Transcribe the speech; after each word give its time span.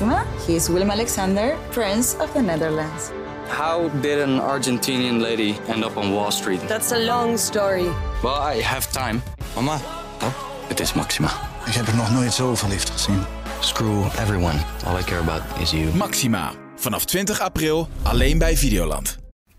Maxima. 0.00 0.24
He 0.46 0.54
is 0.54 0.68
Willem 0.68 0.90
Alexander, 0.90 1.56
Prince 1.70 2.16
of 2.20 2.32
the 2.32 2.40
Netherlands. 2.40 3.10
How 3.48 3.88
did 4.00 4.18
an 4.20 4.38
Argentinian 4.40 5.20
lady 5.20 5.56
end 5.68 5.84
up 5.84 5.96
on 5.96 6.12
Wall 6.12 6.30
Street? 6.30 6.60
That's 6.68 6.92
a 6.92 6.98
long 6.98 7.38
story. 7.38 7.88
Well, 8.22 8.56
I 8.56 8.62
have 8.62 8.86
time. 8.92 9.22
Mama, 9.54 9.80
Oh, 10.22 10.32
het 10.68 10.80
is 10.80 10.92
Maxima. 10.92 11.28
ik 11.66 11.72
heb 11.74 11.86
er 11.86 11.96
nog 11.96 12.10
nooit 12.12 12.32
zo 12.32 12.54
verliefd 12.54 12.90
gezien. 12.90 13.22
Screw 13.60 14.04
everyone. 14.04 14.58
All 14.86 14.98
I 14.98 15.02
care 15.02 15.20
about 15.20 15.42
is 15.60 15.70
you. 15.70 15.94
Maxima. 15.94 16.52
Vanaf 16.76 17.04
20 17.04 17.40
april 17.40 17.88
alleen 18.02 18.38
bij 18.38 18.56
Videoland. 18.56 19.18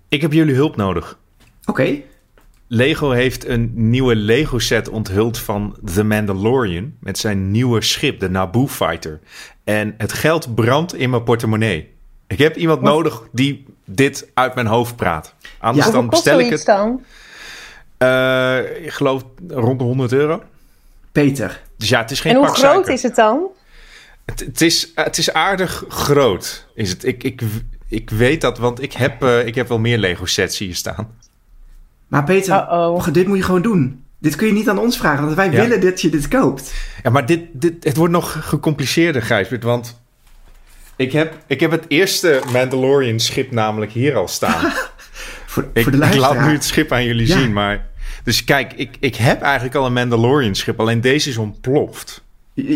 Ik 0.09 0.21
heb 0.21 0.33
jullie 0.33 0.55
hulp 0.55 0.75
nodig. 0.75 1.19
Oké. 1.65 2.01
Lego 2.71 3.09
heeft 3.11 3.47
een 3.47 3.71
nieuwe 3.73 4.15
Lego 4.15 4.59
set 4.59 4.89
onthuld 4.89 5.37
van 5.37 5.77
The 5.93 6.03
Mandalorian 6.03 6.93
met 6.99 7.17
zijn 7.17 7.51
nieuwe 7.51 7.81
schip, 7.81 8.19
de 8.19 8.29
Naboo 8.29 8.67
Fighter. 8.67 9.19
En 9.63 9.93
het 9.97 10.13
geld 10.13 10.55
brandt 10.55 10.93
in 10.95 11.09
mijn 11.09 11.23
portemonnee. 11.23 11.89
Ik 12.27 12.37
heb 12.37 12.55
iemand 12.55 12.81
nodig 12.81 13.21
die 13.31 13.65
dit 13.85 14.29
uit 14.33 14.55
mijn 14.55 14.67
hoofd 14.67 14.95
praat. 14.95 15.33
Anders 15.57 15.85
Ja, 15.85 15.91
dan 15.91 16.09
bestel 16.09 16.39
ik 16.39 16.49
het. 16.49 16.65
dan? 16.65 17.03
eh, 17.97 18.83
ik 18.85 18.91
geloof 18.91 19.23
rond 19.47 19.79
de 19.79 19.85
100 19.85 20.11
euro. 20.11 20.43
Peter. 21.11 21.61
Dus 21.77 21.89
ja, 21.89 21.99
het 22.01 22.11
is 22.11 22.19
geen 22.19 22.31
En 22.31 22.37
hoe 22.37 22.47
groot 22.47 22.57
suiker. 22.59 22.93
is 22.93 23.03
het 23.03 23.15
dan? 23.15 23.47
Het, 24.25 24.39
het 24.39 24.61
is, 24.61 24.91
het 24.95 25.17
is 25.17 25.33
aardig 25.33 25.83
groot. 25.87 26.67
Is 26.73 26.89
het. 26.89 27.03
Ik, 27.05 27.23
ik, 27.23 27.41
ik 27.87 28.09
weet 28.09 28.41
dat, 28.41 28.57
want 28.57 28.81
ik 28.81 28.93
heb, 28.93 29.23
eh, 29.23 29.45
ik 29.45 29.55
heb 29.55 29.67
wel 29.67 29.79
meer 29.79 29.97
Lego 29.97 30.25
sets 30.25 30.57
hier 30.57 30.75
staan. 30.75 31.17
Maar 32.09 32.23
Peter, 32.23 32.53
Uh-oh. 32.55 33.07
dit 33.11 33.27
moet 33.27 33.37
je 33.37 33.43
gewoon 33.43 33.61
doen. 33.61 34.03
Dit 34.19 34.35
kun 34.35 34.47
je 34.47 34.53
niet 34.53 34.69
aan 34.69 34.79
ons 34.79 34.97
vragen, 34.97 35.23
want 35.23 35.35
wij 35.35 35.51
Ja. 35.51 35.61
willen 35.61 35.81
dat 35.81 36.01
je 36.01 36.09
dit 36.09 36.27
koopt. 36.27 36.73
Ja, 37.03 37.09
maar 37.09 37.25
dit, 37.25 37.41
dit, 37.53 37.83
het 37.83 37.97
wordt 37.97 38.13
nog 38.13 38.47
gecompliceerder, 38.49 39.21
Gijsbert, 39.21 39.63
want 39.63 40.01
ik 40.95 41.11
heb, 41.11 41.37
ik 41.47 41.59
heb 41.59 41.71
het 41.71 41.85
eerste 41.87 42.41
Mandalorian 42.51 43.19
schip 43.19 43.51
namelijk 43.51 43.91
hier 43.91 44.15
al 44.15 44.27
staan. 44.27 44.71
Voor, 45.45 45.67
ik, 45.73 45.83
voor 45.83 45.91
de 45.91 45.97
ik 46.05 46.15
laat 46.15 46.45
nu 46.45 46.51
het 46.53 46.63
schip 46.63 46.91
aan 46.91 47.05
jullie 47.05 47.27
Ja. 47.27 47.37
zien, 47.39 47.53
maar... 47.53 47.87
Dus 48.23 48.43
kijk, 48.43 48.73
ik, 48.73 48.97
ik 48.99 49.15
heb 49.15 49.41
eigenlijk 49.41 49.75
al 49.75 49.85
een 49.85 49.93
Mandalorian 49.93 50.55
schip, 50.55 50.79
alleen 50.79 51.01
deze 51.01 51.29
is 51.29 51.37
ontploft. 51.37 52.23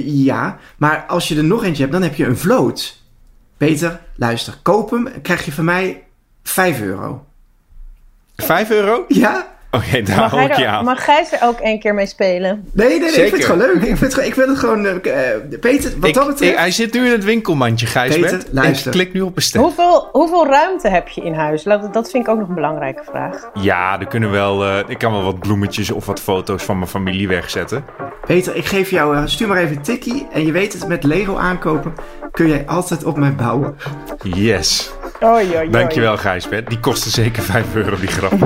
Ja, 0.06 0.58
maar 0.78 1.06
als 1.08 1.28
je 1.28 1.38
er 1.38 1.44
nog 1.44 1.64
eentje 1.64 1.81
hebt, 1.81 1.94
dan 1.94 2.02
heb 2.03 2.16
je 2.16 2.25
een 2.25 2.38
vloot. 2.38 3.02
Peter, 3.58 4.00
luister. 4.16 4.58
Koop 4.62 4.90
hem, 4.92 5.08
krijg 5.22 5.45
je 5.45 5.52
van 5.52 5.66
mij 5.66 6.03
5 6.44 6.81
euro. 6.81 7.25
Vijf 8.36 8.70
euro? 8.72 9.06
Ja? 9.08 9.52
Oké, 9.72 10.02
daar 10.02 10.17
Mag, 10.17 10.31
hou 10.31 10.44
ik 10.44 10.56
je 10.56 10.64
er, 10.64 10.70
aan. 10.70 10.86
mag 10.86 11.03
Gijs 11.03 11.31
er 11.31 11.39
ook 11.44 11.59
één 11.59 11.80
keer 11.80 11.94
mee 11.94 12.06
spelen? 12.06 12.67
Nee, 12.73 12.88
nee, 12.88 13.00
nee. 13.00 13.08
Ik 13.09 13.14
vind 13.14 13.31
het 13.31 13.45
gewoon 13.45 13.58
leuk. 13.58 13.73
Ik, 13.73 13.81
vind 13.81 14.00
het, 14.00 14.14
gewoon- 14.14 14.30
ik 14.30 14.36
wil 14.36 14.48
het 14.48 14.58
gewoon... 14.59 14.86
eh, 14.86 14.94
Peter, 15.59 15.92
wat 16.00 16.09
Ik- 16.09 16.14
dat 16.16 16.28
betreft... 16.28 16.52
ik- 16.52 16.58
hij 16.58 16.72
zit 16.72 16.94
nu 16.94 17.06
in 17.06 17.12
het 17.12 17.23
winkelmandje, 17.23 17.86
Gijsbert. 17.86 18.31
Peter, 18.31 18.48
luister. 18.53 18.86
En 18.92 18.98
klik 18.98 19.14
nu 19.14 19.22
op 19.22 19.36
bestellen. 19.36 19.66
Hoeveel, 19.67 20.09
hoeveel 20.12 20.48
ruimte 20.48 20.90
heb 20.90 21.08
je 21.08 21.22
in 21.22 21.34
huis? 21.34 21.64
Dat 21.64 22.12
vind 22.12 22.25
ik 22.25 22.28
ook 22.30 22.40
nog 22.40 22.48
een 22.48 22.56
belangrijke 22.56 23.03
vraag. 23.09 23.50
Ja, 23.53 24.00
er 24.00 24.08
kunnen 24.08 24.31
wel, 24.31 24.64
eh, 24.66 24.80
ik 24.88 24.97
kan 24.97 25.12
wel 25.12 25.23
wat 25.23 25.40
bloemetjes 25.40 25.92
of 25.92 26.06
wat 26.06 26.20
foto's 26.20 26.64
van 26.64 26.78
mijn 26.78 26.90
familie 26.90 27.28
wegzetten. 27.28 27.86
Peter, 28.25 28.56
ik 28.56 28.66
geef 28.66 28.90
jou... 28.90 29.16
eh, 29.18 29.22
stuur 29.25 29.47
maar 29.47 29.58
even 29.58 29.75
een 29.75 29.81
tikkie. 29.81 30.28
En 30.31 30.45
je 30.45 30.52
weet 30.52 30.73
het, 30.73 30.88
met 30.88 31.03
Lego 31.03 31.36
aankopen 31.38 31.94
kun 32.31 32.47
jij 32.47 32.64
altijd 32.68 33.03
op 33.03 33.18
mij 33.18 33.36
bouwen. 33.36 33.75
Yes. 34.23 34.92
Oei, 35.24 35.46
oei, 35.48 35.58
oei. 35.58 35.70
Dankjewel, 35.70 36.18
Gijsbert. 36.18 36.70
Die 36.70 36.80
kostte 36.80 37.10
zeker 37.10 37.44
5 37.44 37.76
euro, 37.76 37.96
die 38.00 38.08
grap. 38.08 38.34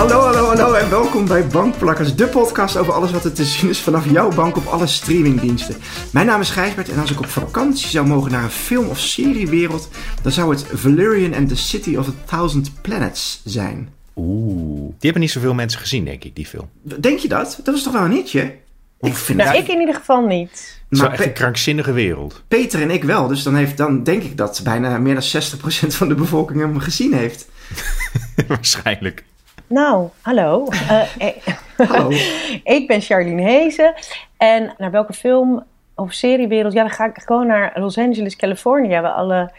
Hallo, 0.00 0.20
hallo, 0.20 0.46
hallo 0.46 0.72
en 0.72 0.90
welkom 0.90 1.26
bij 1.26 1.46
Bankplakkers, 1.46 2.14
de 2.14 2.26
podcast 2.26 2.76
over 2.76 2.92
alles 2.92 3.10
wat 3.10 3.24
er 3.24 3.32
te 3.32 3.44
zien 3.44 3.70
is 3.70 3.80
vanaf 3.80 4.10
jouw 4.10 4.30
bank 4.30 4.56
op 4.56 4.66
alle 4.66 4.86
streamingdiensten. 4.86 5.76
Mijn 6.12 6.26
naam 6.26 6.40
is 6.40 6.50
Gijsbert 6.50 6.88
en 6.88 6.98
als 6.98 7.10
ik 7.10 7.18
op 7.18 7.26
vakantie 7.26 7.88
zou 7.88 8.06
mogen 8.06 8.30
naar 8.30 8.42
een 8.42 8.50
film- 8.50 8.88
of 8.88 8.98
seriewereld, 8.98 9.88
dan 10.22 10.32
zou 10.32 10.50
het 10.50 10.66
Valerian 10.72 11.34
and 11.34 11.48
the 11.48 11.56
City 11.56 11.96
of 11.96 12.08
a 12.08 12.12
Thousand 12.26 12.70
Planets 12.82 13.40
zijn. 13.44 13.99
Oeh. 14.20 14.78
Die 14.78 14.96
hebben 15.00 15.20
niet 15.20 15.30
zoveel 15.30 15.54
mensen 15.54 15.80
gezien, 15.80 16.04
denk 16.04 16.24
ik, 16.24 16.36
die 16.36 16.46
film. 16.46 16.68
Denk 16.82 17.18
je 17.18 17.28
dat? 17.28 17.60
Dat 17.62 17.74
is 17.74 17.82
toch 17.82 17.92
wel 17.92 18.04
een 18.04 18.10
hitje? 18.10 18.54
Ik 19.00 19.14
vind 19.14 19.38
Nou, 19.38 19.56
ik 19.56 19.68
in 19.68 19.80
ieder 19.80 19.94
geval 19.94 20.26
niet. 20.26 20.50
Het 20.50 20.98
is 20.98 21.00
Maar 21.00 21.12
echt 21.12 21.24
een 21.24 21.32
krankzinnige 21.32 21.92
wereld. 21.92 22.42
Peter 22.48 22.82
en 22.82 22.90
ik 22.90 23.04
wel, 23.04 23.26
dus 23.26 23.42
dan, 23.42 23.54
heeft, 23.54 23.76
dan 23.76 24.02
denk 24.02 24.22
ik 24.22 24.36
dat 24.36 24.60
bijna 24.64 24.98
meer 24.98 25.14
dan 25.14 25.42
60% 25.42 25.86
van 25.86 26.08
de 26.08 26.14
bevolking 26.14 26.60
hem 26.60 26.78
gezien 26.78 27.12
heeft. 27.14 27.48
Waarschijnlijk. 28.48 29.24
Nou, 29.66 30.08
hallo. 30.20 30.68
Eh, 30.88 31.00
eh, 31.18 31.54
Hallo. 31.88 32.10
ik 32.76 32.84
ben 32.86 33.00
Charlene 33.00 33.42
Hezen. 33.42 33.94
En 34.36 34.74
naar 34.78 34.90
welke 34.90 35.12
film 35.12 35.64
of 35.94 36.12
seriewereld? 36.12 36.72
Ja, 36.72 36.82
dan 36.82 36.90
ga 36.90 37.06
ik 37.06 37.22
gewoon 37.24 37.46
naar 37.46 37.72
Los 37.74 37.98
Angeles, 37.98 38.36
Californië. 38.36 38.88
Waar 39.00 39.12
alle, 39.12 39.52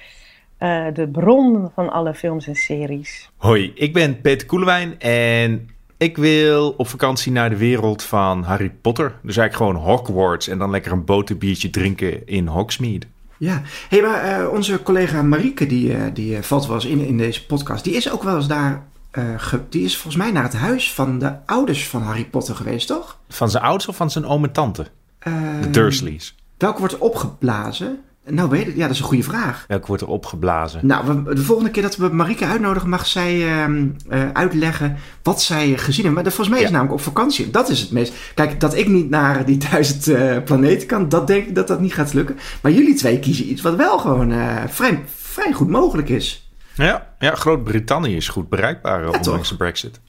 eh, 0.61 0.85
de 0.93 1.07
bron 1.07 1.71
van 1.75 1.91
alle 1.91 2.13
films 2.13 2.47
en 2.47 2.55
series. 2.55 3.29
Hoi, 3.37 3.71
ik 3.75 3.93
ben 3.93 4.21
Peter 4.21 4.47
Koelewijn 4.47 4.99
en 4.99 5.69
ik 5.97 6.17
wil 6.17 6.73
op 6.77 6.87
vakantie 6.87 7.31
naar 7.31 7.49
de 7.49 7.57
wereld 7.57 8.03
van 8.03 8.43
Harry 8.43 8.69
Potter. 8.81 9.13
Dus 9.23 9.37
eigenlijk 9.37 9.55
gewoon 9.55 9.91
Hogwarts 9.91 10.47
en 10.47 10.57
dan 10.57 10.69
lekker 10.69 10.91
een 10.91 11.05
boterbiertje 11.05 11.69
drinken 11.69 12.27
in 12.27 12.47
Hogsmeade. 12.47 13.05
Ja, 13.37 13.61
hey, 13.89 14.01
maar 14.01 14.23
eh, 14.23 14.49
onze 14.51 14.83
collega 14.83 15.21
Marieke, 15.21 15.65
die, 15.65 15.93
eh, 15.93 16.01
die 16.13 16.35
eh, 16.35 16.41
valt 16.41 16.65
wel 16.65 16.75
eens 16.75 16.85
in 16.85 17.05
in 17.05 17.17
deze 17.17 17.45
podcast, 17.45 17.83
die 17.83 17.95
is 17.95 18.11
ook 18.11 18.23
wel 18.23 18.35
eens 18.35 18.47
daar. 18.47 18.83
eh, 19.11 19.23
ge- 19.37 19.61
die 19.69 19.83
is 19.83 19.97
volgens 19.97 20.23
mij 20.23 20.31
naar 20.31 20.43
het 20.43 20.53
huis 20.55 20.93
van 20.93 21.19
de 21.19 21.33
ouders 21.45 21.87
van 21.87 22.01
Harry 22.01 22.25
Potter 22.25 22.55
geweest, 22.55 22.87
toch? 22.87 23.17
Van 23.29 23.49
zijn 23.49 23.63
ouders 23.63 23.87
of 23.87 23.95
van 23.95 24.11
zijn 24.11 24.25
oom 24.25 24.43
en 24.43 24.51
tante? 24.51 24.85
Eh, 25.19 25.33
De 25.61 25.69
Dursleys. 25.69 26.35
Welke 26.57 26.79
wordt 26.79 26.97
opgeblazen? 26.97 27.99
Nou, 28.31 28.49
weet 28.49 28.67
ik, 28.67 28.75
ja, 28.75 28.81
dat 28.81 28.91
is 28.91 28.99
een 28.99 29.05
goede 29.05 29.23
vraag. 29.23 29.65
Welke 29.67 29.87
wordt 29.87 30.01
er 30.01 30.07
opgeblazen? 30.07 30.79
Nou, 30.87 31.23
we- 31.23 31.35
de 31.35 31.41
volgende 31.41 31.71
keer 31.71 31.81
dat 31.83 31.95
we 31.95 32.07
Marieke 32.07 32.45
uitnodigen, 32.45 32.89
mag 32.89 33.07
zij 33.07 33.47
ehm, 33.61 33.87
eh, 34.09 34.29
uitleggen 34.33 34.95
wat 35.23 35.41
zij 35.41 35.77
gezien 35.77 36.03
heeft. 36.03 36.15
Maar 36.15 36.23
de- 36.23 36.29
volgens 36.31 36.49
mij 36.49 36.59
is 36.59 36.65
Ja. 36.69 36.71
namelijk 36.71 36.95
op 36.99 37.01
vakantie. 37.05 37.49
Dat 37.49 37.69
is 37.69 37.79
het 37.79 37.91
meest. 37.91 38.13
Kijk, 38.35 38.59
dat 38.59 38.75
ik 38.77 38.87
niet 38.87 39.09
naar 39.09 39.45
die 39.45 39.57
duizend 39.71 40.07
eh, 40.07 40.37
planeten 40.45 40.87
kan, 40.87 41.09
dat 41.09 41.27
denk 41.27 41.47
ik 41.47 41.55
dat 41.55 41.67
dat 41.67 41.79
niet 41.79 41.93
gaat 41.93 42.13
lukken. 42.13 42.37
Maar 42.61 42.71
jullie 42.71 42.93
twee 42.95 43.19
kiezen 43.19 43.49
iets 43.51 43.61
wat 43.61 43.75
wel 43.75 43.97
gewoon 43.99 44.31
eh, 44.31 44.55
vrij, 44.67 45.03
vrij 45.15 45.51
goed 45.53 45.69
mogelijk 45.69 46.09
is. 46.09 46.49
Ja, 46.75 47.07
ja 47.19 47.35
Groot-Brittannië 47.35 48.15
is 48.15 48.27
goed 48.27 48.49
bereikbaar, 48.49 49.05
toch? 49.05 49.15
ondanks 49.15 49.49
de 49.49 49.55
brexit. 49.55 49.99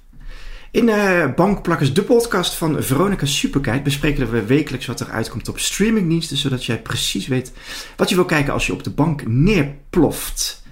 In 0.72 0.88
eh 0.88 1.24
Bankplakkers, 1.34 1.94
de 1.94 2.02
podcast 2.02 2.54
van 2.54 2.82
Veronica 2.82 3.26
Superkijk, 3.26 3.82
bespreken 3.84 4.30
we 4.30 4.44
wekelijks 4.46 4.86
wat 4.86 5.00
er 5.00 5.10
uitkomt 5.10 5.48
op 5.48 5.58
streamingdiensten, 5.58 6.36
zodat 6.36 6.64
jij 6.64 6.78
precies 6.78 7.26
weet 7.26 7.52
wat 7.96 8.08
je 8.08 8.14
wil 8.14 8.24
kijken 8.24 8.52
als 8.52 8.66
je 8.66 8.72
op 8.72 8.84
de 8.84 8.90
bank 8.90 9.22
neerploft. 9.26 10.62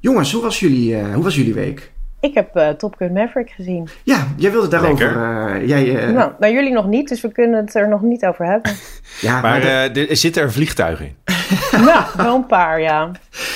Jongens, 0.00 0.32
hoe 0.32 0.42
was 0.42 0.60
jullie, 0.60 0.96
eh, 0.96 1.14
hoe 1.14 1.22
was 1.24 1.34
jullie 1.36 1.54
week? 1.54 1.92
Ik 2.20 2.34
heb 2.34 2.56
eh, 2.56 2.68
Top 2.68 2.94
Gun 2.96 3.12
Maverick 3.12 3.50
gezien. 3.50 3.88
Ja, 4.02 4.26
jij 4.36 4.50
wilde 4.50 4.68
daarover. 4.68 5.06
Eh, 5.16 5.66
jij, 5.68 5.96
eh, 5.96 6.10
Nou, 6.14 6.32
maar 6.40 6.50
jullie 6.52 6.72
nog 6.72 6.86
niet, 6.86 7.08
dus 7.08 7.20
we 7.20 7.32
kunnen 7.32 7.60
het 7.60 7.74
er 7.74 7.88
nog 7.88 8.02
niet 8.02 8.24
over 8.24 8.46
hebben. 8.46 8.72
ja, 9.20 9.32
maar, 9.40 9.42
Maar 9.62 9.92
de- 9.92 10.06
er 10.06 10.16
zitten 10.16 10.42
er 10.42 10.52
vliegtuigen 10.52 11.06
in. 11.06 11.14
nou, 11.84 12.04
wel 12.16 12.34
een 12.34 12.46
paar, 12.46 12.80
ja. 12.80 13.10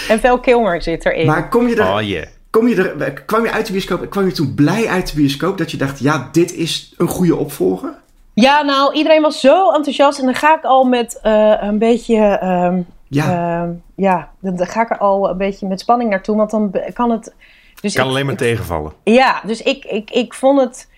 En 0.09 0.21
Val 0.21 0.41
Kilmer 0.41 0.83
zit 0.83 1.05
erin. 1.06 1.27
maar 1.27 1.49
kom 1.49 1.69
je 1.69 1.77
er, 1.77 1.89
Oh 1.95 2.01
yeah. 2.03 2.27
Kom 2.54 2.69
je 2.69 2.88
er, 3.04 3.12
kwam 3.12 3.44
je 3.44 3.50
uit 3.53 3.66
de 3.66 3.72
bioscoop, 3.72 4.10
kwam 4.10 4.25
je 4.26 4.32
toen 4.32 4.54
blij 4.54 4.88
uit 4.88 5.10
de 5.10 5.16
bioscoop 5.16 5.59
dat 5.59 5.70
je 5.70 5.76
dacht, 5.76 5.98
ja, 5.98 6.28
dit 6.32 6.53
is 6.53 6.94
een 6.97 7.09
goede 7.09 7.37
opvolger? 7.37 7.94
Ja, 8.34 8.62
nou, 8.62 8.94
iedereen 8.94 9.22
was 9.22 9.41
zo 9.41 9.70
enthousiast. 9.72 10.19
En 10.19 10.25
dan 10.25 10.34
ga 10.34 10.56
ik 10.56 10.65
al 10.65 10.84
met 10.84 11.19
eh, 11.22 11.54
een 11.60 11.78
beetje... 11.78 12.16
ehm, 12.16 12.82
Ja, 13.09 13.60
ehm, 13.62 13.70
ja, 13.94 14.31
dan 14.41 14.66
ga 14.66 14.82
ik 14.82 14.91
er 14.91 14.98
al 14.98 15.31
een 15.31 15.37
beetje 15.37 15.66
met 15.66 15.81
spanning 15.81 16.10
naartoe. 16.10 16.37
Want 16.37 16.50
dan 16.50 16.75
kan 16.92 17.10
het... 17.10 17.34
Dus 17.81 17.94
Kan 17.94 18.04
ik- 18.04 18.10
alleen 18.10 18.25
maar 18.25 18.32
ik- 18.34 18.38
tegenvallen. 18.41 18.92
Ja, 19.04 19.41
dus 19.47 19.62
ik, 19.62 19.84
ik, 19.84 20.10
ik 20.10 20.34
vond 20.34 20.60
het... 20.60 20.91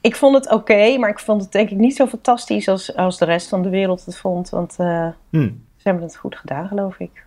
Ik 0.00 0.16
vond 0.16 0.34
het 0.34 0.50
oké, 0.50 0.96
maar 0.98 1.10
ik 1.10 1.18
vond 1.18 1.42
het 1.42 1.52
denk 1.52 1.70
ik 1.70 1.76
niet 1.76 1.96
zo 1.96 2.06
fantastisch 2.06 2.68
als, 2.68 2.96
als 2.96 3.18
de 3.18 3.24
rest 3.24 3.48
van 3.48 3.62
de 3.62 3.68
wereld 3.68 4.04
het 4.04 4.16
vond. 4.16 4.48
Want 4.50 4.74
eh, 4.78 5.06
Hm. 5.30 5.40
ze 5.76 5.82
hebben 5.82 6.02
het 6.02 6.16
goed 6.16 6.36
gedaan, 6.36 6.68
geloof 6.68 6.98
ik. 6.98 7.24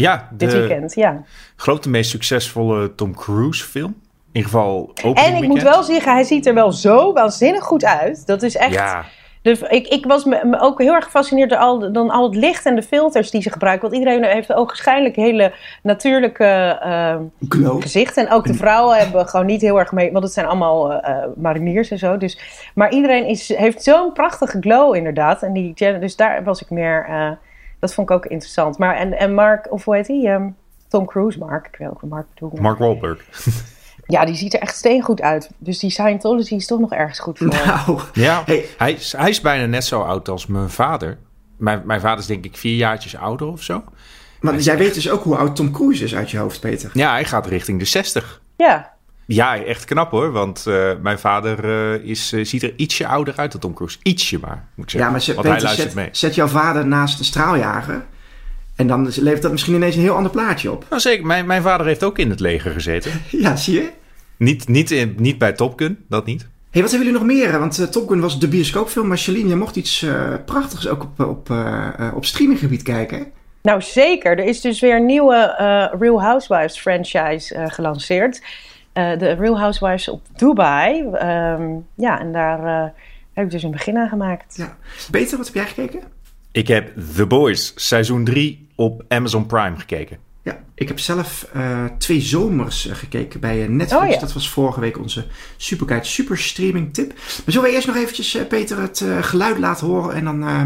Ja, 0.00 0.28
Dit 0.30 0.50
de 0.50 0.58
weekend, 0.58 0.94
ja. 0.94 1.22
geloof 1.56 1.78
de 1.78 1.88
meest 1.88 2.10
succesvolle 2.10 2.94
Tom 2.94 3.14
Cruise 3.14 3.64
film. 3.64 3.94
In 4.32 4.44
ieder 4.44 4.50
geval 4.50 4.90
En 5.14 5.34
ik 5.34 5.48
moet 5.48 5.62
wel 5.62 5.82
zeggen, 5.82 6.12
hij 6.12 6.24
ziet 6.24 6.46
er 6.46 6.54
wel 6.54 6.72
zo 6.72 7.12
waanzinnig 7.12 7.62
goed 7.64 7.84
uit. 7.84 8.26
Dat 8.26 8.42
is 8.42 8.56
echt... 8.56 8.74
Ja, 8.74 9.04
Dus 9.42 9.60
ik, 9.60 9.86
ik 9.86 10.06
was 10.06 10.24
me, 10.24 10.40
me 10.44 10.60
ook 10.60 10.80
heel 10.80 10.94
erg 10.94 11.04
gefascineerd 11.04 11.50
door 11.50 11.58
al, 11.58 11.92
dan 11.92 12.10
al 12.10 12.24
het 12.24 12.34
licht 12.34 12.66
en 12.66 12.74
de 12.74 12.82
filters 12.82 13.30
die 13.30 13.42
ze 13.42 13.50
gebruiken. 13.50 13.88
Want 13.90 14.02
iedereen 14.02 14.24
heeft 14.24 14.52
ook 14.52 14.68
waarschijnlijk 14.68 15.16
hele 15.16 15.52
natuurlijke 15.82 16.78
ehm, 16.82 17.22
glow. 17.48 17.82
gezichten. 17.82 18.26
En 18.26 18.32
ook 18.32 18.46
de 18.46 18.54
vrouwen 18.54 18.98
hebben 18.98 19.28
gewoon 19.28 19.46
niet 19.46 19.60
heel 19.60 19.78
erg 19.78 19.92
mee... 19.92 20.12
Want 20.12 20.24
het 20.24 20.32
zijn 20.32 20.46
allemaal 20.46 20.92
eh, 20.92 21.16
eh, 21.16 21.28
mariniers 21.36 21.90
en 21.90 21.98
zo. 21.98 22.16
Dus, 22.16 22.38
maar 22.74 22.92
iedereen 22.92 23.26
is, 23.26 23.56
heeft 23.56 23.82
zo'n 23.82 24.12
prachtige 24.12 24.58
glow 24.60 24.94
inderdaad. 24.94 25.42
En 25.42 25.52
die, 25.52 25.74
dus 25.74 26.16
daar 26.16 26.44
was 26.44 26.62
ik 26.62 26.70
meer... 26.70 27.06
eh, 27.08 27.30
dat 27.78 27.94
vond 27.94 28.10
ik 28.10 28.16
ook 28.16 28.26
interessant. 28.26 28.78
Maar 28.78 28.96
en, 28.96 29.18
en 29.18 29.34
Mark, 29.34 29.72
of 29.72 29.84
hoe 29.84 29.94
heet 29.96 30.08
hij? 30.08 30.34
Ehm, 30.34 30.48
Tom 30.88 31.06
Cruise, 31.06 31.38
Mark. 31.38 31.66
Ik 31.66 31.76
wil 31.78 31.88
ook 31.88 32.02
Mark 32.02 32.26
bedoelen. 32.34 32.62
Mark 32.62 32.78
Wahlberg. 32.78 33.24
Ja, 34.10 34.24
die 34.24 34.34
ziet 34.34 34.54
er 34.54 34.60
echt 34.60 34.76
steengoed 34.76 35.20
uit. 35.22 35.50
Dus 35.58 35.78
die 35.78 35.90
Scientology 35.90 36.54
is 36.54 36.66
toch 36.66 36.78
nog 36.80 36.92
ergens 36.92 37.18
goed 37.18 37.38
voor. 37.38 37.46
Nou, 37.46 38.00
Ja, 38.12 38.42
Hey. 38.46 38.64
hij, 38.78 38.92
is, 38.92 39.12
hij 39.16 39.28
is 39.28 39.40
bijna 39.40 39.66
net 39.66 39.84
zo 39.84 40.00
oud 40.00 40.28
als 40.28 40.46
mijn 40.46 40.70
vader. 40.70 41.18
Mijn, 41.56 41.82
mijn 41.84 42.00
vader 42.00 42.18
is 42.18 42.26
denk 42.26 42.44
ik 42.44 42.56
vier 42.56 42.76
jaartjes 42.76 43.16
ouder 43.16 43.46
of 43.46 43.62
zo. 43.62 43.82
maar 44.40 44.56
jij 44.56 44.76
weet 44.78 44.94
dus 44.94 45.10
ook 45.10 45.22
hoe 45.22 45.36
oud 45.36 45.56
Tom 45.56 45.70
Cruise 45.72 46.04
is 46.04 46.14
uit 46.14 46.30
je 46.30 46.38
hoofd, 46.38 46.60
Peter. 46.60 46.90
Ja, 46.92 47.10
hij 47.12 47.24
gaat 47.24 47.46
richting 47.46 47.78
de 47.78 47.84
60. 47.84 48.40
Ja, 48.56 48.92
Ja, 49.34 49.64
echt 49.64 49.84
knap 49.84 50.10
hoor. 50.10 50.32
Want 50.32 50.66
eh, 50.66 50.90
mijn 51.02 51.18
vader 51.18 51.64
eh, 51.64 52.04
is, 52.10 52.32
eh, 52.32 52.44
ziet 52.44 52.62
er 52.62 52.72
ietsje 52.76 53.06
ouder 53.06 53.34
uit 53.36 53.52
dan 53.52 53.60
Tom 53.60 53.74
Cruise. 53.74 53.98
Ietsje 54.02 54.38
maar, 54.38 54.68
moet 54.74 54.84
ik 54.84 54.90
zeggen. 54.90 55.00
Ja, 55.00 55.10
maar 55.10 55.22
ze, 55.22 55.34
want 55.34 55.46
hij 55.46 55.60
luistert 55.60 55.86
zet, 55.88 55.96
mee. 55.96 56.08
zet 56.12 56.34
jouw 56.34 56.46
vader 56.46 56.86
naast 56.86 57.18
een 57.18 57.24
straaljager. 57.24 58.04
En 58.76 58.86
dan 58.86 59.12
levert 59.16 59.42
dat 59.42 59.50
misschien 59.50 59.74
ineens 59.74 59.94
een 59.94 60.00
heel 60.02 60.14
ander 60.14 60.30
plaatje 60.30 60.72
op. 60.72 60.84
Nou 60.90 61.00
zeker, 61.00 61.26
mijn, 61.26 61.46
mijn 61.46 61.62
vader 61.62 61.86
heeft 61.86 62.02
ook 62.04 62.18
in 62.18 62.30
het 62.30 62.40
leger 62.40 62.72
gezeten. 62.72 63.10
Ja, 63.30 63.56
zie 63.56 63.74
je? 63.74 63.90
niet, 64.36 64.68
niet, 64.68 64.90
in, 64.90 65.14
niet 65.18 65.38
bij 65.38 65.52
Top 65.52 65.78
Gun, 65.78 66.04
dat 66.08 66.26
niet. 66.26 66.46
hey, 66.70 66.82
wat 66.82 66.90
hebben 66.90 67.08
jullie 67.08 67.26
nog 67.26 67.36
meer? 67.36 67.58
Want 67.58 67.78
eh, 67.78 67.86
Top 67.86 68.08
Gun 68.08 68.20
was 68.20 68.38
de 68.40 68.48
bioscoopfilm. 68.48 69.06
Maar 69.06 69.18
Charlene, 69.18 69.48
je 69.48 69.56
mocht 69.56 69.76
iets 69.76 70.02
eh, 70.02 70.34
prachtigs 70.46 70.88
ook 70.88 71.02
op, 71.02 71.20
op, 71.20 71.50
op 72.14 72.24
streaminggebied 72.24 72.82
kijken. 72.82 73.26
nou 73.62 73.82
zeker. 73.82 74.38
Er 74.38 74.44
is 74.44 74.60
dus 74.60 74.80
weer 74.80 74.96
een 74.96 75.06
nieuwe 75.06 75.54
eh, 75.58 76.00
Real 76.00 76.22
Housewives 76.22 76.78
franchise 76.78 77.54
eh, 77.54 77.64
gelanceerd. 77.68 78.40
Eh, 78.98 79.18
de 79.18 79.32
Real 79.32 79.58
Housewives 79.58 80.08
op 80.08 80.22
Dubai. 80.36 81.10
Ehm, 81.12 81.62
ja, 81.94 82.20
en 82.20 82.32
daar 82.32 82.64
eh, 82.64 82.90
heb 83.32 83.44
ik 83.44 83.50
dus 83.50 83.62
een 83.62 83.70
begin 83.70 83.96
aan 83.96 84.08
gemaakt. 84.08 84.56
Ja. 84.56 84.76
Peter, 85.10 85.36
wat 85.36 85.46
heb 85.46 85.54
jij 85.54 85.66
gekeken? 85.66 86.00
Ik 86.52 86.68
heb 86.68 86.92
The 87.14 87.26
Boys 87.26 87.72
seizoen 87.76 88.24
3 88.24 88.68
op 88.74 89.04
Amazon 89.08 89.46
Prime 89.46 89.76
gekeken. 89.76 90.18
Ja, 90.42 90.58
ik 90.74 90.88
heb 90.88 90.98
zelf 90.98 91.48
eh, 91.52 91.84
twee 91.98 92.20
zomers 92.20 92.88
gekeken 92.92 93.40
bij 93.40 93.66
Netflix. 93.68 94.02
Oh 94.02 94.08
ja. 94.08 94.18
Dat 94.20 94.32
was 94.32 94.50
vorige 94.50 94.80
week 94.80 94.98
onze 94.98 95.24
Superkite 95.56 96.08
Super 96.08 96.38
Streaming 96.38 96.94
tip. 96.94 97.08
Maar 97.14 97.42
zullen 97.46 97.68
we 97.68 97.74
eerst 97.74 97.86
nog 97.86 97.96
eventjes, 97.96 98.38
Peter, 98.48 98.80
het 98.80 99.00
eh, 99.00 99.22
geluid 99.22 99.58
laten 99.58 99.86
horen... 99.86 100.14
en 100.14 100.24
dan 100.24 100.42
eh, 100.42 100.62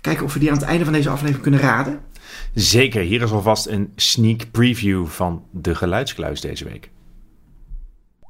kijken 0.00 0.24
of 0.24 0.32
we 0.32 0.38
die 0.38 0.50
aan 0.50 0.56
het 0.56 0.66
einde 0.66 0.84
van 0.84 0.92
deze 0.92 1.08
aflevering 1.08 1.42
kunnen 1.42 1.60
raden? 1.60 2.00
Zeker, 2.54 3.02
hier 3.02 3.22
is 3.22 3.30
alvast 3.30 3.66
een 3.66 3.92
sneak 3.96 4.50
preview 4.50 5.06
van 5.06 5.44
de 5.50 5.74
geluidskluis 5.74 6.40
deze 6.40 6.64
week. 6.64 6.90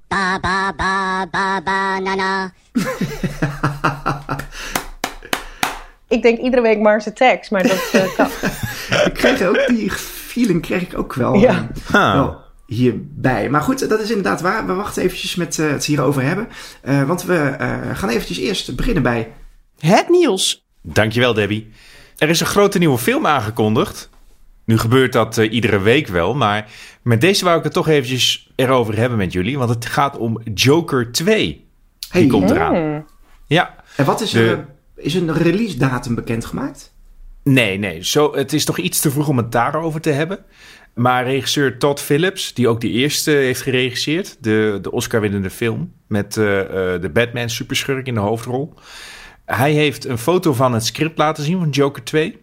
Ba 0.08 0.38
ba 0.40 0.72
ba 0.76 1.26
ba 1.30 1.60
banana. 1.62 2.52
Ik 6.08 6.22
denk 6.22 6.38
iedere 6.38 6.62
week 6.62 6.78
Mars 6.78 7.06
Attacks, 7.06 7.48
maar 7.48 7.62
dat 7.62 7.90
eh, 7.92 8.14
kan. 8.16 8.26
Ik 9.04 9.12
kreeg 9.14 9.42
ook 9.42 9.66
die 9.66 9.90
feeling 9.92 10.62
kreeg 10.62 10.82
ik 10.82 10.98
ook 10.98 11.14
wel, 11.14 11.34
Ja. 11.34 11.68
eh, 11.92 12.12
wel 12.12 12.36
hierbij. 12.66 13.48
Maar 13.50 13.60
goed, 13.60 13.88
dat 13.88 14.00
is 14.00 14.08
inderdaad 14.08 14.40
waar. 14.40 14.66
We 14.66 14.72
wachten 14.74 15.02
eventjes 15.02 15.34
met 15.34 15.58
eh, 15.58 15.70
het 15.70 15.84
hierover 15.84 16.22
hebben. 16.22 16.48
Eh, 16.82 17.02
want 17.02 17.22
we 17.24 17.36
eh, 17.38 17.78
gaan 17.92 18.08
eventjes 18.08 18.38
eerst 18.38 18.76
beginnen 18.76 19.02
bij... 19.02 19.32
Het 19.78 20.08
nieuws. 20.08 20.64
Dankjewel, 20.82 21.34
Debbie. 21.34 21.72
Er 22.16 22.28
is 22.28 22.40
een 22.40 22.46
grote 22.46 22.78
nieuwe 22.78 22.98
film 22.98 23.26
aangekondigd. 23.26 24.08
Nu 24.66 24.78
gebeurt 24.78 25.12
dat 25.12 25.38
eh, 25.38 25.52
iedere 25.52 25.78
week 25.80 26.06
wel, 26.06 26.34
maar 26.34 26.70
met 27.02 27.20
deze 27.20 27.44
wou 27.44 27.58
ik 27.58 27.64
het 27.64 27.72
toch 27.72 27.88
eventjes 27.88 28.50
erover 28.56 28.96
hebben 28.96 29.18
met 29.18 29.32
jullie. 29.32 29.58
Want 29.58 29.70
het 29.70 29.86
gaat 29.86 30.16
om 30.18 30.40
Joker 30.54 31.12
2. 31.12 31.36
Die 31.46 31.64
Hey. 32.10 32.26
komt 32.26 32.50
eraan. 32.50 32.74
Hmm. 32.74 33.06
Ja, 33.46 33.74
En 33.96 34.04
wat 34.04 34.20
is, 34.20 34.30
De- 34.30 34.46
er, 34.50 34.66
is 34.96 35.14
een 35.14 35.32
release 35.32 35.76
datum 35.78 36.14
bekendgemaakt? 36.14 36.94
nee, 37.42 37.78
nee. 37.78 38.04
Zo, 38.04 38.34
het 38.34 38.52
is 38.52 38.64
toch 38.64 38.78
iets 38.78 39.00
te 39.00 39.10
vroeg 39.10 39.28
om 39.28 39.36
het 39.36 39.52
daarover 39.52 40.00
te 40.00 40.10
hebben. 40.10 40.38
Maar 40.94 41.24
regisseur 41.24 41.78
Todd 41.78 42.00
Phillips, 42.00 42.54
die 42.54 42.68
ook 42.68 42.80
die 42.80 42.92
eerste 42.92 43.30
heeft 43.30 43.60
geregisseerd, 43.62 44.36
de, 44.40 44.78
de 44.82 44.90
Oscar-winnende 44.92 45.50
film 45.50 45.92
met 46.06 46.36
eh, 46.36 46.60
eh, 46.94 47.00
de 47.00 47.10
Batman 47.10 47.50
superschurk 47.50 48.06
in 48.06 48.14
de 48.14 48.20
hoofdrol. 48.20 48.74
Hij 49.44 49.72
heeft 49.72 50.04
een 50.04 50.18
foto 50.18 50.52
van 50.52 50.72
het 50.72 50.84
script 50.84 51.18
laten 51.18 51.44
zien 51.44 51.58
van 51.58 51.68
Joker 51.70 52.04
2. 52.04 52.38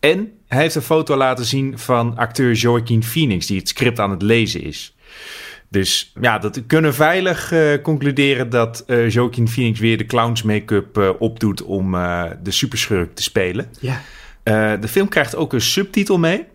En 0.00 0.32
hij 0.48 0.60
heeft 0.60 0.74
een 0.74 0.82
foto 0.82 1.16
laten 1.16 1.44
zien 1.44 1.78
van 1.78 2.16
acteur 2.16 2.52
Joaquin 2.52 3.02
Phoenix, 3.02 3.46
die 3.46 3.58
het 3.58 3.68
script 3.68 3.98
aan 3.98 4.10
het 4.10 4.22
lezen 4.22 4.62
is. 4.62 4.96
Dus 5.68 6.12
ja, 6.20 6.38
dat 6.38 6.54
we 6.54 6.62
kunnen 6.62 6.94
veilig 6.94 7.52
eh, 7.52 7.82
concluderen 7.82 8.50
dat 8.50 8.84
eh 8.86 9.10
Joaquin 9.10 9.48
Phoenix 9.48 9.80
weer 9.80 9.98
de 9.98 10.06
clowns 10.06 10.42
make-up 10.42 10.98
eh, 10.98 11.10
opdoet 11.18 11.62
om 11.62 11.92
de 12.42 12.50
superschurk 12.50 13.14
te 13.14 13.22
spelen. 13.22 13.70
Ja. 13.80 14.00
De 14.76 14.88
film 14.88 15.08
krijgt 15.08 15.36
ook 15.36 15.52
een 15.52 15.60
subtitel 15.60 16.18
mee. 16.18 16.46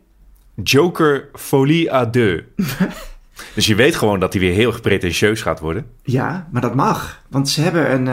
Joker 0.63 1.29
Folie 1.33 1.93
à 1.93 2.05
deux. 2.05 2.43
dus 3.55 3.65
je 3.65 3.75
weet 3.75 3.95
gewoon 3.95 4.19
dat 4.19 4.33
hij 4.33 4.41
weer 4.41 4.53
heel 4.53 4.79
pretentieus 4.81 5.41
gaat 5.41 5.59
worden. 5.59 5.85
Ja, 6.03 6.47
maar 6.51 6.61
dat 6.61 6.75
mag. 6.75 7.21
Want 7.29 7.49
ze 7.49 7.61
hebben 7.61 7.91
een, 7.91 8.05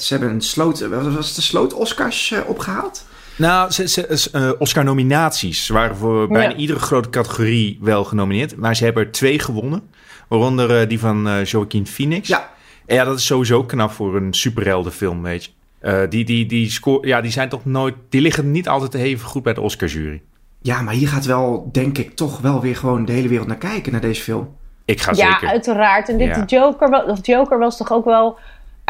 ze 0.00 0.14
hebben 0.14 0.30
een 0.30 0.40
sloot... 0.40 0.88
Was 0.88 1.26
het 1.26 1.34
de 1.34 1.42
sloot 1.42 1.72
Oscars 1.72 2.30
eh, 2.30 2.38
opgehaald? 2.46 3.06
Nou, 3.40 3.70
ze, 3.70 3.88
ze, 3.88 4.28
eh, 4.32 4.50
Oscar-nominaties 4.58 5.68
waren 5.68 5.96
voor 5.96 6.28
bijna 6.28 6.50
Ja. 6.50 6.56
iedere 6.56 6.78
grote 6.78 7.10
categorie 7.10 7.78
wel 7.80 8.04
genomineerd. 8.04 8.56
Maar 8.56 8.76
ze 8.76 8.84
hebben 8.84 9.04
er 9.04 9.10
twee 9.10 9.38
gewonnen. 9.38 9.82
Waaronder 10.28 10.80
eh, 10.80 10.88
die 10.88 10.98
van 10.98 11.28
eh 11.28 11.44
Joaquin 11.44 11.86
Phoenix. 11.86 12.28
Ja. 12.28 12.50
En 12.86 12.94
ja, 12.96 13.04
dat 13.04 13.18
is 13.18 13.26
sowieso 13.26 13.64
knap 13.64 13.90
voor 13.90 14.16
een 14.16 14.34
superheldenfilm, 14.34 15.22
weet 15.22 15.44
je. 15.44 15.50
Eh, 15.80 16.00
die, 16.08 16.24
die, 16.24 16.46
die, 16.46 16.70
score, 16.70 17.06
ja, 17.06 17.20
die 17.20 17.30
zijn 17.30 17.48
toch 17.48 17.64
nooit... 17.64 17.94
Die 18.08 18.20
liggen 18.20 18.50
niet 18.50 18.68
altijd 18.68 18.94
even 18.94 19.26
goed 19.28 19.42
bij 19.42 19.54
de 19.54 19.60
Oscar-jury. 19.60 20.22
Ja, 20.62 20.82
maar 20.82 20.94
hier 20.94 21.08
gaat 21.08 21.24
wel, 21.24 21.68
denk 21.72 21.98
ik, 21.98 22.14
toch 22.16 22.40
wel 22.40 22.60
weer 22.60 22.76
gewoon 22.76 23.04
de 23.04 23.12
hele 23.12 23.28
wereld 23.28 23.48
naar 23.48 23.56
kijken, 23.56 23.92
naar 23.92 24.00
deze 24.00 24.22
film. 24.22 24.56
Ik 24.84 25.00
ga 25.00 25.12
Ja, 25.14 25.32
zeker... 25.32 25.48
uiteraard. 25.48 26.08
En 26.08 26.18
dit 26.18 26.28
Ja. 26.36 26.44
Joker, 26.46 27.04
of 27.04 27.26
Joker 27.26 27.58
was 27.58 27.76
toch 27.76 27.92
ook 27.92 28.04
wel 28.04 28.38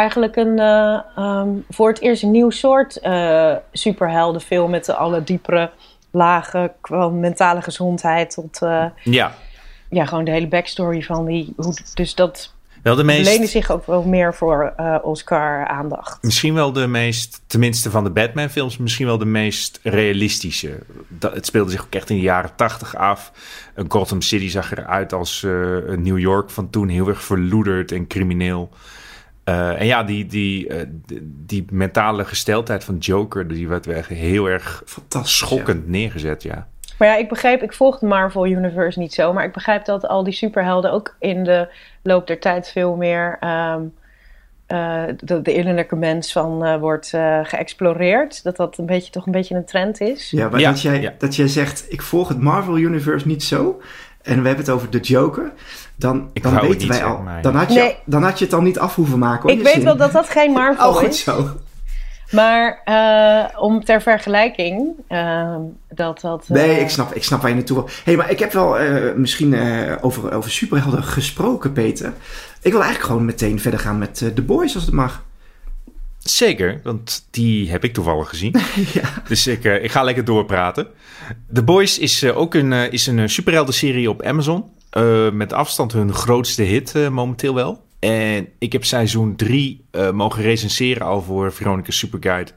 eigenlijk 0.00 0.36
een, 0.36 0.58
ehm, 0.58 1.48
voor 1.68 1.88
het 1.88 2.00
eerst 2.00 2.22
een 2.22 2.30
nieuw 2.30 2.50
soort 2.50 2.96
eh, 2.96 3.54
superheldenfilm 3.72 4.70
met 4.70 4.84
de 4.84 4.94
alle 4.94 5.24
diepere 5.24 5.70
lagen 6.10 6.72
qua 6.80 7.08
mentale 7.08 7.62
gezondheid 7.62 8.30
tot 8.30 8.62
eh, 8.62 8.84
Ja, 9.04 9.34
ja, 9.88 10.04
gewoon 10.04 10.24
de 10.24 10.30
hele 10.30 10.48
backstory 10.48 11.02
van 11.02 11.24
die. 11.24 11.52
Hoe, 11.56 11.74
dus 11.94 12.14
dat 12.14 12.54
wel 12.82 12.96
de 12.96 13.04
meest... 13.04 13.30
leende 13.30 13.46
zich 13.46 13.70
ook 13.70 13.86
wel 13.86 14.02
meer 14.02 14.34
voor 14.34 14.74
Oscar-aandacht. 15.02 16.22
Misschien 16.22 16.54
wel 16.54 16.72
de 16.72 16.86
meest, 16.86 17.40
tenminste 17.46 17.90
van 17.90 18.04
de 18.04 18.10
Batman-films, 18.10 18.76
misschien 18.76 19.06
wel 19.06 19.18
de 19.18 19.24
meest 19.24 19.80
realistische. 19.82 20.78
Dat, 21.08 21.34
het 21.34 21.46
speelde 21.46 21.70
zich 21.70 21.82
ook 21.82 21.94
echt 21.94 22.10
in 22.10 22.16
de 22.16 22.22
jaren 22.22 22.50
tachtig 22.56 22.96
af. 22.96 23.32
Uh, 23.76 23.84
Gotham 23.88 24.22
City 24.22 24.48
zag 24.48 24.72
eruit 24.72 25.12
als 25.12 25.42
New 25.96 26.18
York 26.18 26.50
van 26.50 26.70
toen, 26.70 26.88
heel 26.88 27.08
erg 27.08 27.22
verloederd 27.22 27.92
en 27.92 28.06
crimineel. 28.06 28.70
Eh, 29.50 29.80
en 29.80 29.86
ja, 29.86 30.02
die, 30.02 30.26
die, 30.26 30.68
eh, 30.68 30.86
die, 31.06 31.20
die 31.46 31.64
mentale 31.70 32.24
gesteldheid 32.24 32.84
van 32.84 32.96
Joker, 32.96 33.48
die 33.48 33.68
werd 33.68 33.86
weer 33.86 34.06
heel 34.06 34.46
erg 34.46 34.82
Fantastisch. 34.86 35.36
schokkend 35.36 35.88
neergezet, 35.88 36.42
ja. 36.42 36.68
Maar 36.98 37.08
ja, 37.08 37.16
ik 37.16 37.28
begreep, 37.28 37.62
ik 37.62 37.72
volg 37.72 37.98
de 37.98 38.06
Marvel 38.06 38.46
Universe 38.46 38.98
niet 38.98 39.14
zo, 39.14 39.32
maar 39.32 39.44
ik 39.44 39.52
begrijp 39.52 39.84
dat 39.84 40.06
al 40.08 40.24
die 40.24 40.32
superhelden 40.32 40.92
ook 40.92 41.16
in 41.18 41.44
de 41.44 41.68
loop 42.02 42.26
der 42.26 42.40
tijd 42.40 42.68
veel 42.68 42.96
meer 42.96 43.36
ehm, 43.40 43.82
eh, 44.66 45.02
de, 45.16 45.42
de 45.42 45.54
innerlijke 45.54 45.96
mens 45.96 46.32
van 46.32 46.64
eh, 46.64 46.76
wordt 46.76 47.08
geëxploreerd. 47.42 48.42
Dat 48.42 48.56
dat 48.56 48.78
een 48.78 48.86
beetje, 48.86 49.12
toch 49.12 49.26
een 49.26 49.32
beetje 49.32 49.54
een 49.54 49.64
trend 49.64 50.00
is. 50.00 50.30
Ja, 50.30 50.48
maar 50.48 50.60
Ja, 50.60 50.70
dat, 50.70 50.82
jij, 50.82 51.00
ja. 51.00 51.14
dat 51.18 51.36
jij 51.36 51.48
zegt, 51.48 51.86
ik 51.88 52.02
volg 52.02 52.28
het 52.28 52.40
Marvel 52.40 52.78
Universe 52.78 53.26
niet 53.26 53.42
zo. 53.42 53.80
En 54.22 54.40
we 54.42 54.46
hebben 54.48 54.64
het 54.64 54.74
over 54.74 54.90
de 54.90 54.98
Joker. 55.00 55.52
Dan, 55.96 56.30
Ik 56.32 56.42
dan 56.42 56.52
weten 56.60 56.68
niet 56.78 56.86
wij 56.86 57.04
al. 57.04 57.24
Dan 57.42 57.54
had, 57.54 57.72
je, 57.72 57.78
Nee. 57.78 57.96
dan 58.04 58.22
had 58.22 58.38
je 58.38 58.44
het 58.44 58.54
al 58.54 58.60
niet 58.62 58.78
af 58.78 58.94
hoeven 58.94 59.18
maken. 59.18 59.42
Hoor, 59.42 59.58
Ik 59.58 59.62
weet 59.64 59.72
zin. 59.74 59.84
wel 59.84 59.96
dat 59.96 60.12
dat 60.12 60.28
geen 60.28 60.52
Marvel 60.60 60.88
Oh, 60.88 60.96
goed 60.96 61.08
is. 61.08 61.22
zo. 61.22 61.48
Maar 62.30 62.80
eh, 62.84 63.60
om 63.62 63.84
ter 63.84 64.02
vergelijking, 64.02 64.88
ehm, 65.08 65.60
dat 65.88 66.20
dat... 66.20 66.42
eh, 66.42 66.50
Nee, 66.50 66.80
ik 66.80 66.90
snap, 66.90 67.14
ik 67.14 67.24
snap 67.24 67.40
waar 67.40 67.50
je 67.50 67.56
naartoe 67.56 67.76
wil. 67.76 67.88
hey, 68.04 68.16
maar 68.16 68.30
ik 68.30 68.38
heb 68.38 68.52
wel 68.52 68.78
eh, 68.78 69.14
misschien 69.14 69.54
eh, 69.54 69.96
over, 70.00 70.32
over 70.34 70.50
superhelden 70.50 71.02
gesproken, 71.04 71.72
Peter. 71.72 72.12
Ik 72.62 72.72
wil 72.72 72.80
eigenlijk 72.80 73.10
gewoon 73.10 73.24
meteen 73.24 73.60
verder 73.60 73.80
gaan 73.80 73.98
met 73.98 74.22
eh, 74.22 74.28
The 74.28 74.42
Boys, 74.42 74.74
als 74.74 74.84
het 74.84 74.94
mag. 74.94 75.22
Zeker, 76.22 76.80
want 76.82 77.26
die 77.30 77.70
heb 77.70 77.84
ik 77.84 77.92
toevallig 77.92 78.28
gezien. 78.28 78.54
ja. 78.92 79.22
Dus 79.28 79.46
ik, 79.46 79.64
eh, 79.64 79.84
ik 79.84 79.90
ga 79.90 80.02
lekker 80.02 80.24
doorpraten. 80.24 80.86
The 81.52 81.62
Boys 81.62 81.98
is 81.98 82.22
eh, 82.22 82.38
ook 82.38 82.54
een, 82.54 82.72
eh, 82.72 82.92
is 82.92 83.06
een 83.06 83.18
uh, 83.18 83.26
superhelden-serie 83.26 84.10
op 84.10 84.22
Amazon. 84.22 84.64
Met 85.32 85.52
afstand 85.52 85.92
hun 85.92 86.12
grootste 86.12 86.62
hit 86.62 86.94
momenteel 87.10 87.54
wel. 87.54 87.84
En 87.98 88.48
ik 88.58 88.72
heb 88.72 88.84
seizoen 88.84 89.36
3 89.36 89.84
mogen 90.12 90.42
recenseren 90.42 91.06
al 91.06 91.22
voor 91.22 91.52
Veronica 91.52 91.90
Superguide. 91.90 92.50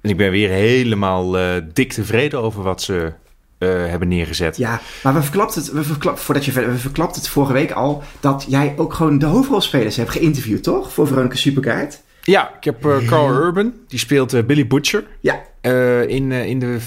En 0.00 0.10
ik 0.10 0.16
ben 0.16 0.30
weer 0.30 0.48
helemaal 0.48 1.30
dik 1.72 1.92
tevreden 1.92 2.42
over 2.42 2.62
wat 2.62 2.82
ze 2.82 3.12
hebben 3.58 4.08
neergezet. 4.08 4.56
Ja, 4.56 4.80
maar 5.02 5.14
we 5.14 5.22
verklapten 5.22 5.62
het, 5.62 5.72
we 5.72 5.82
verklap, 5.82 6.18
voordat 6.18 6.44
je 6.44 6.52
verder, 6.52 6.70
we 6.72 6.78
verklapten 6.78 7.20
het 7.20 7.30
vorige 7.30 7.52
week 7.52 7.70
al 7.70 8.02
dat 8.20 8.46
jij 8.48 8.74
ook 8.76 8.94
gewoon 8.94 9.18
de 9.18 9.26
hoofdrolspelers 9.26 9.96
hebt 9.96 10.10
geïnterviewd, 10.10 10.62
toch? 10.62 10.92
Voor 10.92 11.06
Veronica 11.06 11.36
Superguide. 11.36 11.94
Ja, 12.22 12.54
ik 12.56 12.64
heb 12.64 12.86
eh, 12.86 13.06
Carl 13.06 13.34
Urban. 13.34 13.74
Die 13.88 13.98
speelt 13.98 14.32
eh, 14.32 14.42
Billy 14.44 14.66
Butcher 14.66 15.04
Ja, 15.20 15.42
eh, 15.60 16.08
in, 16.08 16.32
in 16.32 16.58
de, 16.58 16.78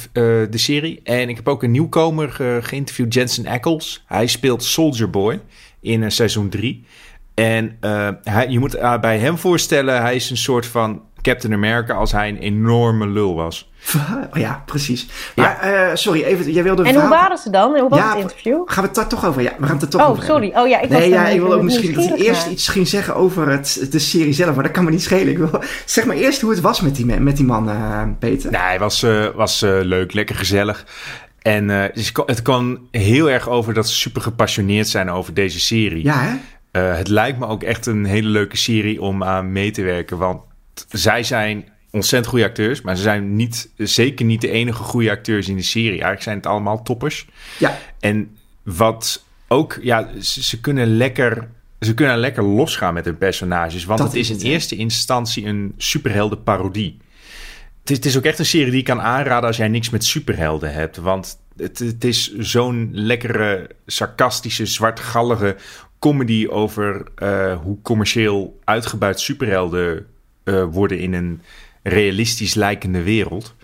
de 0.49 0.57
serie. 0.57 0.99
En 1.03 1.29
ik 1.29 1.35
heb 1.35 1.47
ook 1.47 1.63
een 1.63 1.71
nieuwkomer 1.71 2.31
ge- 2.31 2.59
geïnterviewd, 2.61 3.13
Jensen 3.13 3.47
Ackles. 3.47 4.03
Hij 4.07 4.27
speelt 4.27 4.63
Soldier 4.63 5.09
Boy 5.09 5.41
in 5.81 6.11
seizoen 6.11 6.49
3. 6.49 6.83
En 7.33 7.77
hij, 8.23 8.47
je 8.49 8.59
moet 8.59 8.79
bij 9.01 9.17
hem 9.19 9.37
voorstellen, 9.37 10.01
hij 10.01 10.15
is 10.15 10.29
een 10.29 10.37
soort 10.37 10.65
van 10.65 11.01
Captain 11.25 11.53
America 11.53 11.93
als 11.93 12.11
hij 12.11 12.29
een 12.29 12.37
enorme 12.37 13.07
lul 13.07 13.35
was. 13.35 13.71
oh 14.33 14.39
ja 14.39 14.63
precies. 14.65 15.07
Maar 15.35 15.59
eh, 15.59 15.95
sorry, 15.95 16.23
even, 16.23 16.51
jij 16.51 16.63
wilde 16.63 16.83
En 16.83 16.89
hoe 16.93 16.99
verhaal- 17.01 17.19
waren 17.21 17.37
ze 17.37 17.49
dan? 17.49 17.73
En 17.75 17.81
hoe 17.81 17.89
was 17.89 17.99
Ja, 17.99 18.09
het 18.09 18.17
interview? 18.21 18.61
Gaan 18.65 18.81
we 18.83 18.87
het 18.89 18.95
daar 18.95 19.07
toch 19.07 19.25
over? 19.25 19.41
Ja, 19.41 19.53
we 19.59 19.65
gaan 19.65 19.73
het 19.75 19.81
er 19.83 19.89
toch 19.89 20.01
Oh, 20.01 20.09
over 20.09 20.23
hebben. 20.23 20.43
sorry. 20.49 20.63
Oh 20.63 20.69
ja, 20.69 20.81
ik 20.81 20.89
Nee, 20.89 21.09
ja, 21.09 21.27
ik 21.27 21.39
wil 21.39 21.53
ook 21.53 21.61
misschien 21.61 21.93
dat 21.93 22.17
eerst 22.17 22.47
iets 22.47 22.67
ging 22.67 22.87
zeggen 22.87 23.15
over 23.15 23.49
het, 23.49 23.87
de 23.91 23.99
serie 23.99 24.33
zelf, 24.33 24.55
maar 24.55 24.63
dat 24.63 24.73
kan 24.73 24.83
me 24.83 24.91
niet 24.91 25.03
schelen. 25.03 25.27
Ik 25.29 25.37
wil, 25.37 25.49
zeg 25.85 26.05
maar 26.05 26.15
eerst 26.15 26.41
hoe 26.41 26.49
het 26.51 26.61
was 26.61 26.81
met 26.81 26.95
die, 26.95 27.05
man- 27.05 27.23
met 27.23 27.35
die 27.37 27.45
man, 27.45 27.69
eh, 27.69 28.01
Peter. 28.19 28.51
Nee, 28.51 28.61
hij 28.61 28.79
was, 28.79 29.03
eh, 29.03 29.25
was 29.35 29.61
eh, 29.61 29.69
leuk, 29.81 30.13
lekker 30.13 30.35
gezellig. 30.35 30.85
En 31.41 31.69
eh, 31.69 31.93
dus 31.93 32.11
het 32.25 32.41
kwam 32.41 32.87
heel 32.91 33.29
erg 33.29 33.49
over 33.49 33.73
dat 33.73 33.89
ze 33.89 33.95
super 33.95 34.21
gepassioneerd 34.21 34.87
zijn 34.87 35.09
over 35.09 35.33
deze 35.33 35.59
serie. 35.59 36.03
Ja, 36.03 36.19
hè? 36.21 36.35
Eh, 36.71 36.97
het 36.97 37.07
lijkt 37.07 37.39
me 37.39 37.47
ook 37.47 37.63
echt 37.63 37.85
een 37.85 38.05
hele 38.05 38.27
leuke 38.29 38.57
serie 38.57 39.01
om 39.01 39.23
aan 39.23 39.51
mee 39.51 39.71
te 39.71 39.81
werken. 39.83 40.17
Want 40.17 40.41
zij 40.89 41.23
zijn 41.23 41.69
ontzettend 41.91 42.31
goede 42.31 42.45
acteurs. 42.45 42.81
Maar 42.81 42.95
ze 42.95 43.01
zijn 43.01 43.35
niet, 43.35 43.69
zeker 43.77 44.25
niet 44.25 44.41
de 44.41 44.49
enige 44.49 44.83
goede 44.83 45.09
acteurs 45.09 45.47
in 45.47 45.55
de 45.55 45.61
serie. 45.61 45.89
Eigenlijk 45.89 46.21
zijn 46.21 46.37
het 46.37 46.45
allemaal 46.45 46.83
toppers. 46.83 47.27
Ja, 47.59 47.77
En 47.99 48.37
wat 48.63 49.23
ook, 49.47 49.79
ja, 49.81 50.09
ze, 50.21 50.43
ze 50.43 50.59
kunnen 50.59 50.97
lekker. 50.97 51.47
Ze 51.79 51.93
kunnen 51.93 52.17
lekker 52.17 52.43
losgaan 52.43 52.93
met 52.93 53.05
hun 53.05 53.17
personages. 53.17 53.85
Want 53.85 53.99
Dat 53.99 54.07
het 54.07 54.17
is 54.17 54.29
in 54.29 54.35
het, 54.35 54.43
eerste 54.43 54.75
instantie 54.75 55.45
een 55.45 55.73
superheldenparodie. 55.77 56.97
Het 57.79 57.89
is, 57.89 57.95
het 57.95 58.05
is 58.05 58.17
ook 58.17 58.23
echt 58.23 58.39
een 58.39 58.45
serie 58.45 58.69
die 58.69 58.79
ik 58.79 58.85
kan 58.85 59.01
aanraden 59.01 59.47
als 59.47 59.57
jij 59.57 59.67
niks 59.67 59.89
met 59.89 60.03
superhelden 60.05 60.73
hebt. 60.73 60.97
Want 60.97 61.39
het, 61.57 61.79
het 61.79 62.03
is 62.03 62.35
zo'n 62.37 62.89
lekkere, 62.91 63.69
sarcastische, 63.85 64.65
zwartgallige 64.65 65.55
comedy 65.99 66.47
over 66.49 67.05
eh, 67.15 67.57
hoe 67.61 67.81
commercieel 67.81 68.59
uitgebuit 68.63 69.19
superhelden 69.19 70.05
worden 70.71 70.99
in 70.99 71.13
een 71.13 71.41
realistisch 71.83 72.53
lijkende 72.53 73.03
wereld. 73.03 73.55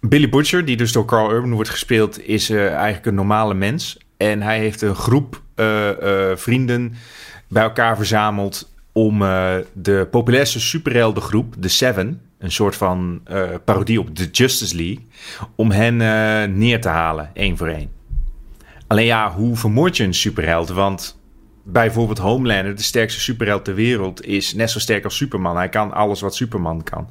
Billy 0.00 0.28
Butcher, 0.28 0.64
die 0.64 0.76
dus 0.76 0.92
door 0.92 1.04
Carl 1.04 1.32
Urban 1.32 1.52
wordt 1.52 1.70
gespeeld, 1.70 2.26
is 2.26 2.50
eh, 2.50 2.72
eigenlijk 2.72 3.06
een 3.06 3.14
normale 3.14 3.54
mens. 3.54 3.98
En 4.16 4.42
hij 4.42 4.58
heeft 4.58 4.82
een 4.82 4.94
groep 4.94 5.42
eh, 5.54 6.30
eh, 6.30 6.36
vrienden 6.36 6.94
bij 7.48 7.62
elkaar 7.62 7.96
verzameld 7.96 8.72
om 8.92 9.22
eh, 9.22 9.54
de 9.72 10.08
populairste 10.10 10.60
superheldengroep, 10.60 11.54
de 11.58 11.68
Seven, 11.68 12.20
een 12.38 12.52
soort 12.52 12.76
van 12.76 13.20
eh, 13.24 13.42
parodie 13.64 14.00
op 14.00 14.16
de 14.16 14.28
Justice 14.30 14.76
League, 14.76 15.06
om 15.54 15.70
hen 15.70 16.00
eh, 16.00 16.54
neer 16.54 16.80
te 16.80 16.88
halen, 16.88 17.30
één 17.34 17.56
voor 17.56 17.68
één. 17.68 17.90
Alleen 18.86 19.06
ja, 19.06 19.32
hoe 19.32 19.56
vermoord 19.56 19.96
je 19.96 20.04
een 20.04 20.14
superheld? 20.14 20.68
Want 20.68 21.19
bijvoorbeeld 21.72 22.18
Homelander, 22.18 22.76
de 22.76 22.82
sterkste 22.82 23.20
superheld 23.20 23.64
ter 23.64 23.74
wereld, 23.74 24.24
is 24.24 24.54
net 24.54 24.70
zo 24.70 24.78
sterk 24.78 25.04
als 25.04 25.16
Superman. 25.16 25.56
Hij 25.56 25.68
kan 25.68 25.92
alles 25.92 26.20
wat 26.20 26.34
Superman 26.34 26.82
kan. 26.82 27.10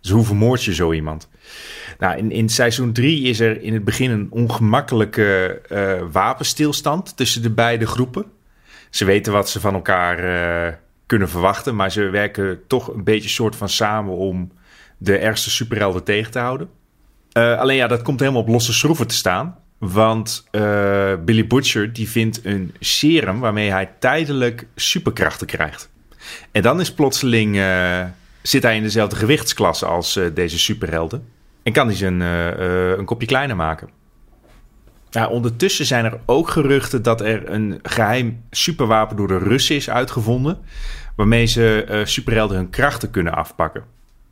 Dus 0.00 0.10
hoe 0.10 0.24
vermoord 0.24 0.64
je 0.64 0.74
zo 0.74 0.92
iemand? 0.92 1.28
Nou, 1.98 2.18
in, 2.18 2.30
in 2.30 2.48
seizoen 2.48 2.92
3 2.92 3.22
is 3.22 3.40
er 3.40 3.62
in 3.62 3.74
het 3.74 3.84
begin 3.84 4.10
een 4.10 4.26
ongemakkelijke 4.30 5.60
eh, 5.68 6.02
wapenstilstand 6.12 7.16
tussen 7.16 7.42
de 7.42 7.50
beide 7.50 7.86
groepen. 7.86 8.24
Ze 8.90 9.04
weten 9.04 9.32
wat 9.32 9.48
ze 9.48 9.60
van 9.60 9.74
elkaar 9.74 10.18
eh, 10.18 10.74
kunnen 11.06 11.28
verwachten, 11.28 11.76
maar 11.76 11.90
ze 11.90 12.02
werken 12.02 12.60
toch 12.66 12.94
een 12.94 13.04
beetje 13.04 13.28
soort 13.28 13.56
van 13.56 13.68
samen 13.68 14.12
om 14.12 14.52
de 14.98 15.18
ergste 15.18 15.50
superhelden 15.50 16.04
tegen 16.04 16.32
te 16.32 16.38
houden. 16.38 16.68
Eh, 17.32 17.58
alleen 17.58 17.76
ja, 17.76 17.86
dat 17.86 18.02
komt 18.02 18.20
helemaal 18.20 18.42
op 18.42 18.48
losse 18.48 18.72
schroeven 18.72 19.06
te 19.06 19.14
staan. 19.14 19.58
Want 19.78 20.46
eh, 20.50 21.14
Billy 21.24 21.46
Butcher 21.46 21.92
die 21.92 22.08
vindt 22.08 22.44
een 22.44 22.74
serum 22.80 23.40
waarmee 23.40 23.70
hij 23.70 23.90
tijdelijk 23.98 24.66
superkrachten 24.74 25.46
krijgt. 25.46 25.90
En 26.52 26.62
dan 26.62 26.80
is 26.80 26.92
plotseling 26.92 27.58
eh, 27.58 28.04
zit 28.42 28.62
hij 28.62 28.76
in 28.76 28.82
dezelfde 28.82 29.16
gewichtsklasse 29.16 29.86
als 29.86 30.16
eh, 30.16 30.24
deze 30.34 30.58
superhelden. 30.58 31.28
En 31.62 31.72
kan 31.72 31.86
hij 31.86 31.96
zijn 31.96 32.20
een 32.20 33.04
kopje 33.04 33.26
kleiner 33.26 33.56
maken. 33.56 33.88
Ondertussen 35.30 35.86
zijn 35.86 36.04
er 36.04 36.20
ook 36.26 36.48
geruchten 36.48 37.02
dat 37.02 37.20
er 37.20 37.50
een 37.50 37.78
geheim 37.82 38.44
superwapen 38.50 39.16
door 39.16 39.28
de 39.28 39.38
Russen 39.38 39.76
is 39.76 39.90
uitgevonden. 39.90 40.58
Waarmee 41.16 41.46
ze 41.46 42.00
superhelden 42.04 42.56
hun 42.56 42.70
krachten 42.70 43.10
kunnen 43.10 43.34
afpakken. 43.34 43.84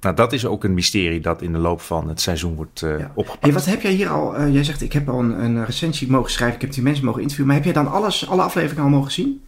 Nou, 0.07 0.19
dat 0.19 0.33
is 0.33 0.47
ook 0.47 0.65
een 0.65 0.75
mysterie 0.75 1.21
dat 1.21 1.43
in 1.43 1.53
de 1.53 1.59
loop 1.59 1.81
van 1.81 2.09
het 2.09 2.21
seizoen 2.21 2.55
wordt 2.55 2.83
eh, 2.83 2.99
Ja. 2.99 3.11
opgepakt. 3.15 3.43
Hey, 3.45 3.53
wat 3.53 3.65
heb 3.65 3.83
jij 3.83 3.93
hier 3.93 4.09
al... 4.09 4.37
eh, 4.37 4.53
jij 4.53 4.65
zegt, 4.65 4.83
ik 4.83 4.93
heb 4.93 5.09
al 5.09 5.19
een, 5.19 5.45
een 5.45 5.65
recensie 5.65 6.11
mogen 6.11 6.31
schrijven. 6.31 6.57
Ik 6.57 6.63
heb 6.63 6.73
die 6.73 6.83
mensen 6.83 7.05
mogen 7.05 7.21
interviewen. 7.21 7.55
Maar 7.55 7.65
heb 7.65 7.75
jij 7.75 7.83
dan 7.83 7.93
alles, 7.93 8.29
alle 8.29 8.43
afleveringen 8.43 8.85
al 8.85 8.91
mogen 8.91 9.13
zien? 9.13 9.43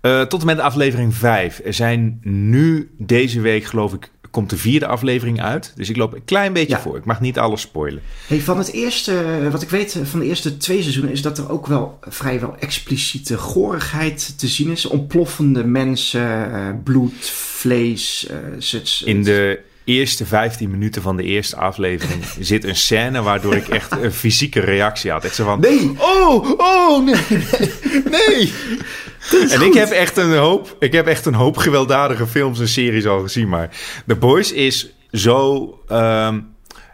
Eh, 0.00 0.22
tot 0.22 0.40
en 0.40 0.46
met 0.46 0.58
aflevering 0.58 1.14
5. 1.14 1.60
Er 1.64 1.74
zijn 1.74 2.18
nu 2.22 2.90
deze 2.98 3.40
week, 3.40 3.64
geloof 3.64 3.92
ik, 3.92 4.10
komt 4.30 4.50
de 4.50 4.56
vierde 4.56 4.86
aflevering 4.86 5.42
uit. 5.42 5.72
Dus 5.76 5.88
ik 5.90 5.96
loop 5.96 6.14
een 6.14 6.24
klein 6.24 6.52
beetje 6.52 6.74
Ja. 6.76 6.80
voor. 6.80 6.96
Ik 6.96 7.04
mag 7.04 7.20
niet 7.20 7.38
alles 7.38 7.60
spoilen. 7.60 8.02
Hey, 8.26 8.40
van 8.40 8.58
het 8.58 8.72
eerste, 8.72 9.48
wat 9.50 9.62
ik 9.62 9.70
weet 9.70 9.98
van 10.04 10.20
de 10.20 10.26
eerste 10.26 10.56
twee 10.56 10.80
seizoenen, 10.82 11.12
is 11.12 11.22
dat 11.22 11.38
er 11.38 11.50
ook 11.50 11.66
wel 11.66 11.98
vrijwel 12.08 12.56
expliciete 12.58 13.36
gorigheid 13.38 14.38
te 14.38 14.48
zien 14.48 14.70
is. 14.70 14.86
Ontploffende 14.86 15.64
mensen, 15.64 16.80
bloed, 16.84 17.26
vlees. 17.30 18.30
zit- 18.58 19.02
In 19.04 19.22
de 19.22 19.60
eerste 19.84 20.26
15 20.26 20.70
minuten 20.70 21.02
van 21.02 21.16
de 21.16 21.22
eerste 21.22 21.56
aflevering 21.56 22.24
zit 22.40 22.64
een 22.64 22.76
scène 22.76 23.22
waardoor 23.22 23.54
ik 23.54 23.68
echt 23.68 23.92
een 23.92 24.12
fysieke 24.12 24.60
reactie 24.60 25.10
had. 25.10 25.24
Echt 25.24 25.34
zo 25.34 25.44
van. 25.44 25.60
Nee! 25.60 25.90
Oh, 25.98 26.50
oh, 26.56 27.04
nee, 27.04 27.14
nee. 28.10 28.52
En 29.50 29.62
ik 29.62 29.74
heb, 29.74 29.90
echt 29.90 30.16
een 30.16 30.36
hoop, 30.36 30.76
ik 30.78 30.92
heb 30.92 31.06
echt 31.06 31.26
een 31.26 31.34
hoop 31.34 31.56
gewelddadige 31.56 32.26
films 32.26 32.60
en 32.60 32.68
series 32.68 33.06
al 33.06 33.20
gezien. 33.20 33.48
Maar 33.48 33.70
The 34.06 34.16
Boys 34.16 34.52
is 34.52 34.92
zo. 35.10 35.78
ehm, 35.88 36.40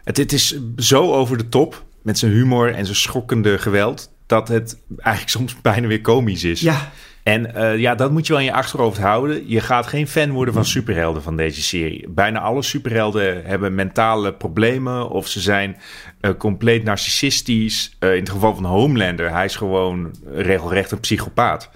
het, 0.03 0.17
het 0.17 0.33
is 0.33 0.59
zo 0.77 1.13
over 1.13 1.37
de 1.37 1.49
top 1.49 1.83
met 2.01 2.17
zijn 2.17 2.31
humor 2.31 2.73
en 2.73 2.85
zijn 2.85 2.97
schokkende 2.97 3.57
geweld. 3.57 4.11
Dat 4.29 4.47
het 4.47 4.79
eigenlijk 4.97 5.35
soms 5.37 5.61
bijna 5.61 5.87
weer 5.87 6.01
komisch 6.01 6.43
is. 6.43 6.61
Ja, 6.61 6.91
En 7.23 7.55
eh, 7.55 7.77
ja, 7.77 7.95
dat 7.95 8.11
moet 8.11 8.27
je 8.27 8.33
wel 8.33 8.41
in 8.41 8.47
je 8.47 8.53
achterhoofd 8.53 8.99
houden. 8.99 9.49
Je 9.49 9.61
gaat 9.61 9.87
geen 9.87 10.07
fan 10.07 10.31
worden 10.31 10.53
van 10.53 10.65
superhelden 10.65 11.21
van 11.23 11.35
deze 11.35 11.61
serie. 11.61 12.09
Bijna 12.09 12.39
alle 12.39 12.61
superhelden 12.61 13.45
hebben 13.45 13.75
mentale 13.75 14.33
problemen 14.33 15.09
of 15.09 15.27
ze 15.27 15.39
zijn 15.39 15.77
eh, 16.21 16.31
compleet 16.37 16.83
narcistisch. 16.83 17.95
Eh, 17.99 18.13
in 18.13 18.19
het 18.19 18.29
geval 18.29 18.55
van 18.55 18.65
Homelander, 18.65 19.31
hij 19.31 19.45
is 19.45 19.55
gewoon 19.55 20.15
regelrecht 20.33 20.91
een 20.91 20.99
psychopaat. 20.99 21.69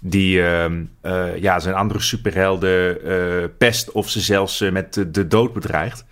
Die 0.00 0.42
ehm, 0.42 0.84
eh, 1.00 1.36
ja, 1.36 1.60
zijn 1.60 1.74
andere 1.74 2.00
superhelden 2.00 3.04
eh, 3.04 3.48
pest 3.58 3.92
of 3.92 4.10
ze 4.10 4.20
zelfs 4.20 4.60
eh, 4.60 4.72
met 4.72 4.94
de, 4.94 5.10
de 5.10 5.26
dood 5.26 5.52
bedreigt. 5.52 6.04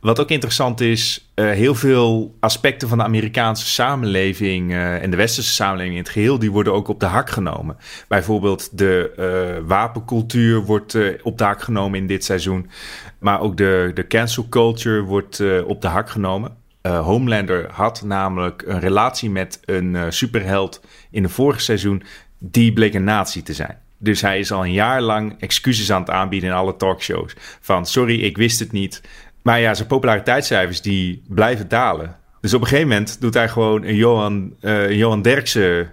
Wat 0.00 0.20
ook 0.20 0.30
interessant 0.30 0.80
is, 0.80 1.30
heel 1.34 1.74
veel 1.74 2.36
aspecten 2.40 2.88
van 2.88 2.98
de 2.98 3.04
Amerikaanse 3.04 3.66
samenleving 3.66 4.74
en 4.74 5.10
de 5.10 5.16
westerse 5.16 5.52
samenleving 5.52 5.96
in 5.96 6.02
het 6.02 6.12
geheel, 6.12 6.38
die 6.38 6.50
worden 6.50 6.72
ook 6.72 6.88
op 6.88 7.00
de 7.00 7.06
hak 7.06 7.30
genomen. 7.30 7.76
Bijvoorbeeld 8.08 8.78
de 8.78 9.62
wapencultuur 9.66 10.60
wordt 10.64 10.96
op 11.22 11.38
de 11.38 11.44
hak 11.44 11.62
genomen 11.62 11.98
in 11.98 12.06
dit 12.06 12.24
seizoen. 12.24 12.70
Maar 13.18 13.40
ook 13.40 13.56
de, 13.56 13.90
de 13.94 14.06
cancel 14.06 14.48
culture 14.48 15.00
wordt 15.00 15.42
op 15.64 15.80
de 15.80 15.88
hak 15.88 16.10
genomen. 16.10 16.56
Eh, 16.82 17.00
Homelander 17.04 17.66
had 17.70 18.02
namelijk 18.04 18.62
een 18.66 18.80
relatie 18.80 19.30
met 19.30 19.60
een 19.64 20.12
superheld 20.12 20.80
in 21.10 21.22
het 21.22 21.32
vorige 21.32 21.60
seizoen. 21.60 22.02
Die 22.44 22.72
bleek 22.72 22.94
een 22.94 23.04
nazi 23.04 23.42
te 23.42 23.54
zijn. 23.54 23.78
Dus 23.98 24.20
hij 24.20 24.38
is 24.38 24.52
al 24.52 24.64
een 24.64 24.72
jaar 24.72 25.00
lang 25.00 25.34
excuses 25.38 25.92
aan 25.92 26.00
het 26.00 26.10
aanbieden 26.10 26.48
in 26.48 26.54
alle 26.54 26.76
talkshows. 26.76 27.34
Van 27.60 27.86
sorry, 27.86 28.20
ik 28.20 28.36
wist 28.36 28.58
het 28.58 28.72
niet. 28.72 29.00
Maar 29.42 29.60
ja, 29.60 29.74
zijn 29.74 29.88
populariteitscijfers 29.88 30.80
die 30.82 31.22
blijven 31.28 31.68
dalen. 31.68 32.16
Dus 32.40 32.54
op 32.54 32.60
een 32.60 32.66
gegeven 32.66 32.88
moment 32.88 33.20
doet 33.20 33.34
hij 33.34 33.48
gewoon 33.48 33.84
een 33.84 33.94
Johan, 33.94 34.54
een 34.60 34.96
Johan 34.96 35.22
Derksen 35.22 35.90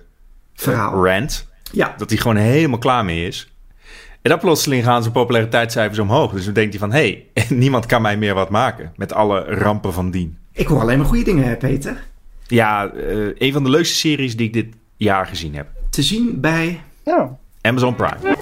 verhaal. 0.53 1.05
rant. 1.05 1.47
Ja, 1.71 1.93
Dat 1.97 2.09
hij 2.09 2.19
gewoon 2.19 2.35
helemaal 2.37 2.79
klaar 2.79 3.05
mee 3.05 3.27
is. 3.27 3.51
En 4.21 4.29
dan 4.29 4.39
plotseling 4.39 4.83
gaan 4.83 5.01
zijn 5.01 5.13
populariteitscijfers 5.13 5.99
omhoog. 5.99 6.31
Dus 6.31 6.45
dan 6.45 6.53
denkt 6.53 6.69
hij 6.69 6.79
van, 6.79 6.91
hé, 6.91 7.25
hey, 7.33 7.45
niemand 7.57 7.85
kan 7.85 8.01
mij 8.01 8.17
meer 8.17 8.33
wat 8.33 8.49
maken. 8.49 8.93
Met 8.95 9.13
alle 9.13 9.39
rampen 9.43 9.93
van 9.93 10.11
dien. 10.11 10.37
ik 10.53 10.67
hoor 10.67 10.81
alleen 10.81 10.97
maar 10.97 11.07
goede 11.07 11.23
dingen, 11.23 11.43
hè, 11.43 11.55
Peter. 11.57 12.03
Ja, 12.47 12.87
eh, 12.91 13.17
een 13.37 13.53
van 13.53 13.63
de 13.63 13.69
leukste 13.69 13.95
series 13.95 14.35
die 14.35 14.47
ik 14.47 14.53
dit 14.53 14.67
jaar 14.97 15.25
gezien 15.25 15.55
heb. 15.55 15.67
Te 15.99 16.05
zien 16.05 16.39
bij... 16.39 16.81
Amazon 17.61 17.95
Prime. 17.95 18.37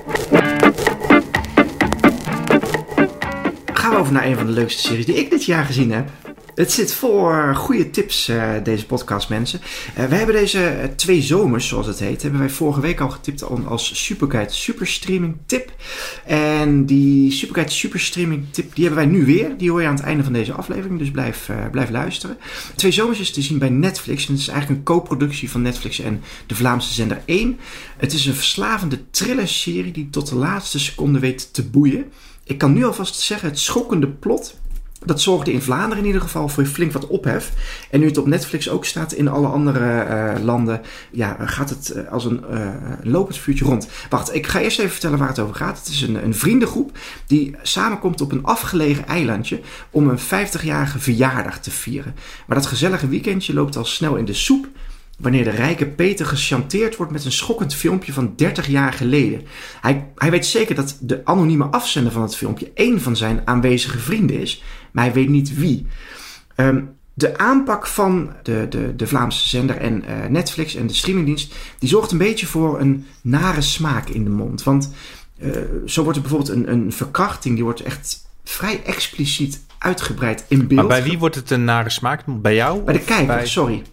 Gaan 3.73 3.91
we 3.91 3.97
over 3.97 4.13
naar 4.13 4.25
een 4.25 4.35
van 4.35 4.45
de 4.45 4.51
leukste 4.51 4.81
series 4.81 5.05
die 5.05 5.15
ik 5.15 5.29
dit 5.29 5.45
jaar 5.45 5.65
gezien 5.65 5.91
heb. 5.91 6.09
Het 6.57 6.71
zit 6.71 6.99
uh, 7.03 7.55
goede 7.55 7.89
tips, 7.89 8.29
uh, 8.29 8.53
deze 8.63 8.85
podcast, 8.85 9.29
mensen. 9.29 9.61
Uh, 9.97 10.05
we 10.05 10.15
hebben 10.15 10.35
deze 10.35 10.89
twee 10.95 11.21
zomers, 11.21 11.67
zoals 11.67 11.87
het 11.87 11.99
heet, 11.99 12.21
hebben 12.21 12.39
wij 12.39 12.49
vorige 12.49 12.81
week 12.81 12.99
al 12.99 13.09
getipt 13.09 13.43
als 13.43 14.05
Superguide 14.05 14.53
Superstreaming 14.53 15.37
tip. 15.45 15.71
En 16.25 16.85
die 16.85 17.31
Superguide 17.31 17.71
Superstreaming 17.71 18.45
tip, 18.51 18.75
die 18.75 18.85
hebben 18.85 19.03
wij 19.03 19.13
nu 19.13 19.25
weer. 19.25 19.57
Die 19.57 19.69
hoor 19.69 19.81
je 19.81 19.87
aan 19.87 19.95
het 19.95 20.03
einde 20.03 20.23
van 20.23 20.33
deze 20.33 20.53
aflevering, 20.53 20.99
dus 20.99 21.11
blijf, 21.11 21.49
blijf 21.71 21.89
luisteren. 21.89 22.37
Twee 22.75 22.91
zomers 22.91 23.19
is 23.19 23.31
te 23.31 23.41
zien 23.41 23.59
bij 23.59 23.69
Netflix. 23.69 24.27
En 24.27 24.31
het 24.31 24.41
is 24.41 24.47
eigenlijk 24.47 24.79
een 24.79 24.95
co-productie 24.95 25.51
van 25.51 25.61
Netflix 25.61 25.99
en 25.99 26.21
de 26.47 26.55
Vlaamse 26.55 26.93
zender 26.93 27.21
1. 27.25 27.59
Het 27.97 28.13
is 28.13 28.25
een 28.25 28.33
verslavende 28.33 29.09
thriller-serie 29.09 29.91
die 29.91 30.09
tot 30.09 30.29
de 30.29 30.35
laatste 30.35 30.79
seconde 30.79 31.19
weet 31.19 31.53
te 31.53 31.69
boeien. 31.69 32.05
Ik 32.43 32.57
kan 32.57 32.73
nu 32.73 32.85
alvast 32.85 33.19
zeggen, 33.19 33.49
het 33.49 33.59
schokkende 33.59 34.07
plot 34.07 34.55
dat 35.05 35.21
zorgde 35.21 35.51
in 35.51 35.61
Vlaanderen 35.61 35.97
in 35.97 36.05
ieder 36.05 36.21
geval 36.21 36.49
voor 36.49 36.65
flink 36.65 36.91
wat 36.91 37.07
ophef. 37.07 37.51
En 37.91 37.99
nu 37.99 38.05
het 38.05 38.17
op 38.17 38.27
Netflix 38.27 38.69
ook 38.69 38.85
staat 38.85 39.13
in 39.13 39.27
alle 39.27 39.47
andere 39.47 40.05
uh, 40.05 40.43
landen, 40.43 40.81
ja, 41.11 41.37
gaat 41.39 41.69
het 41.69 41.93
uh, 41.95 42.11
als 42.11 42.25
een 42.25 42.43
uh, 42.51 42.69
lopend 43.01 43.37
vuurtje 43.37 43.65
rond. 43.65 43.87
Wacht, 44.09 44.35
ik 44.35 44.47
ga 44.47 44.59
eerst 44.59 44.79
even 44.79 44.91
vertellen 44.91 45.19
waar 45.19 45.27
het 45.27 45.39
over 45.39 45.55
gaat. 45.55 45.77
Het 45.77 45.87
is 45.87 46.01
een, 46.01 46.23
een 46.23 46.35
vriendengroep 46.35 46.97
die 47.27 47.55
samenkomt 47.61 48.21
op 48.21 48.31
een 48.31 48.43
afgelegen 48.43 49.07
eilandje 49.07 49.61
om 49.89 50.09
een 50.09 50.19
50-jarige 50.19 50.99
verjaardag 50.99 51.59
te 51.59 51.71
vieren. 51.71 52.15
Maar 52.47 52.57
dat 52.57 52.65
gezellige 52.65 53.07
weekendje 53.07 53.53
loopt 53.53 53.75
al 53.75 53.85
snel 53.85 54.15
in 54.15 54.25
de 54.25 54.33
soep 54.33 54.67
wanneer 55.17 55.43
de 55.43 55.49
rijke 55.49 55.85
Peter 55.85 56.25
gechanteerd 56.25 56.95
wordt 56.95 57.11
met 57.11 57.25
een 57.25 57.31
schokkend 57.31 57.75
filmpje 57.75 58.13
van 58.13 58.33
30 58.35 58.67
jaar 58.67 58.93
geleden. 58.93 59.41
Hij, 59.81 60.07
hij 60.15 60.31
weet 60.31 60.45
zeker 60.45 60.75
dat 60.75 60.97
de 61.01 61.21
anonieme 61.25 61.65
afzender 61.65 62.11
van 62.11 62.21
het 62.21 62.35
filmpje 62.35 62.71
één 62.73 63.01
van 63.01 63.15
zijn 63.15 63.41
aanwezige 63.45 63.99
vrienden 63.99 64.39
is, 64.39 64.63
maar 64.97 65.05
hij 65.05 65.13
weet 65.13 65.29
niet 65.29 65.55
wie. 65.55 65.85
Um, 66.55 66.95
de 67.13 67.37
aanpak 67.37 67.87
van 67.87 68.33
de, 68.43 68.65
de, 68.69 68.95
de 68.95 69.07
Vlaamse 69.07 69.47
zender 69.47 69.77
en 69.77 70.03
uh, 70.09 70.25
Netflix 70.29 70.75
en 70.75 70.87
de 70.87 70.93
streamingdienst, 70.93 71.53
die 71.79 71.89
zorgt 71.89 72.11
een 72.11 72.17
beetje 72.17 72.45
voor 72.45 72.79
een 72.79 73.05
nare 73.21 73.61
smaak 73.61 74.09
in 74.09 74.23
de 74.23 74.29
mond. 74.29 74.63
Want 74.63 74.93
uh, 75.39 75.57
zo 75.85 76.03
wordt 76.03 76.17
er 76.17 76.23
bijvoorbeeld 76.23 76.57
een, 76.57 76.71
een 76.71 76.91
verkrachting, 76.91 77.55
die 77.55 77.63
wordt 77.63 77.81
echt 77.81 78.27
vrij 78.43 78.83
expliciet 78.83 79.63
uitgebreid 79.77 80.45
in 80.47 80.67
beeld. 80.67 80.71
Maar 80.71 80.87
bij 80.87 81.03
wie 81.03 81.19
wordt 81.19 81.35
het 81.35 81.51
een 81.51 81.63
nare 81.63 81.89
smaak? 81.89 82.23
Bij 82.25 82.55
jou? 82.55 82.81
Bij 82.81 82.93
de 82.93 82.99
kijker, 82.99 83.25
bij... 83.25 83.45
sorry. 83.45 83.83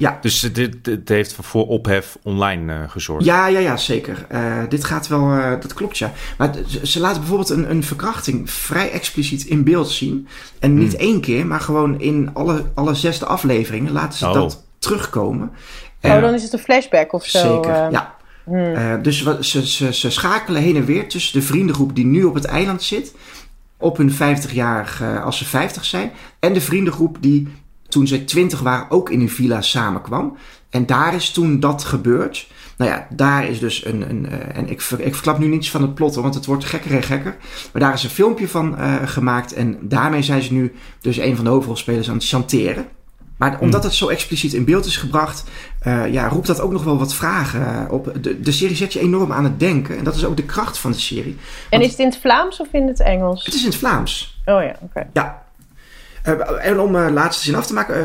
Ja. 0.00 0.18
Dus 0.20 0.40
dit, 0.40 0.84
dit 0.84 1.08
heeft 1.08 1.36
voor 1.40 1.66
ophef 1.66 2.18
online 2.22 2.72
uh, 2.72 2.90
gezorgd? 2.90 3.24
Ja, 3.24 3.46
ja, 3.46 3.58
ja 3.58 3.76
zeker. 3.76 4.26
Uh, 4.32 4.62
dit 4.68 4.84
gaat 4.84 5.08
wel, 5.08 5.36
uh, 5.36 5.50
dat 5.50 5.74
klopt 5.74 5.98
ja. 5.98 6.12
Maar 6.38 6.54
ze 6.82 7.00
laten 7.00 7.20
bijvoorbeeld 7.20 7.50
een, 7.50 7.70
een 7.70 7.84
verkrachting 7.84 8.50
vrij 8.50 8.90
expliciet 8.90 9.44
in 9.44 9.64
beeld 9.64 9.90
zien. 9.90 10.28
En 10.58 10.74
niet 10.74 10.92
hmm. 10.92 11.00
één 11.00 11.20
keer, 11.20 11.46
maar 11.46 11.60
gewoon 11.60 12.00
in 12.00 12.30
alle, 12.32 12.64
alle 12.74 12.94
zesde 12.94 13.26
afleveringen 13.26 13.92
laten 13.92 14.18
ze 14.18 14.26
oh. 14.26 14.32
dat 14.32 14.64
terugkomen. 14.78 15.50
Oh, 16.00 16.20
dan 16.20 16.34
is 16.34 16.42
het 16.42 16.52
een 16.52 16.58
flashback 16.58 17.12
of 17.12 17.24
zo. 17.24 17.38
Zeker, 17.38 17.90
ja. 17.90 18.14
Hmm. 18.44 19.02
dus 19.02 19.24
ze, 19.40 19.66
ze, 19.66 19.92
ze 19.94 20.10
schakelen 20.10 20.62
heen 20.62 20.76
en 20.76 20.84
weer 20.84 21.08
tussen 21.08 21.40
de 21.40 21.46
vriendengroep 21.46 21.94
die 21.94 22.06
nu 22.06 22.24
op 22.24 22.34
het 22.34 22.44
eiland 22.44 22.82
zit 22.82 23.14
op 23.76 23.96
hun 23.96 24.12
50-jarig, 24.12 25.02
als 25.24 25.38
ze 25.38 25.44
50 25.44 25.84
zijn. 25.84 26.10
En 26.38 26.52
de 26.52 26.60
vriendengroep 26.60 27.16
die 27.20 27.48
toen 27.90 28.06
zij 28.06 28.18
twintig 28.18 28.60
waren 28.60 28.90
ook 28.90 29.10
in 29.10 29.20
een 29.20 29.30
villa 29.30 29.60
samenkwam. 29.60 30.36
En 30.70 30.86
daar 30.86 31.14
is 31.14 31.30
toen 31.30 31.60
dat 31.60 31.84
gebeurd. 31.84 32.48
Nou 32.76 32.90
ja, 32.90 33.06
daar 33.10 33.48
is 33.48 33.58
dus 33.58 33.84
een. 33.84 34.10
een 34.10 34.26
uh, 34.30 34.56
en 34.56 34.70
ik, 34.70 34.80
ver, 34.80 35.00
ik 35.00 35.14
verklap 35.14 35.38
nu 35.38 35.46
niets 35.46 35.70
van 35.70 35.82
het 35.82 35.94
plot, 35.94 36.14
want 36.14 36.34
het 36.34 36.46
wordt 36.46 36.64
gekker 36.64 36.94
en 36.94 37.02
gekker. 37.02 37.36
Maar 37.72 37.82
daar 37.82 37.92
is 37.92 38.02
een 38.02 38.10
filmpje 38.10 38.48
van 38.48 38.74
uh, 38.78 38.94
gemaakt. 39.04 39.52
En 39.52 39.78
daarmee 39.80 40.22
zijn 40.22 40.42
ze 40.42 40.52
nu 40.52 40.74
dus 41.00 41.16
een 41.16 41.36
van 41.36 41.44
de 41.44 41.50
hoofdrolspelers 41.50 42.08
aan 42.08 42.14
het 42.14 42.26
chanteren. 42.26 42.86
Maar 43.40 43.58
omdat 43.60 43.80
hmm. 43.80 43.88
het 43.88 43.98
zo 43.98 44.08
expliciet 44.08 44.52
in 44.52 44.64
beeld 44.64 44.84
is 44.84 44.96
gebracht, 44.96 45.44
uh, 45.86 46.12
ja, 46.12 46.28
roept 46.28 46.46
dat 46.46 46.60
ook 46.60 46.72
nog 46.72 46.84
wel 46.84 46.98
wat 46.98 47.14
vragen 47.14 47.90
op. 47.90 48.12
De, 48.20 48.40
de 48.40 48.52
serie 48.52 48.76
zet 48.76 48.92
je 48.92 49.00
enorm 49.00 49.32
aan 49.32 49.44
het 49.44 49.60
denken. 49.60 49.98
En 49.98 50.04
dat 50.04 50.14
is 50.14 50.24
ook 50.24 50.36
de 50.36 50.44
kracht 50.44 50.78
van 50.78 50.92
de 50.92 50.98
serie. 50.98 51.36
En 51.70 51.80
is 51.80 51.90
het 51.90 51.98
in 51.98 52.06
het 52.06 52.18
Vlaams 52.18 52.60
of 52.60 52.68
in 52.72 52.86
het 52.86 53.00
Engels? 53.00 53.44
Het 53.44 53.54
is 53.54 53.60
in 53.60 53.68
het 53.68 53.76
Vlaams. 53.76 54.40
Oh 54.44 54.62
ja, 54.62 54.76
oké. 54.80 55.06
Ja, 55.12 55.42
en 56.60 56.80
om 56.80 56.94
uh, 56.94 57.10
laatste 57.10 57.44
zin 57.44 57.54
af 57.54 57.66
te 57.66 57.72
maken, 57.72 57.96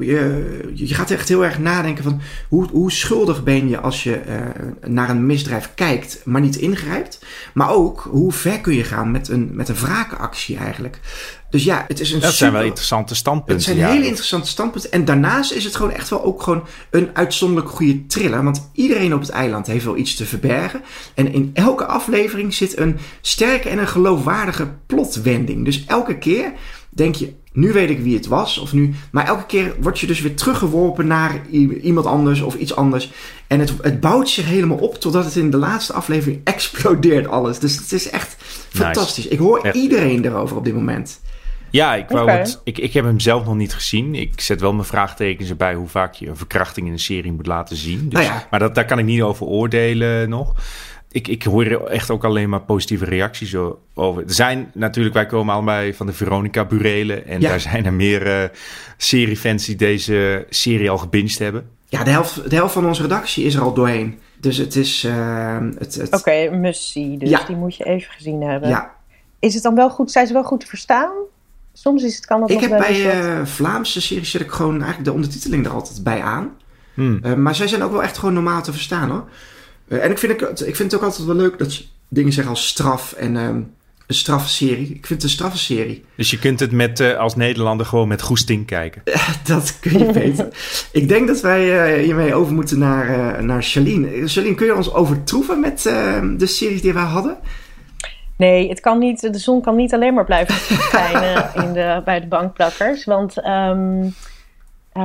uh, 0.00 0.08
je, 0.08 0.72
je, 0.74 0.94
gaat 0.94 1.10
echt 1.10 1.28
heel 1.28 1.44
erg 1.44 1.58
nadenken 1.58 2.04
van 2.04 2.20
hoe, 2.48 2.68
hoe 2.70 2.92
schuldig 2.92 3.42
ben 3.42 3.68
je 3.68 3.80
als 3.80 4.02
je 4.02 4.20
naar 4.86 5.10
een 5.10 5.26
misdrijf 5.26 5.70
kijkt, 5.74 6.20
maar 6.24 6.40
niet 6.40 6.56
ingrijpt. 6.56 7.18
Maar 7.54 7.70
ook 7.70 8.08
hoe 8.10 8.32
ver 8.32 8.60
kun 8.60 8.74
je 8.74 8.84
gaan 8.84 9.10
met 9.10 9.28
een, 9.28 9.50
met 9.52 9.68
een 9.68 9.74
wraakactie 9.74 10.56
eigenlijk. 10.56 11.00
Dus 11.54 11.64
ja, 11.64 11.84
het 11.88 12.00
is 12.00 12.12
een 12.12 12.20
Dat 12.20 12.34
zijn 12.34 12.52
wel 12.52 12.62
interessante 12.62 13.14
standpunten. 13.14 13.54
Het 13.54 13.64
zijn 13.64 13.76
ja. 13.76 13.88
hele 13.88 14.06
interessante 14.06 14.48
standpunten. 14.48 14.92
En 14.92 15.04
daarnaast 15.04 15.52
is 15.52 15.64
het 15.64 15.76
gewoon 15.76 15.92
echt 15.92 16.08
wel 16.08 16.24
ook 16.24 16.42
gewoon 16.42 16.66
een 16.90 17.10
uitzonderlijk 17.12 17.68
goede 17.68 18.06
thriller. 18.06 18.44
Want 18.44 18.70
iedereen 18.72 19.14
op 19.14 19.20
het 19.20 19.28
eiland 19.28 19.66
heeft 19.66 19.84
wel 19.84 19.96
iets 19.96 20.14
te 20.14 20.26
verbergen. 20.26 20.82
En 21.14 21.32
in 21.32 21.50
elke 21.54 21.84
aflevering 21.86 22.54
zit 22.54 22.78
een 22.78 22.98
sterke 23.20 23.68
en 23.68 23.78
een 23.78 23.88
geloofwaardige 23.88 24.68
plotwending. 24.86 25.64
Dus 25.64 25.84
elke 25.86 26.18
keer 26.18 26.52
denk 26.94 27.14
je, 27.14 27.32
nu 27.52 27.72
weet 27.72 27.90
ik 27.90 28.00
wie 28.00 28.14
het 28.14 28.26
was. 28.26 28.58
Of 28.58 28.72
nu, 28.72 28.94
maar 29.10 29.26
elke 29.26 29.46
keer 29.46 29.74
word 29.80 29.98
je 29.98 30.06
dus 30.06 30.20
weer 30.20 30.36
teruggeworpen 30.36 31.06
naar 31.06 31.40
iemand 31.82 32.06
anders 32.06 32.40
of 32.40 32.54
iets 32.54 32.76
anders. 32.76 33.12
En 33.46 33.60
het, 33.60 33.74
het 33.80 34.00
bouwt 34.00 34.28
zich 34.28 34.46
helemaal 34.46 34.76
op 34.76 34.94
totdat 34.94 35.24
het 35.24 35.36
in 35.36 35.50
de 35.50 35.56
laatste 35.56 35.92
aflevering 35.92 36.40
explodeert 36.54 37.26
alles. 37.26 37.58
Dus 37.58 37.76
het 37.76 37.92
is 37.92 38.10
echt 38.10 38.36
fantastisch. 38.68 39.28
Ik 39.28 39.38
hoor 39.38 39.70
iedereen 39.72 40.24
erover 40.24 40.56
op 40.56 40.64
dit 40.64 40.74
moment. 40.74 41.20
Ja, 41.70 41.94
ik, 41.94 42.08
wou 42.08 42.30
het, 42.30 42.60
ik, 42.64 42.78
ik 42.78 42.92
heb 42.92 43.04
hem 43.04 43.20
zelf 43.20 43.44
nog 43.44 43.54
niet 43.54 43.74
gezien. 43.74 44.14
Ik 44.14 44.40
zet 44.40 44.60
wel 44.60 44.72
mijn 44.72 44.86
vraagtekens 44.86 45.48
erbij 45.48 45.74
hoe 45.74 45.88
vaak 45.88 46.14
je 46.14 46.28
een 46.28 46.36
verkrachting 46.36 46.86
in 46.86 46.92
een 46.92 46.98
serie 46.98 47.32
moet 47.32 47.46
laten 47.46 47.76
zien. 47.76 48.08
Dus, 48.08 48.12
nou 48.12 48.24
ja. 48.24 48.46
Maar 48.50 48.60
dat, 48.60 48.74
daar 48.74 48.84
kan 48.84 48.98
ik 48.98 49.04
niet 49.04 49.22
over 49.22 49.46
oordelen 49.46 50.28
nog 50.28 50.54
ik, 51.14 51.28
ik 51.28 51.42
hoor 51.42 51.64
echt 51.86 52.10
ook 52.10 52.24
alleen 52.24 52.48
maar 52.48 52.60
positieve 52.60 53.04
reacties 53.04 53.56
over. 53.94 54.22
Er 54.22 54.34
zijn 54.34 54.70
natuurlijk, 54.72 55.14
wij 55.14 55.26
komen 55.26 55.54
allebei 55.54 55.94
van 55.94 56.06
de 56.06 56.12
Veronica 56.12 56.64
Burelen. 56.64 57.26
En 57.26 57.40
daar 57.40 57.60
zijn 57.60 57.86
er 57.86 57.92
meer 57.92 58.26
uh, 58.26 58.48
seriefans 58.96 59.66
die 59.66 59.76
deze 59.76 60.46
serie 60.50 60.90
al 60.90 60.98
gebinged 60.98 61.38
hebben. 61.38 61.68
Ja, 61.88 62.04
de 62.04 62.10
helft, 62.10 62.50
de 62.50 62.56
helft 62.56 62.72
van 62.72 62.86
onze 62.86 63.02
redactie 63.02 63.44
is 63.44 63.54
er 63.54 63.60
al 63.60 63.74
doorheen. 63.74 64.18
Dus 64.40 64.56
het 64.56 64.76
is... 64.76 65.04
Uh, 65.04 65.58
het, 65.78 65.94
het... 65.94 66.06
Oké, 66.06 66.16
okay, 66.16 66.60
Dus 67.18 67.30
ja. 67.30 67.44
die 67.46 67.56
moet 67.56 67.76
je 67.76 67.84
even 67.84 68.12
gezien 68.12 68.42
hebben. 68.42 68.68
Ja. 68.68 68.94
Is 69.38 69.54
het 69.54 69.62
dan 69.62 69.74
wel 69.74 69.90
goed? 69.90 70.10
Zijn 70.10 70.26
ze 70.26 70.32
wel 70.32 70.44
goed 70.44 70.60
te 70.60 70.66
verstaan? 70.66 71.12
Soms 71.72 72.02
is 72.02 72.16
het, 72.16 72.26
kan 72.26 72.42
het 72.42 72.50
ik 72.50 72.60
nog 72.60 72.68
heb 72.68 72.78
bij 72.78 73.24
uh, 73.38 73.46
Vlaamse 73.46 74.00
series 74.00 74.30
zet 74.30 74.40
ik 74.40 74.50
gewoon 74.50 74.74
eigenlijk 74.74 75.04
de 75.04 75.12
ondertiteling 75.12 75.66
er 75.66 75.72
altijd 75.72 76.02
bij 76.02 76.22
aan. 76.22 76.50
Hmm. 76.94 77.20
Uh, 77.24 77.34
maar 77.34 77.54
zij 77.54 77.68
zijn 77.68 77.82
ook 77.82 77.92
wel 77.92 78.02
echt 78.02 78.18
gewoon 78.18 78.34
normaal 78.34 78.62
te 78.62 78.72
verstaan 78.72 79.10
hoor. 79.10 79.24
Uh, 79.88 80.04
en 80.04 80.10
ik 80.10 80.18
vind, 80.18 80.40
het, 80.40 80.66
ik 80.66 80.76
vind 80.76 80.92
het 80.92 81.00
ook 81.00 81.06
altijd 81.06 81.26
wel 81.26 81.36
leuk 81.36 81.58
dat 81.58 81.72
ze 81.72 81.84
dingen 82.08 82.32
zeggen 82.32 82.52
als 82.52 82.68
straf 82.68 83.12
en 83.12 83.36
um, 83.36 83.72
een 84.06 84.14
straffenserie. 84.14 84.86
Ik 84.86 85.06
vind 85.06 85.08
het 85.08 85.22
een 85.22 85.28
straffenserie. 85.28 86.04
Dus 86.16 86.30
je 86.30 86.38
kunt 86.38 86.60
het 86.60 86.72
met, 86.72 87.00
uh, 87.00 87.18
als 87.18 87.36
Nederlander 87.36 87.86
gewoon 87.86 88.08
met 88.08 88.22
goesting 88.22 88.66
kijken. 88.66 89.02
dat 89.46 89.78
kun 89.80 89.98
je 89.98 90.12
weten. 90.12 90.52
ik 90.92 91.08
denk 91.08 91.26
dat 91.26 91.40
wij 91.40 91.96
uh, 91.98 92.04
hiermee 92.04 92.34
over 92.34 92.54
moeten 92.54 92.78
naar, 92.78 93.44
naar 93.44 93.62
Charlene. 93.62 94.28
Charlene, 94.28 94.54
kun 94.54 94.66
je 94.66 94.74
ons 94.74 94.92
overtroeven 94.92 95.60
met 95.60 95.82
de 96.36 96.46
series 96.46 96.82
die 96.82 96.92
wij 96.92 97.02
hadden? 97.02 97.38
Nee, 98.36 98.68
het 98.68 98.80
kan 98.80 98.98
niet, 98.98 99.20
de 99.20 99.38
zon 99.38 99.62
kan 99.62 99.76
niet 99.76 99.94
alleen 99.94 100.14
maar 100.14 100.24
blijven 100.24 100.54
schijnen 100.88 101.50
in 101.54 101.72
de, 101.72 102.02
bij 102.04 102.20
de 102.20 102.26
bankplakkers. 102.26 103.04
Want 103.04 103.46
um, 103.46 104.14
uh, 104.96 105.02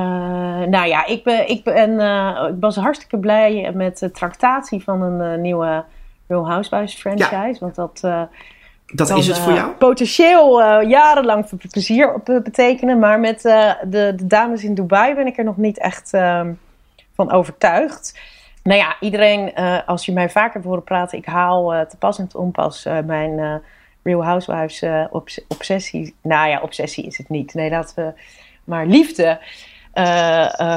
nou 0.67 0.87
ja, 0.87 1.05
ik, 1.05 1.23
ben, 1.23 1.49
ik, 1.49 1.63
ben, 1.63 1.89
uh, 1.89 2.47
ik 2.49 2.55
was 2.59 2.75
hartstikke 2.75 3.17
blij 3.17 3.71
met 3.73 3.99
de 3.99 4.11
tractatie 4.11 4.83
van 4.83 5.01
een 5.01 5.33
uh, 5.33 5.41
nieuwe 5.41 5.83
Real 6.27 6.47
Housewives 6.47 6.95
franchise. 6.95 7.29
Ja. 7.29 7.55
Want 7.59 7.75
dat, 7.75 7.99
dat 8.85 9.07
kan, 9.07 9.17
is 9.17 9.27
het 9.27 9.37
voor 9.37 9.53
jou? 9.53 9.71
potentieel 9.71 10.81
jarenlang 10.81 11.45
plezier 11.71 12.21
betekenen. 12.23 12.99
Maar 12.99 13.19
met 13.19 13.41
de, 13.41 13.75
de, 13.87 14.15
dames 14.23 14.63
in 14.63 14.73
Dubai 14.73 15.15
ben 15.15 15.27
ik 15.27 15.37
er 15.37 15.43
nog 15.43 15.57
niet 15.57 15.79
echt 15.79 16.13
ehm, 16.13 16.53
van 17.15 17.31
overtuigd. 17.31 18.19
Nou 18.63 18.79
ja, 18.79 18.95
iedereen, 18.99 19.55
als 19.85 20.05
je 20.05 20.11
mij 20.11 20.29
vaker 20.29 20.53
hebt 20.53 20.65
horen 20.65 20.83
praten, 20.83 21.17
ik 21.17 21.25
haal 21.25 21.85
te 21.87 21.97
pas 21.97 22.19
en 22.19 22.27
te 22.27 22.37
onpas 22.37 22.87
mijn 23.05 23.61
Real 24.03 24.23
Housewives 24.23 24.83
obsessie. 25.47 26.15
Nou 26.21 26.49
ja, 26.49 26.59
obsessie 26.61 27.05
is 27.05 27.17
het 27.17 27.29
niet. 27.29 27.53
Nee, 27.53 27.69
laten 27.69 28.05
we 28.05 28.13
maar 28.63 28.85
liefde 28.85 29.39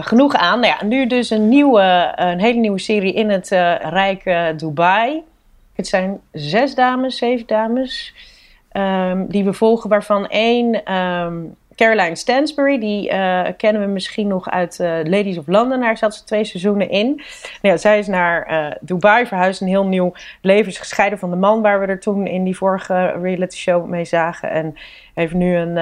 genoeg 0.00 0.34
aan. 0.34 0.60
Nou 0.60 0.74
ja, 0.78 0.86
nu 0.86 1.06
dus 1.06 1.30
een, 1.30 1.48
nieuwe, 1.48 2.12
een 2.16 2.40
hele 2.40 2.58
nieuwe 2.58 2.78
serie 2.78 3.12
in 3.12 3.30
het 3.30 3.50
uh, 3.50 3.74
rijke 3.76 4.54
Dubai. 4.56 5.22
Het 5.74 5.86
zijn 5.86 6.20
zes 6.32 6.74
dames, 6.74 7.16
zeven 7.16 7.46
dames. 7.46 8.14
Um, 8.76 9.26
die 9.26 9.44
we 9.44 9.52
volgen, 9.52 9.90
waarvan 9.90 10.28
één. 10.28 10.74
Ik 10.74 10.80
Caroline 11.82 12.16
Stansbury, 12.16 12.78
die 12.78 13.08
eh, 13.08 13.48
kennen 13.56 13.82
we 13.82 13.88
misschien 13.88 14.26
nog 14.26 14.50
uit 14.50 14.80
eh, 14.80 14.88
Ladies 15.04 15.38
of 15.38 15.46
London. 15.46 15.80
Daar 15.80 15.98
zat 15.98 16.14
ze 16.14 16.24
twee 16.24 16.44
seizoenen 16.44 16.90
in. 16.90 17.06
Nou 17.06 17.74
ja, 17.74 17.76
zij 17.76 17.98
is 17.98 18.06
naar 18.06 18.46
eh, 18.46 18.76
Dubai 18.80 19.26
verhuisd, 19.26 19.60
een 19.60 19.68
heel 19.68 19.86
nieuw 19.86 20.12
leven. 20.40 20.66
Is 20.66 20.78
gescheiden 20.78 21.18
van 21.18 21.30
de 21.30 21.36
man 21.36 21.62
waar 21.62 21.80
we 21.80 21.86
er 21.86 22.00
toen 22.00 22.26
in 22.26 22.44
die 22.44 22.56
vorige 22.56 23.06
reality 23.22 23.56
show 23.56 23.86
mee 23.86 24.04
zagen. 24.04 24.50
En 24.50 24.74
heeft 25.14 25.34
nu 25.34 25.56
een, 25.56 25.74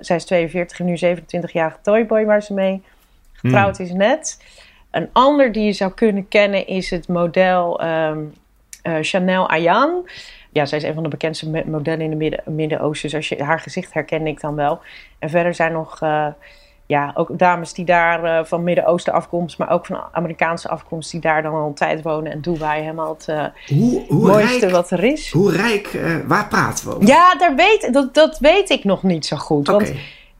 zij 0.00 0.16
is 0.16 0.24
42 0.24 0.78
en 0.78 0.86
nu 0.86 0.96
27-jarige 0.96 1.78
toyboy 1.82 2.24
waar 2.24 2.42
ze 2.42 2.54
mee 2.54 2.82
getrouwd 3.32 3.78
is 3.78 3.92
net. 3.92 4.42
Een 4.90 5.08
ander 5.12 5.52
die 5.52 5.64
je 5.64 5.72
zou 5.72 5.92
kunnen 5.92 6.28
kennen 6.28 6.66
is 6.66 6.90
het 6.90 7.08
model 7.08 7.80
ehm, 7.80 8.18
eh, 8.86 8.94
Chanel 9.00 9.48
Ayan. 9.48 10.08
Ja, 10.56 10.66
zij 10.66 10.78
is 10.78 10.84
een 10.84 10.94
van 10.94 11.02
de 11.02 11.08
bekendste 11.08 11.64
modellen 11.66 12.10
in 12.10 12.16
Midden- 12.16 12.42
Midden-Oosten. 12.44 13.08
Dus 13.08 13.18
als 13.18 13.28
je, 13.28 13.44
haar 13.44 13.60
gezicht 13.60 13.94
herken 13.94 14.26
ik 14.26 14.40
dan 14.40 14.54
wel. 14.54 14.80
En 15.18 15.30
verder 15.30 15.54
zijn 15.54 15.72
nog 15.72 16.00
eh, 16.02 16.26
ja, 16.86 17.10
ook 17.14 17.38
dames 17.38 17.72
die 17.72 17.84
daar 17.84 18.24
eh, 18.24 18.44
van 18.44 18.64
Midden-Oosten 18.64 19.12
afkomst... 19.12 19.58
maar 19.58 19.70
ook 19.70 19.86
van 19.86 20.00
Amerikaanse 20.12 20.68
afkomst... 20.68 21.10
die 21.10 21.20
daar 21.20 21.42
dan 21.42 21.54
al 21.54 21.66
een 21.66 21.74
tijd 21.74 22.02
wonen. 22.02 22.32
En 22.32 22.40
Dubai 22.40 22.80
helemaal 22.80 23.12
het 23.14 23.28
eh, 23.28 23.44
Hoe, 23.66 24.04
hoe 24.08 24.26
mooiste 24.26 24.58
rijk, 24.58 24.72
wat 24.72 24.90
er 24.90 25.04
is. 25.04 25.30
hoe 25.32 25.52
rijk 25.52 25.98
waar 26.26 26.48
praten 26.48 26.88
we 26.88 26.94
over? 26.94 27.06
Ja, 27.06 27.34
daar 27.34 27.54
weet, 27.54 27.92
dat, 27.92 28.14
dat 28.14 28.38
weet 28.38 28.70
ik 28.70 28.84
nog 28.84 29.02
niet 29.02 29.26
zo 29.26 29.36
goed. 29.36 29.66
Want 29.66 29.92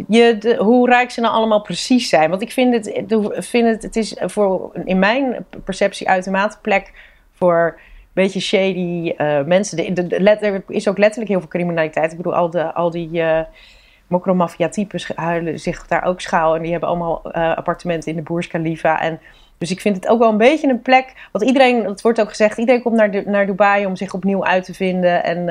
je, 0.09 0.38
de, 0.38 0.57
hoe 0.57 0.88
rijk 0.88 1.11
ze 1.11 1.20
nou 1.20 1.35
allemaal 1.35 1.62
precies 1.62 2.09
zijn. 2.09 2.31
Want 2.31 2.42
ik 2.42 2.52
vind 2.52 2.74
het, 2.74 3.02
vind 3.44 3.66
het, 3.66 3.83
het 3.83 3.96
is 3.96 4.16
voor, 4.20 4.70
in 4.85 4.98
mijn 4.98 5.46
perceptie 5.64 6.09
uitermate 6.09 6.57
plek 6.62 6.92
voor 7.33 7.79
beetje 8.22 8.40
shady 8.40 9.12
eh, 9.16 9.42
mensen. 9.44 9.76
De, 9.76 9.92
de, 9.92 10.07
de- 10.07 10.20
let- 10.20 10.42
er 10.42 10.62
is 10.68 10.88
ook 10.88 10.98
letterlijk 10.98 11.31
heel 11.31 11.40
veel 11.40 11.48
criminaliteit. 11.48 12.11
Ik 12.11 12.16
bedoel, 12.16 12.35
al, 12.35 12.50
de, 12.50 12.74
al 12.74 12.90
die 12.90 13.09
uh, 13.12 13.40
mokromafia-types 14.07 15.11
huilen 15.14 15.61
zich 15.61 15.87
daar 15.87 16.05
ook 16.05 16.20
schaal. 16.20 16.55
En 16.57 16.62
die 16.62 16.70
hebben 16.70 16.88
allemaal 16.88 17.22
eh, 17.33 17.57
appartementen 17.57 18.11
in 18.11 18.16
de 18.16 18.22
Burj 18.22 18.46
Khalifa. 18.46 19.00
En 19.00 19.20
dus 19.59 19.70
ik 19.70 19.81
vind 19.81 19.96
het 19.96 20.09
ook 20.09 20.18
wel 20.18 20.31
een 20.31 20.37
beetje 20.37 20.68
een 20.68 20.83
plek. 20.83 21.12
Want 21.33 21.44
iedereen, 21.44 21.85
het 21.85 22.00
wordt 22.00 22.20
ook 22.20 22.29
gezegd, 22.29 22.59
iedereen 22.59 22.83
komt 22.83 22.96
naar, 22.96 23.22
naar 23.26 23.46
Dubai 23.46 23.87
om 23.87 23.96
zich 23.96 24.14
opnieuw 24.14 24.44
uit 24.44 24.64
te 24.64 24.74
vinden. 24.74 25.24
En, 25.24 25.44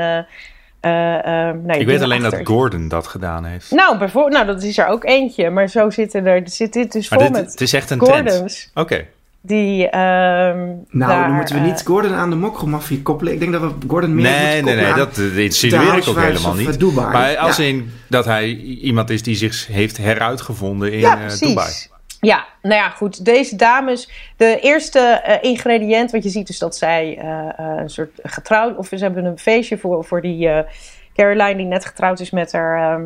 nee, 1.64 1.80
Ik 1.80 1.86
weet 1.86 2.02
alleen 2.02 2.24
achter. 2.24 2.38
dat 2.40 2.48
Gordon 2.48 2.88
dat 2.88 3.08
gedaan 3.08 3.46
heeft. 3.46 3.72
Nou, 3.72 3.98
bijvoorbeeld, 3.98 4.34
nou, 4.34 4.46
dat 4.46 4.64
is 4.64 4.78
er 4.78 4.88
ook 4.88 5.04
eentje. 5.04 5.50
Maar 5.50 5.68
zo 5.68 5.90
zitten 5.90 6.26
er, 6.26 6.42
zit 6.46 6.74
dit 6.74 6.92
dus 6.92 7.10
Maar 7.10 7.20
vol 7.20 7.28
dit, 7.32 7.42
met 7.42 7.52
het 7.52 7.62
is 7.62 7.74
echt 7.74 7.90
een 7.90 8.00
trend. 8.00 8.30
Gordons. 8.32 8.72
Oké. 8.74 9.06
Die, 9.46 9.90
ehm 9.90 10.58
Nou, 10.58 11.12
daar, 11.12 11.28
dan 11.28 11.36
moeten 11.36 11.56
we 11.56 11.62
eh, 11.62 11.68
niet 11.68 11.82
Gordon 11.86 12.14
aan 12.14 12.30
de 12.30 12.36
mokromafie 12.36 13.02
koppelen. 13.02 13.34
Ik 13.34 13.40
denk 13.40 13.52
dat 13.52 13.62
we 13.62 13.72
Gordon 13.88 14.16
meer 14.16 14.24
moeten 14.24 14.42
Nee, 14.42 14.52
nee, 14.52 14.62
koppelen 14.62 14.84
nee, 14.84 14.94
dat, 15.06 15.16
dat 15.16 15.26
insinueer 15.44 15.98
ik 15.98 16.08
ook 16.08 16.20
helemaal 16.20 16.54
niet. 16.54 16.70
eh, 16.70 16.78
Dubai. 16.78 17.12
Maar 17.12 17.38
als 17.38 17.58
Ja. 17.58 17.64
in 17.64 17.90
dat 18.10 18.26
hij 18.26 18.48
iemand 18.58 19.10
is 19.10 19.24
die 19.24 19.36
zich 19.36 19.68
heeft 19.68 19.98
heruitgevonden 19.98 20.92
in 20.94 21.00
ja, 21.00 21.14
eh, 21.14 21.20
precies. 21.20 21.48
Dubai. 21.48 21.72
Ja, 22.20 22.46
nou 22.62 22.76
ja, 22.76 22.90
goed. 22.90 23.26
Deze 23.26 23.56
dames, 23.56 24.10
de 24.38 24.60
eerste 24.62 25.00
eh, 25.00 25.50
ingrediënt, 25.52 26.12
wat 26.12 26.24
je 26.24 26.30
ziet 26.30 26.50
is 26.50 26.60
dat 26.60 26.76
zij 26.78 27.18
eh, 27.18 27.28
eh, 27.40 27.80
een 27.82 27.90
soort 27.90 28.20
getrouwd, 28.24 28.78
of 28.78 28.88
ze 28.88 28.96
hebben 28.98 29.26
een 29.26 29.38
feestje 29.40 29.78
voor, 29.78 30.06
voor 30.06 30.22
die 30.22 30.48
eh, 30.50 30.72
Caroline 31.16 31.56
die 31.56 31.66
net 31.66 31.86
getrouwd 31.86 32.20
is 32.20 32.32
met 32.32 32.52
haar, 32.52 32.94
ehm, 32.94 33.04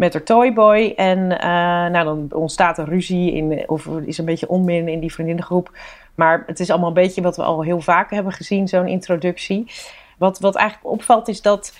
met 0.00 0.12
haar 0.12 0.22
toyboy. 0.22 0.92
En 0.96 1.38
eh, 1.38 1.48
nou, 1.90 2.04
dan 2.04 2.28
ontstaat 2.32 2.78
er 2.78 2.88
ruzie 2.88 3.32
in, 3.32 3.64
of 3.66 3.86
is 4.04 4.18
een 4.18 4.24
beetje 4.24 4.48
onmin 4.48 4.88
in 4.88 5.00
die 5.00 5.12
vriendinnengroep. 5.12 5.70
Maar 6.14 6.42
het 6.46 6.60
is 6.60 6.70
allemaal 6.70 6.88
een 6.88 6.94
beetje 6.94 7.22
wat 7.22 7.36
we 7.36 7.42
al 7.42 7.62
heel 7.62 7.80
vaak 7.80 8.10
hebben 8.10 8.32
gezien, 8.32 8.68
zo'n 8.68 8.88
introductie. 8.88 9.70
Wat, 10.18 10.38
wat 10.38 10.56
eigenlijk 10.56 10.90
opvalt 10.92 11.28
is 11.28 11.42
dat 11.42 11.72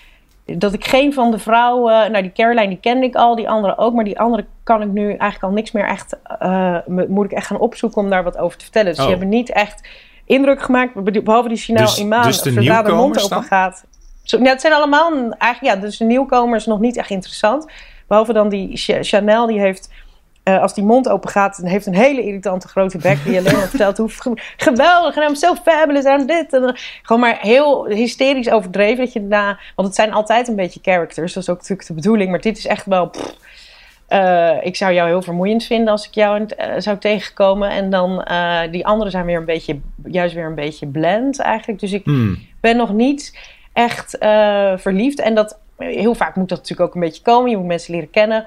dat 0.44 0.72
ik 0.72 0.84
geen 0.86 1.12
van 1.14 1.30
de 1.30 1.38
vrouwen, 1.38 2.10
nou 2.10 2.22
die 2.22 2.32
Caroline 2.32 2.68
die 2.68 2.80
kende 2.80 3.06
ik 3.06 3.14
al, 3.14 3.36
die 3.36 3.48
andere 3.48 3.78
ook, 3.78 3.94
maar 3.94 4.04
die 4.04 4.18
andere 4.18 4.44
kan 4.62 4.82
ik 4.82 4.88
nu 4.88 5.06
eigenlijk 5.08 5.42
al 5.42 5.50
niks 5.50 5.72
meer 5.72 5.86
echt, 5.86 6.16
eh, 6.38 6.76
moet 6.86 7.24
ik 7.24 7.32
echt 7.32 7.46
gaan 7.46 7.58
opzoeken 7.58 8.02
om 8.02 8.10
daar 8.10 8.24
wat 8.24 8.38
over 8.38 8.58
te 8.58 8.64
vertellen. 8.64 8.88
Dus 8.88 8.98
Oh. 8.98 9.02
die 9.06 9.10
hebben 9.16 9.28
niet 9.36 9.50
echt 9.52 9.88
indruk 10.24 10.62
gemaakt, 10.62 11.04
be- 11.04 11.22
behalve 11.22 11.48
die 11.48 11.56
Chanel 11.56 11.84
Dus- 11.84 11.98
Iman, 11.98 12.22
dus 12.22 12.42
de 12.42 12.50
zodra 12.52 12.82
de 12.82 12.92
mond 12.92 13.22
open 13.24 13.42
gaat. 13.42 13.84
Zo, 14.22 14.38
ja, 14.38 14.44
het 14.50 14.60
zijn 14.60 14.72
allemaal, 14.72 15.12
eigenlijk 15.38 15.74
ja, 15.74 15.80
dus 15.80 15.96
de 15.96 16.04
nieuwkomers 16.04 16.66
nog 16.66 16.80
niet 16.80 16.96
echt 16.96 17.10
interessant. 17.10 17.66
Behalve 18.10 18.32
dan 18.32 18.48
die 18.48 18.76
Ch- 18.76 18.98
Chanel, 19.00 19.46
die 19.46 19.60
heeft 19.60 19.90
eh, 20.42 20.60
als 20.62 20.74
die 20.74 20.84
mond 20.84 21.08
open 21.08 21.30
gaat, 21.30 21.56
dan 21.60 21.70
heeft 21.70 21.86
een 21.86 21.94
hele 21.94 22.22
irritante 22.22 22.68
grote 22.68 22.98
bek 22.98 23.24
die 23.24 23.38
alleen 23.38 23.52
maar 23.56 23.68
vertelt 23.68 23.96
hoe 23.96 24.08
ge- 24.08 24.42
geweldig 24.56 25.16
en 25.16 25.22
I'm 25.28 25.34
so 25.34 25.54
fabulous 25.54 26.04
en 26.04 26.26
dit. 26.26 26.52
En, 26.52 26.76
gewoon 27.02 27.20
maar 27.20 27.38
heel 27.40 27.86
hysterisch 27.86 28.50
overdreven. 28.50 29.04
Dat 29.04 29.12
je 29.12 29.20
daarna, 29.28 29.58
want 29.76 29.88
het 29.88 29.96
zijn 29.96 30.12
altijd 30.12 30.48
een 30.48 30.56
beetje 30.56 30.80
characters, 30.82 31.32
dat 31.32 31.42
is 31.42 31.48
ook 31.48 31.56
natuurlijk 31.58 31.88
de 31.88 31.94
bedoeling. 31.94 32.30
Maar 32.30 32.40
dit 32.40 32.58
is 32.58 32.66
echt 32.66 32.86
wel. 32.86 33.08
pff, 33.08 33.34
eh, 34.08 34.56
ik 34.62 34.76
zou 34.76 34.92
jou 34.92 35.08
heel 35.08 35.22
vermoeiend 35.22 35.64
vinden 35.64 35.88
als 35.88 36.06
ik 36.06 36.14
jou 36.14 36.44
eh, 36.44 36.72
zou 36.78 36.98
tegenkomen. 36.98 37.70
En 37.70 37.90
dan 37.90 38.24
die 38.70 38.86
anderen 38.86 39.12
zijn 39.12 39.24
weer 39.26 39.36
een 39.38 39.44
beetje, 39.44 39.80
juist 40.04 40.34
weer 40.34 40.46
een 40.46 40.54
beetje 40.54 40.86
blend 40.86 41.38
eigenlijk. 41.40 41.80
Dus 41.80 41.92
ik 41.92 42.04
Hmm. 42.04 42.38
ben 42.60 42.76
nog 42.76 42.92
niet 42.92 43.38
echt 43.72 44.16
verliefd. 44.76 45.20
En 45.20 45.34
dat, 45.34 45.58
heel 45.86 46.14
vaak 46.14 46.36
moet 46.36 46.48
dat 46.48 46.58
natuurlijk 46.58 46.88
ook 46.88 46.94
een 46.94 47.00
beetje 47.00 47.22
komen. 47.22 47.50
Je 47.50 47.56
moet 47.56 47.66
mensen 47.66 47.94
leren 47.94 48.10
kennen. 48.10 48.46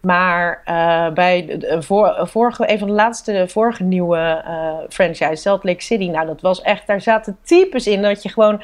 Maar 0.00 0.62
eh, 0.64 1.08
bij 1.12 1.46
de, 1.46 1.56
de- 1.58 1.82
voor, 1.82 2.18
vorige, 2.22 2.72
een 2.72 2.78
van 2.78 2.88
de 2.88 2.94
laatste 2.94 3.44
vorige 3.48 3.82
nieuwe 3.82 4.42
eh, 4.46 4.74
franchise, 4.88 5.34
Salt 5.34 5.64
Lake 5.64 5.82
City, 5.82 6.08
nou 6.08 6.26
dat 6.26 6.40
was 6.40 6.62
echt, 6.62 6.86
daar 6.86 7.00
zaten 7.00 7.36
types 7.42 7.86
in 7.86 8.02
dat 8.02 8.22
je 8.22 8.28
gewoon 8.28 8.62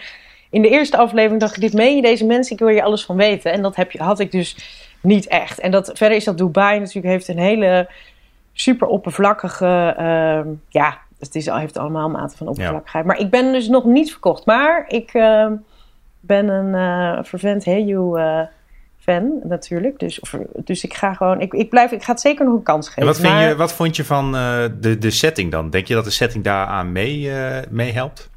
in 0.51 0.63
de 0.63 0.69
eerste 0.69 0.97
aflevering 0.97 1.41
dacht 1.41 1.55
je, 1.55 1.61
dit 1.61 1.73
meen 1.73 1.97
je 1.97 2.03
deze 2.03 2.27
mensen, 2.27 2.53
ik 2.53 2.59
wil 2.59 2.69
hier 2.69 2.83
alles 2.83 3.05
van 3.05 3.17
weten. 3.17 3.53
En 3.53 3.63
dat 3.63 3.77
heb 3.77 3.91
je, 3.93 4.03
had 4.03 4.21
ik 4.21 4.33
dus 4.33 4.57
niet 5.01 5.27
echt. 5.27 5.59
En 5.59 5.71
dat, 5.71 5.91
verder 5.95 6.17
is 6.17 6.25
dat 6.25 6.39
Dubai 6.39 6.79
natuurlijk, 6.79 7.07
heeft 7.07 7.29
een 7.29 7.39
hele 7.39 7.89
super 8.53 8.87
oppervlakkige, 8.89 9.95
ehm, 9.97 10.49
ja, 10.69 10.99
het 11.19 11.35
is, 11.35 11.47
heeft 11.47 11.79
allemaal 11.79 12.09
mate 12.09 12.37
van 12.37 12.49
oppervlakkigheid. 12.49 13.05
Maar 13.05 13.19
ik 13.19 13.31
ben 13.31 13.53
dus 13.53 13.69
nog 13.69 13.85
niet 13.85 14.11
verkocht. 14.11 14.47
Maar 14.47 14.85
ik 14.89 15.11
ehm, 15.13 15.53
ben 16.27 16.49
een 16.49 16.75
eh 16.75 17.25
vervent 17.25 17.65
Heyu 17.65 18.17
eh 18.19 18.41
fan 19.07 19.41
natuurlijk. 19.43 19.99
Dus, 19.99 20.21
of, 20.21 20.37
dus 20.65 20.85
ik 20.85 20.95
ga 20.95 21.15
gewoon, 21.15 21.41
ik, 21.41 21.53
ik, 21.53 21.71
blijf, 21.71 21.93
ik 21.93 22.03
ga 22.03 22.13
het 22.13 22.21
zeker 22.21 22.45
nog 22.45 22.55
een 22.55 22.63
kans 22.63 22.87
geven. 22.89 23.03
En 23.03 23.09
wat, 23.09 23.21
vind 23.21 23.33
Maar- 23.33 23.49
je, 23.49 23.57
wat 23.57 23.73
vond 23.73 23.97
je 23.97 24.05
van 24.05 24.37
eh, 24.37 24.65
de, 24.81 24.99
de 24.99 25.11
setting 25.11 25.51
dan? 25.51 25.71
Denk 25.71 25.87
je 25.87 25.95
dat 25.95 26.05
de 26.05 26.11
setting 26.11 26.45
daaraan 26.45 26.93
mee, 26.93 27.31
eh, 27.31 27.63
mee 27.71 27.93
helpt? 27.93 28.31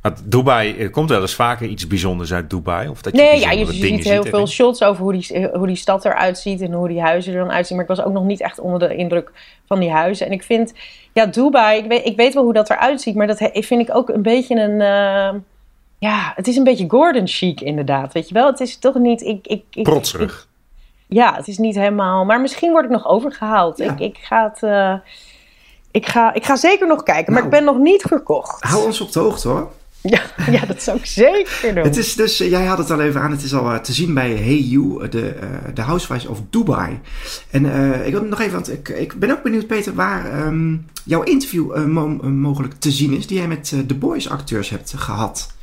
Want 0.00 0.22
Dubai, 0.24 0.78
er 0.78 0.90
komt 0.90 1.08
wel 1.08 1.20
eens 1.20 1.34
vaker 1.34 1.66
iets 1.66 1.86
bijzonders 1.86 2.32
uit 2.32 2.50
Dubai. 2.50 2.88
Of 2.88 3.02
dat 3.02 3.16
je 3.16 3.22
Nee, 3.22 3.40
ja, 3.40 3.50
je, 3.50 3.66
ziet 3.66 4.04
heel 4.04 4.24
veel 4.24 4.46
shots 4.46 4.82
over 4.82 5.02
hoe 5.02 5.12
die, 5.12 5.48
hoe 5.52 5.66
die 5.66 5.76
stad 5.76 6.04
eruit 6.04 6.38
ziet 6.38 6.60
en 6.60 6.72
hoe 6.72 6.88
die 6.88 7.00
huizen 7.00 7.32
er 7.32 7.38
dan 7.38 7.50
uitzien. 7.50 7.76
Maar 7.76 7.84
ik 7.88 7.96
was 7.96 8.04
ook 8.04 8.12
nog 8.12 8.24
niet 8.24 8.40
echt 8.40 8.60
onder 8.60 8.88
de 8.88 8.94
indruk 8.94 9.32
van 9.66 9.80
die 9.80 9.90
huizen. 9.90 10.26
En 10.26 10.32
ik 10.32 10.42
vind, 10.42 10.72
ja, 11.12 11.26
Dubai, 11.26 11.78
ik 11.78 11.88
weet, 11.88 12.06
ik 12.06 12.16
weet 12.16 12.34
wel 12.34 12.42
hoe 12.42 12.52
dat 12.52 12.70
eruit 12.70 13.00
ziet, 13.00 13.14
maar 13.14 13.26
dat 13.26 13.50
vind 13.52 13.88
ik 13.88 13.94
ook 13.96 14.08
een 14.08 14.22
beetje 14.22 14.54
een. 14.60 14.80
Ja, 16.00 16.32
het 16.36 16.48
is 16.48 16.56
een 16.56 16.64
beetje 16.64 16.88
Gordon 16.88 17.26
chic 17.28 17.60
inderdaad. 17.60 18.12
Weet 18.12 18.28
je 18.28 18.34
wel, 18.34 18.46
het 18.46 18.60
is 18.60 18.76
toch 18.78 18.94
niet. 18.94 19.20
Ik, 19.20 19.46
ik, 19.46 19.62
ik, 19.70 19.82
Protserig. 19.82 20.48
ja, 21.06 21.34
het 21.36 21.48
is 21.48 21.58
niet 21.58 21.74
helemaal. 21.74 22.24
Maar 22.24 22.40
misschien 22.40 22.70
word 22.70 22.84
ik 22.84 22.90
nog 22.90 23.06
overgehaald. 23.06 23.78
Ja. 23.78 23.92
Ik, 23.92 23.98
ik, 24.00 24.18
ga 24.22 24.44
het, 24.52 24.62
eh, 24.62 24.94
ik, 25.90 26.06
ga, 26.06 26.34
ik 26.34 26.44
ga 26.44 26.56
zeker 26.56 26.86
nog 26.86 27.02
kijken, 27.02 27.32
maar 27.32 27.42
Nou. 27.42 27.54
ik 27.54 27.58
ben 27.64 27.74
nog 27.74 27.78
niet 27.82 28.02
verkocht. 28.02 28.62
Hou 28.64 28.84
ons 28.84 29.00
op 29.00 29.12
de 29.12 29.18
hoogte 29.20 29.48
hoor. 29.48 29.70
Ja, 30.02 30.20
ja, 30.50 30.66
dat 30.66 30.82
zou 30.82 30.96
ik 30.98 31.06
zeker 31.24 31.74
doen. 31.74 31.84
Het 31.84 31.96
is 31.96 32.14
dus, 32.14 32.40
eh, 32.40 32.50
jij 32.50 32.64
had 32.64 32.78
het 32.78 32.90
al 32.90 33.00
even 33.00 33.20
aan, 33.20 33.30
het 33.30 33.42
is 33.42 33.54
al 33.54 33.70
eh, 33.72 33.78
te 33.78 33.92
zien 33.92 34.14
bij 34.14 34.30
Hey 34.30 34.56
You, 34.58 35.08
de, 35.08 35.34
de 35.74 35.82
Housewives 35.82 36.26
of 36.28 36.40
Dubai. 36.50 37.00
En 37.50 37.64
ik 38.06 38.12
wil 38.12 38.24
nog 38.24 38.40
even, 38.40 38.52
want 38.52 38.72
ik, 38.72 38.88
ik 38.88 39.14
ben 39.14 39.30
ook 39.30 39.42
benieuwd 39.42 39.66
Peter, 39.66 39.94
waar 39.94 40.30
ehm, 40.32 40.76
jouw 41.04 41.22
interview 41.22 41.86
mo- 41.86 42.30
mogelijk 42.30 42.74
te 42.74 42.90
zien 42.90 43.12
is, 43.16 43.26
die 43.26 43.38
jij 43.38 43.48
met 43.48 43.74
de 43.86 43.94
Boys 43.94 44.28
acteurs 44.30 44.68
hebt 44.70 44.92
gehad. 44.96 45.54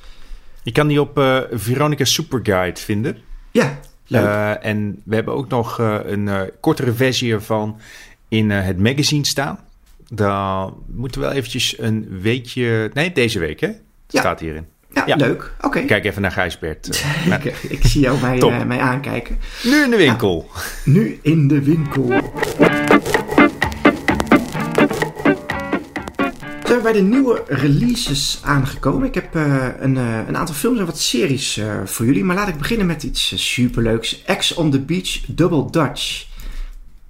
Je 0.68 0.74
kan 0.74 0.88
die 0.88 1.02
op 1.02 1.18
eh 1.18 1.40
Veronica 1.52 2.04
Superguide 2.04 2.80
vinden. 2.80 3.18
Ja, 3.52 3.80
leuk. 4.08 4.24
Eh, 4.24 4.66
en 4.66 5.02
we 5.06 5.16
hebben 5.16 5.34
ook 5.34 5.50
nog 5.50 5.80
eh, 5.80 5.98
een 6.06 6.52
kortere 6.60 6.94
versie 6.94 7.34
ervan 7.34 7.80
in 8.28 8.50
het 8.50 8.78
magazine 8.78 9.26
staan. 9.26 9.60
Dan 10.10 10.84
moeten 10.88 11.22
we 11.22 11.28
wel 11.28 11.36
eventjes 11.36 11.80
een 11.80 12.20
weekje... 12.22 12.92
Nee, 12.94 13.12
deze 13.12 13.40
week 13.40 13.60
hè? 13.60 13.68
Ja. 13.68 14.20
Staat 14.20 14.40
hierin. 14.40 14.66
ja, 14.94 15.04
ja. 15.06 15.16
leuk. 15.16 15.54
Oké. 15.62 15.86
Kijk 15.86 16.06
even 16.06 16.22
naar 16.22 16.32
Gijsbert. 16.32 16.88
Ik, 17.44 17.44
ik 17.70 17.84
zie 17.86 18.02
jou 18.02 18.22
mij, 18.22 18.66
mij 18.66 18.80
aankijken. 18.80 19.40
nu 19.64 19.84
in 19.84 19.90
de 19.90 19.98
winkel. 19.98 20.50
Nu 20.86 21.20
in 21.22 21.48
de 21.48 21.62
winkel. 21.64 22.10
Zijn 26.68 26.80
we 26.80 26.84
bij 26.84 26.94
de 26.94 27.02
nieuwe 27.02 27.44
releases 27.48 28.40
aangekomen. 28.44 29.08
Ik 29.08 29.14
heb 29.14 29.36
eh, 29.36 29.68
een, 29.80 29.98
eh, 29.98 30.28
een 30.28 30.38
aantal 30.38 30.56
films 30.56 30.80
en 30.80 30.86
wat 30.86 31.00
series 31.00 31.58
eh, 31.58 31.76
voor 31.86 32.06
jullie. 32.06 32.24
Maar 32.24 32.36
laat 32.36 32.48
ik 32.48 32.58
beginnen 32.58 32.88
met 32.88 33.04
iets 33.04 33.32
eh, 33.32 33.40
superleuks. 33.40 34.24
Ex 34.24 34.54
on 34.54 34.72
the 34.72 34.80
Beach 34.80 35.20
Double 35.28 35.72
Dutch. 35.72 36.26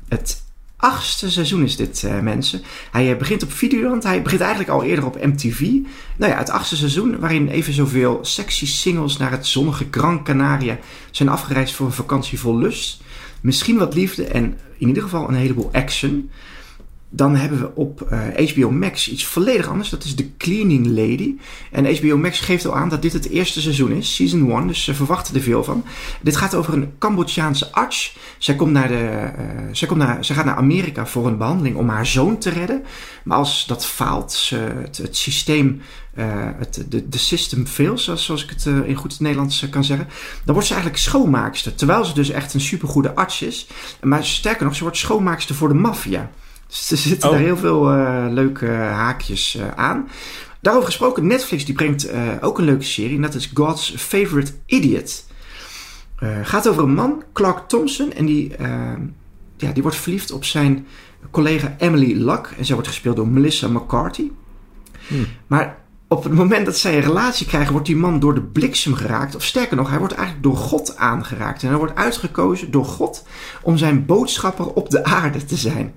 Het 0.08 0.42
achtste 0.78 1.32
seizoen 1.32 1.64
is 1.64 1.76
dit, 1.76 2.04
eh, 2.04 2.20
mensen. 2.20 2.62
Hij 2.92 3.12
eh, 3.12 3.18
begint 3.18 3.44
op 3.44 3.52
Videoland. 3.52 4.04
Hij 4.04 4.22
begint 4.22 4.42
eigenlijk 4.42 4.72
al 4.72 4.84
eerder 4.84 5.06
op 5.06 5.26
MTV. 5.26 5.60
Nou 6.18 6.32
ja, 6.32 6.38
het 6.38 6.50
achtste 6.50 6.76
seizoen 6.76 7.20
waarin 7.20 7.48
even 7.48 7.74
zoveel 7.74 8.20
sexy 8.22 8.66
singles 8.66 9.18
naar 9.18 9.32
het 9.32 9.48
zonnige 9.48 9.88
Gran 9.92 10.24
Canaria 10.24 10.78
zijn 11.12 11.30
afgereisd 11.30 11.76
voor 11.76 11.86
een 11.86 11.92
vakantie 11.92 12.40
vol 12.40 12.58
lust. 12.58 13.02
misschien 13.42 13.78
wat 13.78 13.94
liefde 13.94 14.26
en 14.26 14.58
in 14.78 14.88
ieder 14.88 15.04
geval 15.04 15.28
een 15.28 15.36
heleboel 15.36 15.70
action. 15.72 16.30
Dan 17.10 17.36
hebben 17.36 17.60
we 17.60 17.76
op 17.76 18.02
eh, 18.02 18.50
HBO 18.50 18.72
Max 18.72 19.10
iets 19.10 19.26
volledig 19.26 19.68
anders. 19.68 19.90
Dat 19.90 20.04
is 20.04 20.16
The 20.16 20.30
Cleaning 20.38 20.86
Lady. 20.86 21.36
En 21.72 21.96
HBO 21.96 22.18
Max 22.18 22.40
geeft 22.40 22.66
al 22.66 22.76
aan 22.76 22.90
dat 22.90 23.02
dit 23.02 23.14
het 23.14 23.30
eerste 23.30 23.62
seizoen 23.62 23.92
is, 23.92 24.16
season 24.16 24.52
1. 24.52 24.68
Dus 24.68 24.84
ze 24.84 24.94
verwachten 24.94 25.36
er 25.36 25.42
veel 25.42 25.64
van. 25.64 25.84
Dit 26.22 26.36
gaat 26.36 26.56
over 26.56 26.74
een 26.74 26.92
Cambodjaanse 26.98 27.72
arts. 27.72 28.18
Zij, 28.38 28.56
komt 28.56 28.72
naar 28.72 28.88
de, 28.88 29.08
eh, 29.38 29.46
zij, 29.72 29.88
komt 29.88 30.00
naar, 30.00 30.26
zij 30.26 30.36
gaat 30.36 30.46
naar 30.46 30.56
Amerika 30.56 31.06
voor 31.06 31.28
een 31.28 31.38
behandeling 31.38 31.76
om 31.76 31.90
haar 31.90 32.06
zoon 32.06 32.38
te 32.38 32.50
redden. 32.50 32.84
Maar 33.24 33.38
als 33.38 33.66
dat 33.66 33.86
faalt, 33.86 34.32
ze, 34.32 34.56
het, 34.82 35.18
systeem, 35.18 35.82
eh, 36.14 36.50
het, 36.58 36.86
de, 36.90 37.10
de 37.10 37.18
system 37.18 37.68
fails, 37.68 38.04
zoals, 38.04 38.26
zoals 38.26 38.44
ik 38.44 38.50
het 38.50 38.66
eh, 38.66 38.88
in 38.88 38.96
goed 38.96 39.20
Nederlands 39.20 39.64
eh, 39.64 39.70
kan 39.70 39.84
zeggen, 39.84 40.08
dan 40.44 40.54
wordt 40.54 40.68
ze 40.68 40.74
eigenlijk 40.74 41.04
schoonmaakster. 41.04 41.76
Terwijl 41.76 42.06
ze 42.06 42.14
dus 42.14 42.30
echt 42.30 42.54
een 42.54 42.62
supergoede 42.62 43.16
arts 43.16 43.42
is. 43.42 43.68
Maar 44.02 44.26
sterker 44.26 44.66
nog, 44.66 44.76
ze 44.76 44.84
wordt 44.84 44.98
schoonmaakster 44.98 45.56
voor 45.56 45.68
de 45.68 45.74
maffia. 45.74 46.32
Dus 46.68 46.92
er 46.92 46.98
zitten 46.98 47.30
Oh. 47.30 47.36
daar 47.36 47.44
heel 47.44 47.58
veel 47.58 47.92
eh, 47.92 48.26
leuke 48.30 48.68
haakjes 48.72 49.56
eh, 49.56 49.68
aan. 49.76 50.08
Daarover 50.62 50.88
gesproken, 50.90 51.28
Netflix 51.28 51.66
die 51.66 51.76
brengt 51.76 52.06
eh, 52.10 52.22
ook 52.42 52.58
een 52.58 52.66
leuke 52.66 52.84
serie. 52.84 53.16
En 53.16 53.22
dat 53.22 53.34
is 53.34 53.52
God's 53.54 53.94
Favorite 53.98 54.52
Idiot. 54.66 55.26
Eh 56.20 56.30
gaat 56.44 56.68
over 56.68 56.84
een 56.84 56.94
man, 56.94 57.24
Clark 57.34 57.68
Thompson. 57.68 58.12
En 58.12 58.26
die, 58.26 58.56
eh, 58.56 58.70
ja, 59.58 59.72
die 59.72 59.82
wordt 59.82 59.98
verliefd 59.98 60.32
op 60.32 60.44
zijn 60.46 60.88
collega 61.32 61.76
Emily 61.78 62.24
Luck. 62.24 62.54
En 62.58 62.66
zij 62.66 62.76
wordt 62.76 62.90
gespeeld 62.90 63.16
door 63.16 63.28
Melissa 63.28 63.68
McCarthy. 63.68 64.32
Maar 65.48 65.78
op 66.08 66.24
het 66.24 66.34
moment 66.34 66.66
dat 66.66 66.78
zij 66.78 66.96
een 66.96 67.02
relatie 67.02 67.46
krijgen, 67.46 67.72
wordt 67.72 67.88
die 67.88 67.96
man 67.96 68.20
door 68.20 68.34
de 68.34 68.42
bliksem 68.42 68.94
geraakt. 68.94 69.36
Of 69.36 69.44
sterker 69.44 69.76
nog, 69.78 69.90
hij 69.90 70.00
wordt 70.00 70.14
eigenlijk 70.14 70.44
door 70.44 70.58
God 70.58 70.98
aangeraakt. 70.98 71.62
En 71.64 71.70
hij 71.70 71.78
wordt 71.78 71.96
uitgekozen 71.96 72.72
door 72.72 72.86
God 72.86 73.26
om 73.62 73.78
zijn 73.78 74.06
boodschapper 74.06 74.66
op 74.66 74.90
de 74.90 75.04
aarde 75.04 75.46
te 75.46 75.56
zijn. 75.56 75.94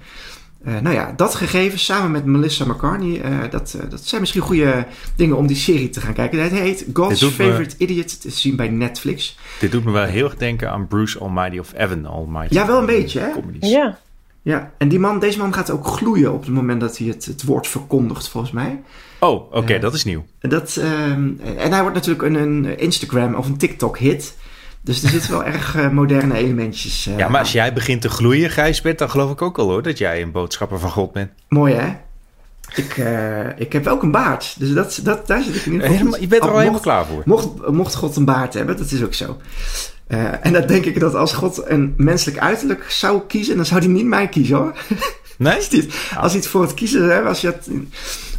Eh, 0.64 0.79
nou 0.81 0.94
ja, 0.94 1.12
dat 1.16 1.35
gegeven 1.35 1.79
samen 1.79 2.11
met 2.11 2.25
Melissa 2.25 2.64
McCartney, 2.64 3.20
eh, 3.20 3.38
dat, 3.51 3.77
eh, 3.81 3.90
dat 3.90 4.01
zijn 4.07 4.20
misschien 4.20 4.42
goede 4.42 4.87
dingen 5.16 5.37
om 5.37 5.46
die 5.46 5.57
serie 5.57 5.88
te 5.88 6.01
gaan 6.01 6.12
kijken. 6.12 6.42
Het 6.42 6.53
heet 6.53 6.87
God's 6.92 7.20
doet 7.20 7.38
me- 7.38 7.44
Favorite 7.44 7.75
Idiot, 7.79 8.20
te 8.20 8.31
zien 8.31 8.57
bij 8.57 8.68
Netflix. 8.68 9.38
Dit 9.61 9.73
doet 9.73 9.85
me 9.85 9.90
wel 9.90 10.05
heel 10.05 10.25
erg 10.25 10.37
denken 10.37 10.70
aan 10.70 10.87
Bruce 10.88 11.18
Almighty 11.18 11.59
of 11.59 11.73
Evan 11.77 12.07
Almighty. 12.07 12.55
Ja, 12.55 12.66
wel 12.66 12.79
een 12.79 12.87
beetje, 12.87 13.20
hè? 13.20 13.31
Comedies. 13.31 13.70
Ja. 13.70 13.99
Ja, 14.42 14.73
en 14.79 14.88
die 14.88 14.99
man, 14.99 15.18
deze 15.20 15.38
man 15.38 15.55
gaat 15.55 15.70
ook 15.70 15.87
gloeien 15.87 16.33
op 16.33 16.40
het 16.44 16.51
moment 16.55 16.81
dat 16.81 16.99
hij 16.99 17.07
het, 17.09 17.25
het 17.25 17.44
woord 17.44 17.66
verkondigt, 17.66 18.29
volgens 18.29 18.53
mij. 18.53 18.81
Oh, 19.18 19.53
oké, 19.55 19.79
dat 19.79 19.94
is 19.94 20.05
nieuw. 20.05 20.25
Dat, 20.40 20.77
ehm, 20.77 21.31
en 21.57 21.70
hij 21.73 21.81
wordt 21.81 21.94
natuurlijk 21.96 22.23
een, 22.23 22.35
een 22.35 22.79
Instagram 22.79 23.35
of 23.35 23.46
een 23.46 23.57
TikTok-hit. 23.57 24.37
Dus 24.83 25.03
er 25.03 25.09
zitten 25.09 25.31
wel 25.31 25.45
erg 25.45 25.77
eh, 25.77 25.88
moderne 25.88 26.35
elementjes 26.35 27.07
eh, 27.07 27.19
Ja, 27.19 27.29
maar 27.29 27.40
als 27.40 27.53
jij 27.53 27.73
begint 27.73 28.01
te 28.03 28.09
gloeien, 28.09 28.51
Gijsbert, 28.51 28.99
dan 28.99 29.11
geloof 29.11 29.31
ik 29.31 29.43
ook 29.43 29.59
al 29.59 29.69
hoor 29.69 29.83
dat 29.83 29.99
jij 29.99 30.23
een 30.23 30.33
boodschapper 30.33 30.79
van 30.79 30.90
God 30.90 31.12
bent. 31.12 31.31
Mooi, 31.49 31.75
hè? 31.75 31.88
Ik, 32.75 32.99
eh, 32.99 33.59
ik 33.61 33.73
heb 33.73 33.87
ook 33.87 34.03
een 34.03 34.11
baard. 34.11 34.55
Dus 34.59 34.73
dat, 34.73 35.01
dat, 35.03 35.27
daar 35.27 35.43
zit 35.43 35.55
ik 35.55 35.64
in 35.66 35.73
ieder 35.73 35.87
geval 35.87 35.99
Helemaal- 35.99 36.21
je 36.21 36.27
bent 36.27 36.43
er 36.43 36.49
al 36.49 36.55
mocht- 36.55 36.61
helemaal 36.64 36.81
klaar 36.85 37.07
voor. 37.07 37.23
Mocht, 37.25 37.69
mocht 37.71 37.95
God 37.95 38.16
een 38.16 38.25
baard 38.25 38.55
hebben, 38.55 38.77
dat 38.77 38.90
is 38.90 39.03
ook 39.03 39.14
zo. 39.14 39.37
En 40.40 40.53
dan 40.53 40.66
denk 40.66 40.85
ik 40.85 41.01
dat 41.01 41.14
als 41.14 41.33
God 41.33 41.62
een 41.66 41.95
menselijk 41.97 42.38
uiterlijk 42.38 42.90
zou 42.90 43.21
kiezen, 43.29 43.57
dan 43.57 43.66
zou 43.66 43.81
hij 43.81 43.88
niet 43.88 44.05
mij 44.07 44.29
kiezen 44.29 44.57
hoor. 44.57 44.73
Nee? 45.38 45.57
Als 45.57 45.69
hij 45.69 45.79
het, 45.79 45.95
als 46.16 46.33
hij 46.33 46.40
het 46.40 46.51
voor 46.51 46.62
het 46.62 46.75
kiezen 46.75 46.99
zou 46.99 47.11
hebben, 47.11 47.29
als 47.29 47.40
je 47.40 47.47
het... 47.47 47.69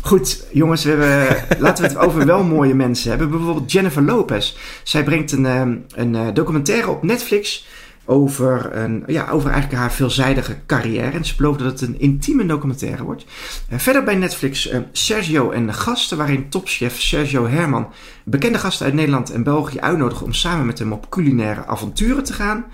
Goed, 0.01 0.45
jongens, 0.51 0.83
we 0.83 0.89
hebben, 0.89 1.45
laten 1.65 1.83
we 1.83 1.89
het 1.89 1.97
over 1.97 2.25
wel 2.25 2.43
mooie 2.43 2.73
mensen 2.73 3.09
hebben. 3.09 3.29
Bijvoorbeeld 3.29 3.71
Jennifer 3.71 4.03
Lopez. 4.03 4.55
Zij 4.83 5.03
brengt 5.03 5.31
een, 5.31 5.45
ehm, 5.45 5.75
een 5.95 6.15
eh, 6.15 6.27
documentaire 6.33 6.89
op 6.89 7.03
Netflix 7.03 7.65
over, 8.05 8.75
een, 8.75 9.03
ja, 9.07 9.29
over 9.29 9.49
eigenlijk 9.49 9.81
haar 9.81 9.93
veelzijdige 9.93 10.57
carrière. 10.65 11.17
En 11.17 11.25
ze 11.25 11.35
belooft 11.35 11.59
dat 11.59 11.71
het 11.71 11.81
een 11.81 11.99
intieme 11.99 12.45
documentaire 12.45 13.03
wordt. 13.03 13.25
Eh, 13.69 13.79
verder 13.79 14.03
bij 14.03 14.15
Netflix 14.15 14.67
eh, 14.67 14.79
Sergio 14.91 15.51
en 15.51 15.65
de 15.65 15.73
gasten, 15.73 16.17
waarin 16.17 16.49
topchef 16.49 17.01
Sergio 17.01 17.47
Herman 17.47 17.87
bekende 18.23 18.57
gasten 18.57 18.85
uit 18.85 18.95
Nederland 18.95 19.31
en 19.31 19.43
België 19.43 19.79
uitnodigen 19.79 20.25
om 20.25 20.33
samen 20.33 20.65
met 20.65 20.79
hem 20.79 20.91
op 20.91 21.09
culinaire 21.09 21.65
avonturen 21.65 22.23
te 22.23 22.33
gaan. 22.33 22.65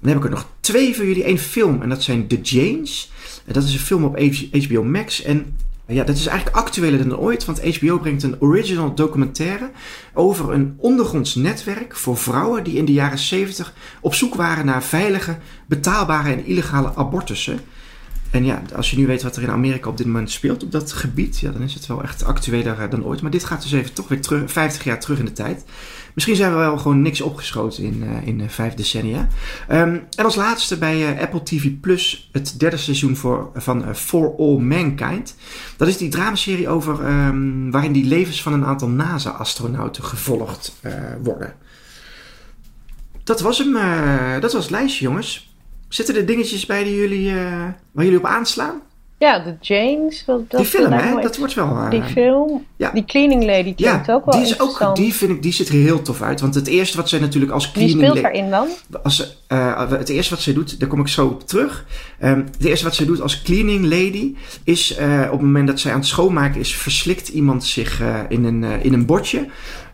Dan 0.00 0.08
heb 0.08 0.18
ik 0.18 0.24
er 0.24 0.30
nog 0.30 0.46
twee 0.60 0.96
voor 0.96 1.06
jullie. 1.06 1.28
Eén 1.28 1.38
film 1.38 1.82
en 1.82 1.88
dat 1.88 2.02
zijn 2.02 2.26
The 2.26 2.40
Janes. 2.40 3.12
En 3.46 3.52
dat 3.52 3.64
is 3.64 3.72
een 3.72 3.78
film 3.78 4.04
op 4.04 4.18
HBO 4.50 4.82
Max. 4.84 5.22
En 5.22 5.56
ja, 5.90 6.04
dat 6.04 6.16
is 6.16 6.26
eigenlijk 6.26 6.56
actueler 6.56 7.08
dan 7.08 7.18
ooit, 7.18 7.44
want 7.44 7.76
HBO 7.76 7.98
brengt 7.98 8.22
een 8.22 8.40
original 8.40 8.94
documentaire 8.94 9.70
over 10.14 10.52
een 10.52 10.74
ondergronds 10.76 11.34
netwerk 11.34 11.96
voor 11.96 12.16
vrouwen 12.16 12.64
die 12.64 12.76
in 12.76 12.84
de 12.84 12.92
jaren 12.92 13.18
70 13.18 13.72
op 14.00 14.14
zoek 14.14 14.34
waren 14.34 14.66
naar 14.66 14.82
veilige, 14.82 15.38
betaalbare 15.66 16.32
en 16.32 16.46
illegale 16.46 16.94
abortussen. 16.94 17.60
En 18.30 18.44
ja, 18.44 18.62
als 18.74 18.90
je 18.90 18.96
nu 18.96 19.06
weet 19.06 19.22
wat 19.22 19.36
er 19.36 19.42
in 19.42 19.50
Amerika 19.50 19.88
op 19.88 19.96
dit 19.96 20.06
moment 20.06 20.30
speelt 20.30 20.62
op 20.62 20.72
dat 20.72 20.92
gebied, 20.92 21.38
ja, 21.38 21.50
dan 21.50 21.62
is 21.62 21.74
het 21.74 21.86
wel 21.86 22.02
echt 22.02 22.24
actueler 22.24 22.80
eh, 22.80 22.90
dan 22.90 23.04
ooit. 23.04 23.22
Maar 23.22 23.30
dit 23.30 23.44
gaat 23.44 23.62
dus 23.62 23.72
even 23.72 23.92
toch 23.92 24.08
weer 24.08 24.20
terug, 24.20 24.52
50 24.52 24.84
jaar 24.84 25.00
terug 25.00 25.18
in 25.18 25.24
de 25.24 25.32
tijd. 25.32 25.64
Misschien 26.14 26.36
zijn 26.36 26.50
we 26.50 26.58
wel 26.58 26.78
gewoon 26.78 27.02
niks 27.02 27.20
opgeschoten 27.20 27.84
in, 27.84 28.02
eh, 28.02 28.26
in 28.26 28.40
eh, 28.40 28.48
vijf 28.48 28.74
decennia. 28.74 29.28
Ehm, 29.68 29.98
en 30.16 30.24
als 30.24 30.34
laatste 30.34 30.78
bij 30.78 31.14
eh, 31.14 31.22
Apple 31.22 31.42
TV 31.42 31.70
Plus 31.80 32.28
het 32.32 32.54
derde 32.58 32.76
seizoen 32.76 33.16
voor, 33.16 33.50
van 33.54 33.96
For 33.96 34.34
All 34.38 34.58
Mankind. 34.58 35.36
Dat 35.76 35.88
is 35.88 35.96
die 35.96 36.08
dramaserie 36.08 36.68
over 36.68 37.04
ehm, 37.04 37.70
waarin 37.70 37.92
die 37.92 38.04
levens 38.04 38.42
van 38.42 38.52
een 38.52 38.64
aantal 38.64 38.88
NASA-astronauten 38.88 40.04
gevolgd 40.04 40.76
worden. 41.22 41.54
Dat 43.24 43.40
was 43.40 43.58
hem. 43.58 43.72
dat 44.40 44.52
was 44.52 44.62
het 44.62 44.70
lijstje, 44.70 45.04
jongens. 45.04 45.54
Zitten 45.88 46.16
er 46.16 46.26
dingetjes 46.26 46.66
bij 46.66 46.84
die 46.84 46.94
jullie, 46.94 47.34
waar 47.92 48.04
jullie 48.04 48.18
op 48.18 48.24
aanslaan? 48.24 48.80
Ja, 49.20 49.38
de 49.38 49.54
James. 49.60 50.24
wat- 50.26 50.50
Dat 50.50 50.60
die 50.60 50.68
film, 50.70 50.90
me 50.90 50.96
hè? 50.96 51.20
Dat 51.20 51.36
wordt 51.36 51.54
wel... 51.54 51.66
eh, 51.66 51.90
Die 51.90 52.02
film. 52.02 52.64
ja. 52.76 52.90
Die 52.90 53.04
Cleaning 53.04 53.44
Lady 53.44 53.72
ja, 53.76 53.90
klinkt 53.90 54.10
ook 54.10 54.24
wel 54.24 54.34
die, 54.34 54.42
is 54.50 54.60
ook, 54.60 54.96
die, 54.96 55.14
vind 55.14 55.30
ik, 55.30 55.42
die 55.42 55.52
ziet 55.52 55.68
er 55.68 55.74
heel 55.74 56.02
tof 56.02 56.22
uit. 56.22 56.40
Want 56.40 56.54
het 56.54 56.66
eerste 56.66 56.96
wat 56.96 57.08
zij 57.08 57.18
natuurlijk 57.18 57.52
als 57.52 57.64
Wie 57.64 57.72
cleaning... 57.72 57.98
speelt 58.00 58.14
la- 58.16 58.22
daarin 58.22 58.50
dan? 58.50 58.68
als, 59.02 59.38
eh, 59.46 59.90
het 59.90 60.08
eerste 60.08 60.34
wat 60.34 60.42
zij 60.42 60.52
doet, 60.52 60.80
daar 60.80 60.88
kom 60.88 61.00
ik 61.00 61.08
zo 61.08 61.26
op 61.26 61.46
terug. 61.48 61.84
Ehm, 62.18 62.36
het 62.56 62.64
eerste 62.64 62.84
wat 62.84 62.94
zij 62.94 63.06
doet 63.06 63.20
als 63.20 63.42
cleaning 63.42 63.82
lady 63.82 64.34
is 64.64 64.94
eh, 64.96 65.20
op 65.24 65.30
het 65.32 65.40
moment 65.40 65.66
dat 65.66 65.80
zij 65.80 65.92
aan 65.92 65.98
het 65.98 66.06
schoonmaken 66.08 66.60
is, 66.60 66.74
verslikt 66.76 67.28
iemand 67.28 67.64
zich 67.64 68.00
eh, 68.00 68.18
in, 68.28 68.44
een, 68.44 68.64
eh, 68.64 68.84
in 68.84 68.92
een 68.92 69.06
bordje. 69.06 69.46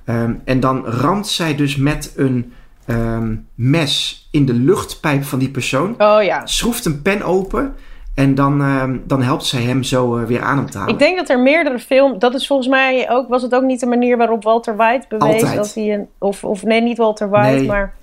Ehm, 0.05 0.35
en 0.45 0.61
dan 0.61 0.87
ramt 0.87 1.29
zij 1.29 1.55
dus 1.57 1.77
met 1.77 2.13
een 2.17 2.53
ehm, 2.87 3.35
mes 3.55 4.29
in 4.31 4.47
de 4.47 4.55
luchtpijp 4.55 5.25
van 5.25 5.39
die 5.39 5.51
persoon. 5.51 5.95
Oh 5.99 6.23
ja. 6.23 6.47
Schroeft 6.47 6.85
een 6.85 7.03
pen 7.03 7.23
open 7.23 7.75
en 8.17 8.35
dan, 8.35 8.61
ehm, 8.63 8.97
dan 9.05 9.23
helpt 9.23 9.45
zij 9.45 9.63
hem 9.63 9.83
zo 9.83 10.17
eh, 10.17 10.25
weer 10.25 10.43
adem 10.43 10.71
te 10.71 10.79
halen. 10.79 10.93
Ik 10.93 10.99
denk 10.99 11.17
dat 11.17 11.29
er 11.29 11.39
meerdere 11.41 11.79
films. 11.79 12.19
Dat 12.19 12.35
is 12.35 12.47
volgens 12.47 12.69
mij 12.69 13.11
ook. 13.11 13.29
Was 13.29 13.43
het 13.43 13.55
ook 13.55 13.63
niet 13.63 13.81
de 13.81 13.87
manier 13.87 14.17
waarop 14.17 14.43
Walter 14.45 14.77
White 14.77 15.07
bewees 15.09 15.33
Altijd. 15.33 15.55
dat 15.57 15.75
hij 15.75 15.93
een. 15.95 16.07
Of, 16.19 16.45
of 16.45 16.63
nee, 16.63 16.81
niet 16.81 16.99
Walter 16.99 17.29
White, 17.31 17.57
Nee, 17.57 17.67
maar 17.67 17.95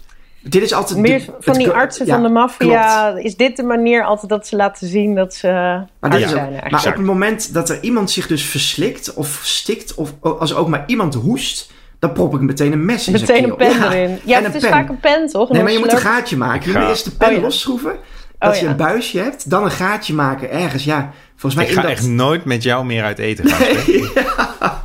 Dit 0.41 0.61
is 0.63 0.73
altijd 0.73 0.99
meer 0.99 1.19
de- 1.19 1.25
van 1.25 1.53
het 1.53 1.55
die 1.63 1.69
artsen 1.71 2.05
ja, 2.05 2.13
van 2.13 2.23
de 2.23 2.29
klopt. 2.29 2.45
maffia. 2.59 3.07
Is 3.17 3.35
dit 3.35 3.55
de 3.55 3.63
manier 3.63 4.03
altijd 4.03 4.29
dat 4.29 4.47
ze 4.47 4.55
laten 4.55 4.87
zien 4.87 5.15
dat 5.15 5.33
ze. 5.33 5.47
Maar, 5.47 5.87
dit 5.99 6.11
arts 6.11 6.17
is 6.23 6.23
ook- 6.23 6.29
zijn 6.29 6.43
eigenlijk? 6.51 6.71
maar 6.71 6.87
op 6.87 6.97
het 6.97 7.05
moment 7.05 7.53
dat 7.53 7.69
er 7.69 7.77
iemand 7.81 8.11
zich 8.11 8.27
dus 8.27 8.45
verslikt 8.45 9.13
of 9.13 9.39
stikt, 9.43 9.93
of 9.95 10.13
als 10.21 10.51
er 10.51 10.57
ook 10.57 10.67
maar 10.67 10.83
iemand 10.87 11.13
hoest, 11.13 11.71
dan 11.99 12.11
prop 12.13 12.33
ik 12.33 12.41
meteen 12.41 12.71
een 12.71 12.85
mes 12.85 13.07
in 13.07 13.17
zijn 13.17 13.31
Meteen 13.31 13.49
een 13.49 13.55
pen 13.55 13.79
Ja, 13.79 13.93
erin. 13.93 14.19
Ja, 14.23 14.37
en 14.37 14.43
het 14.43 14.55
is 14.55 14.61
pen. 14.61 14.69
vaak 14.71 14.89
een 14.89 14.99
pen, 14.99 15.27
toch? 15.27 15.47
En 15.49 15.53
Nee, 15.53 15.63
maar 15.63 15.71
je 15.71 15.79
moet 15.79 15.91
een 15.91 15.97
gaatje 15.97 16.37
maken. 16.37 16.71
Je 16.71 16.77
moet 16.79 16.87
eerst 16.87 17.05
de 17.05 17.11
pen 17.11 17.27
Oh 17.29 17.35
ja. 17.35 17.41
losschroeven, 17.41 17.95
dat 18.43 18.53
Oh 18.53 18.59
je 18.59 18.65
ja. 18.65 18.71
een 18.71 18.77
buisje 18.77 19.19
hebt, 19.19 19.49
dan 19.49 19.63
een 19.63 19.71
gaatje 19.71 20.13
maken 20.13 20.51
ergens. 20.51 20.83
Ja, 20.83 21.13
volgens 21.31 21.55
mij 21.55 21.65
Ik 21.65 21.71
ga 21.75 21.81
dat... 21.81 21.91
echt 21.91 22.07
nooit 22.07 22.45
met 22.45 22.63
jou 22.63 22.85
meer 22.85 23.03
uit 23.03 23.19
eten 23.19 23.47
gaan. 23.49 23.67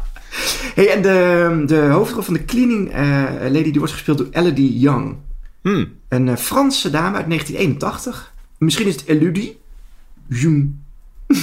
Hey, 0.74 0.90
en 0.92 1.02
de, 1.02 1.62
de 1.66 1.76
hoofdrol 1.80 2.22
van 2.22 2.34
de 2.34 2.44
cleaning 2.44 2.92
eh, 2.92 3.22
lady 3.40 3.62
die 3.62 3.78
wordt 3.78 3.92
gespeeld 3.92 4.18
door 4.18 4.26
Elodie 4.30 4.78
Young. 4.78 5.16
Hmm. 5.62 5.92
Een 6.08 6.28
eh, 6.28 6.36
Franse 6.36 6.90
dame 6.90 7.16
uit 7.16 7.26
1981. 7.28 8.32
Misschien 8.58 8.86
is 8.86 8.94
het 8.94 9.06
Elodie. 9.06 9.60
Jung. 10.28 10.74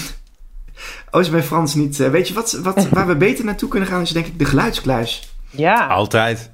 Oh, 1.12 1.22
is 1.22 1.30
bij 1.30 1.44
Frans 1.44 1.74
niet. 1.76 2.00
eh, 2.00 2.10
weet 2.10 2.28
je 2.28 2.34
wat, 2.34 2.52
wat, 2.64 2.88
waar 2.90 3.08
we 3.08 3.16
beter 3.16 3.46
naartoe 3.46 3.70
kunnen 3.70 3.90
gaan, 3.90 4.02
is 4.02 4.10
denk 4.10 4.26
ik 4.26 4.40
de 4.40 4.46
geluidskluis. 4.46 5.34
Ja. 5.50 5.88
Altijd. 5.88 6.52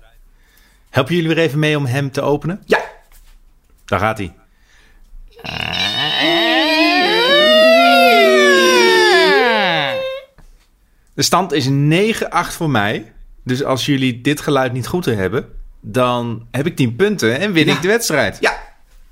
Helpen 0.90 1.16
jullie 1.16 1.30
weer 1.30 1.44
even 1.44 1.60
mee 1.60 1.78
om 1.78 1.86
hem 1.86 2.12
te 2.12 2.22
openen? 2.22 2.62
Ja, 2.66 2.80
Daar 3.86 4.00
gaat 4.00 4.18
hij. 4.18 4.34
De 11.14 11.22
stand 11.22 11.52
is 11.54 11.70
9-8 11.70 12.28
voor 12.30 12.70
mij. 12.70 13.12
Dus 13.44 13.64
als 13.64 13.86
jullie 13.86 14.22
dit 14.22 14.42
geluid 14.42 14.74
niet 14.74 14.88
goed 14.88 15.06
hebben, 15.06 15.46
dan 15.80 16.48
heb 16.52 16.66
ik 16.66 16.76
10 16.76 16.96
punten 16.96 17.40
en 17.40 17.52
win 17.54 17.66
Ja. 17.66 17.74
ik 17.74 17.82
de 17.82 17.88
wedstrijd. 17.88 18.38
ja, 18.40 18.54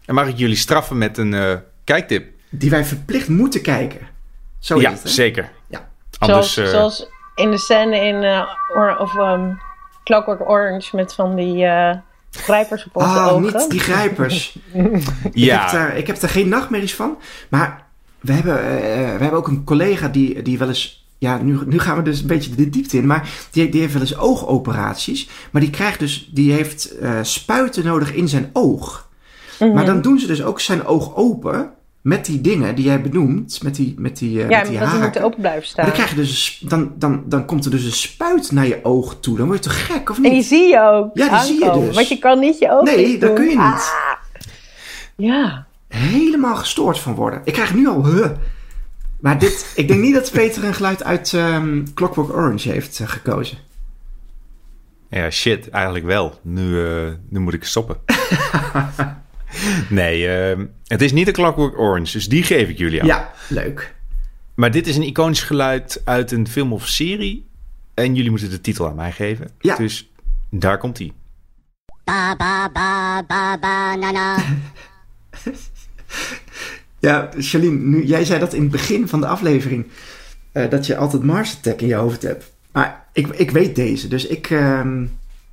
En 0.06 0.16
mag 0.16 0.28
ik 0.28 0.38
jullie 0.38 0.56
straffen 0.56 0.98
met 0.98 1.18
een 1.18 1.34
eh, 1.34 1.56
kijktip? 1.84 2.28
die 2.52 2.70
wij 2.70 2.86
verplicht 2.86 3.28
moeten 3.30 3.62
kijken. 3.62 4.00
Zo 4.60 4.76
is 4.76 4.82
ja, 4.82 4.92
het, 4.92 5.10
zeker. 5.10 5.50
Ja. 5.68 5.90
Anders, 6.18 6.54
zoals, 6.54 6.70
eh, 6.72 6.78
zoals 6.78 7.08
in 7.36 7.52
de 7.52 7.58
scène 7.58 7.96
in. 8.06 8.24
eh, 8.24 8.48
or, 8.76 8.98
of, 8.98 9.16
ehm, 9.18 9.52
Clockwork 10.04 10.50
Orange 10.50 10.96
met 10.96 11.14
van 11.14 11.36
die. 11.36 11.66
Eh, 12.32 12.42
Grijpers 12.42 12.86
op 12.86 12.96
onze 12.96 13.08
Ah, 13.10 13.28
ogen. 13.34 13.42
niet 13.58 13.70
die 13.70 13.80
grijpers. 13.80 14.60
Ik, 14.74 15.02
Ja, 15.34 15.62
heb 15.62 15.72
daar, 15.72 15.98
ik 15.98 16.08
heb 16.08 16.20
daar 16.20 16.30
geen 16.30 16.50
nachtmerries 16.50 16.96
van. 16.96 17.18
Maar 17.50 17.84
we 18.20 18.32
hebben, 18.34 18.58
eh, 18.60 18.68
we 18.94 19.22
hebben 19.22 19.32
ook 19.34 19.48
een 19.48 19.64
collega 19.64 20.08
die, 20.08 20.42
die 20.42 20.58
wel 20.58 20.68
eens... 20.68 20.98
Ja, 21.18 21.38
nu, 21.38 21.60
nu 21.66 21.80
gaan 21.80 21.96
we 21.96 22.02
dus 22.02 22.22
een 22.22 22.28
beetje 22.28 22.56
de 22.56 22.70
diepte 22.70 22.98
in. 22.98 23.06
Maar 23.08 23.30
die, 23.52 23.70
die 23.70 23.82
heeft 23.82 23.94
wel 23.94 24.02
eens 24.02 24.18
oogoperaties. 24.18 25.30
Maar 25.52 25.62
die 25.62 25.70
krijgt 25.70 26.00
dus... 26.00 26.30
Die 26.34 26.52
heeft 26.52 26.98
eh, 26.98 27.20
spuiten 27.22 27.86
nodig 27.86 28.14
in 28.14 28.28
zijn 28.28 28.50
oog. 28.54 29.08
Mhm. 29.60 29.74
Maar 29.74 29.86
dan 29.86 30.02
doen 30.02 30.20
ze 30.20 30.28
dus 30.28 30.44
ook 30.44 30.60
zijn 30.60 30.86
oog 30.86 31.16
open... 31.16 31.72
Met 32.10 32.26
die 32.26 32.42
dingen 32.42 32.76
die 32.76 32.86
jij 32.86 33.02
benoemt. 33.02 33.64
Met 33.64 33.76
die, 33.76 33.96
met 33.98 34.18
die, 34.18 34.44
eh, 34.44 34.50
ja, 34.50 34.58
met 34.58 34.68
die 34.70 34.80
dat 34.80 34.90
die 34.90 35.00
haken. 35.00 35.14
moet 35.14 35.20
open 35.24 35.40
blijven 35.40 35.60
Maar 35.62 35.70
staan. 35.70 35.86
dan, 35.86 35.94
krijg 35.94 36.10
je 36.10 36.16
dus, 36.16 36.64
dan, 36.68 36.92
dan, 36.96 37.24
dan 37.26 37.46
komt 37.46 37.66
er 37.66 37.72
dus 37.72 37.84
een 37.86 37.92
spuit 37.92 38.52
naar 38.52 38.68
je 38.68 38.80
oog 38.84 39.18
toe. 39.20 39.38
Dan 39.38 39.48
word 39.48 39.64
je 39.64 39.70
toch 39.70 39.86
gek, 39.86 40.10
of 40.10 40.18
En 40.18 40.24
die 40.24 40.32
niet? 40.32 40.46
zie 40.46 40.68
je 40.68 40.82
ook 40.82 41.10
Ja, 41.14 41.30
die 41.30 41.48
zie 41.48 41.66
je 41.66 41.72
dus. 41.86 41.96
Want 41.96 42.08
je 42.08 42.20
kan 42.20 42.40
niet 42.40 42.60
je 42.60 42.72
ogen 42.72 42.86
Nee, 42.96 43.18
dat 43.18 43.34
kun 43.34 43.44
je 43.44 43.50
niet. 43.50 43.58
Ah. 43.58 44.14
Ja. 45.16 45.66
helemaal 45.88 46.56
gestoord 46.56 47.00
van 47.00 47.16
worden. 47.16 47.42
Ik 47.44 47.54
krijg 47.54 47.74
nu 47.74 47.88
al 47.88 48.06
huh. 48.06 48.28
Maar 49.20 49.40
dit, 49.40 49.72
ik 49.76 49.88
denk 49.88 50.02
niet 50.02 50.14
dat 50.14 50.32
Peter 50.32 50.64
een 50.64 50.74
geluid 50.74 51.04
uit 51.04 51.34
ehm, 51.34 51.84
Clockwork 51.94 52.30
Orange 52.30 52.70
heeft 52.72 53.00
eh, 53.00 53.08
gekozen. 53.08 53.58
ja, 55.10 55.30
shit, 55.30 55.70
eigenlijk 55.70 56.06
wel. 56.06 56.40
Nu, 56.42 56.86
eh, 56.86 57.12
nu 57.30 57.40
moet 57.40 57.54
ik 57.54 57.64
stoppen. 57.64 57.98
nee, 59.90 60.28
ehm, 60.28 60.66
het 60.88 61.02
is 61.02 61.12
niet 61.12 61.28
een 61.28 61.34
Clockwork 61.34 61.80
Orange, 61.80 62.12
dus 62.12 62.28
die 62.30 62.44
geef 62.44 62.70
ik 62.70 62.78
jullie 62.78 63.02
aan. 63.02 63.08
Ja, 63.08 63.32
leuk. 63.48 63.96
Maar 64.56 64.72
dit 64.72 64.88
is 64.88 64.96
een 64.96 65.04
iconisch 65.04 65.42
geluid 65.44 66.02
uit 66.04 66.32
een 66.32 66.48
film 66.48 66.74
of 66.74 66.88
serie. 66.88 67.48
En 67.94 68.16
jullie 68.16 68.30
moeten 68.30 68.50
de 68.50 68.62
titel 68.62 68.88
aan 68.88 68.96
mij 68.96 69.12
geven. 69.12 69.50
Ja. 69.60 69.76
Dus 69.76 70.10
daar 70.50 70.78
komt 70.78 70.98
hij. 70.98 71.12
Ba 72.04 72.36
ba 72.36 72.70
ba 72.70 73.24
ba 73.28 73.58
banana. 73.60 74.36
Ja, 77.00 77.30
Charlene, 77.38 77.78
nu, 77.78 78.04
jij 78.06 78.26
zei 78.26 78.40
dat 78.40 78.54
in 78.54 78.62
het 78.62 78.72
begin 78.72 79.08
van 79.08 79.22
de 79.22 79.28
aflevering. 79.28 79.86
eh, 80.52 80.70
dat 80.70 80.86
je 80.86 80.98
altijd 80.98 81.24
Mars 81.24 81.56
Attack 81.56 81.82
in 81.82 81.88
je 81.88 81.96
hoofd 81.96 82.22
hebt. 82.22 82.52
Maar 82.72 83.06
ik, 83.14 83.28
ik 83.28 83.52
weet 83.52 83.76
deze, 83.76 84.08
dus 84.08 84.28
ik, 84.28 84.50
ehm, 84.50 85.04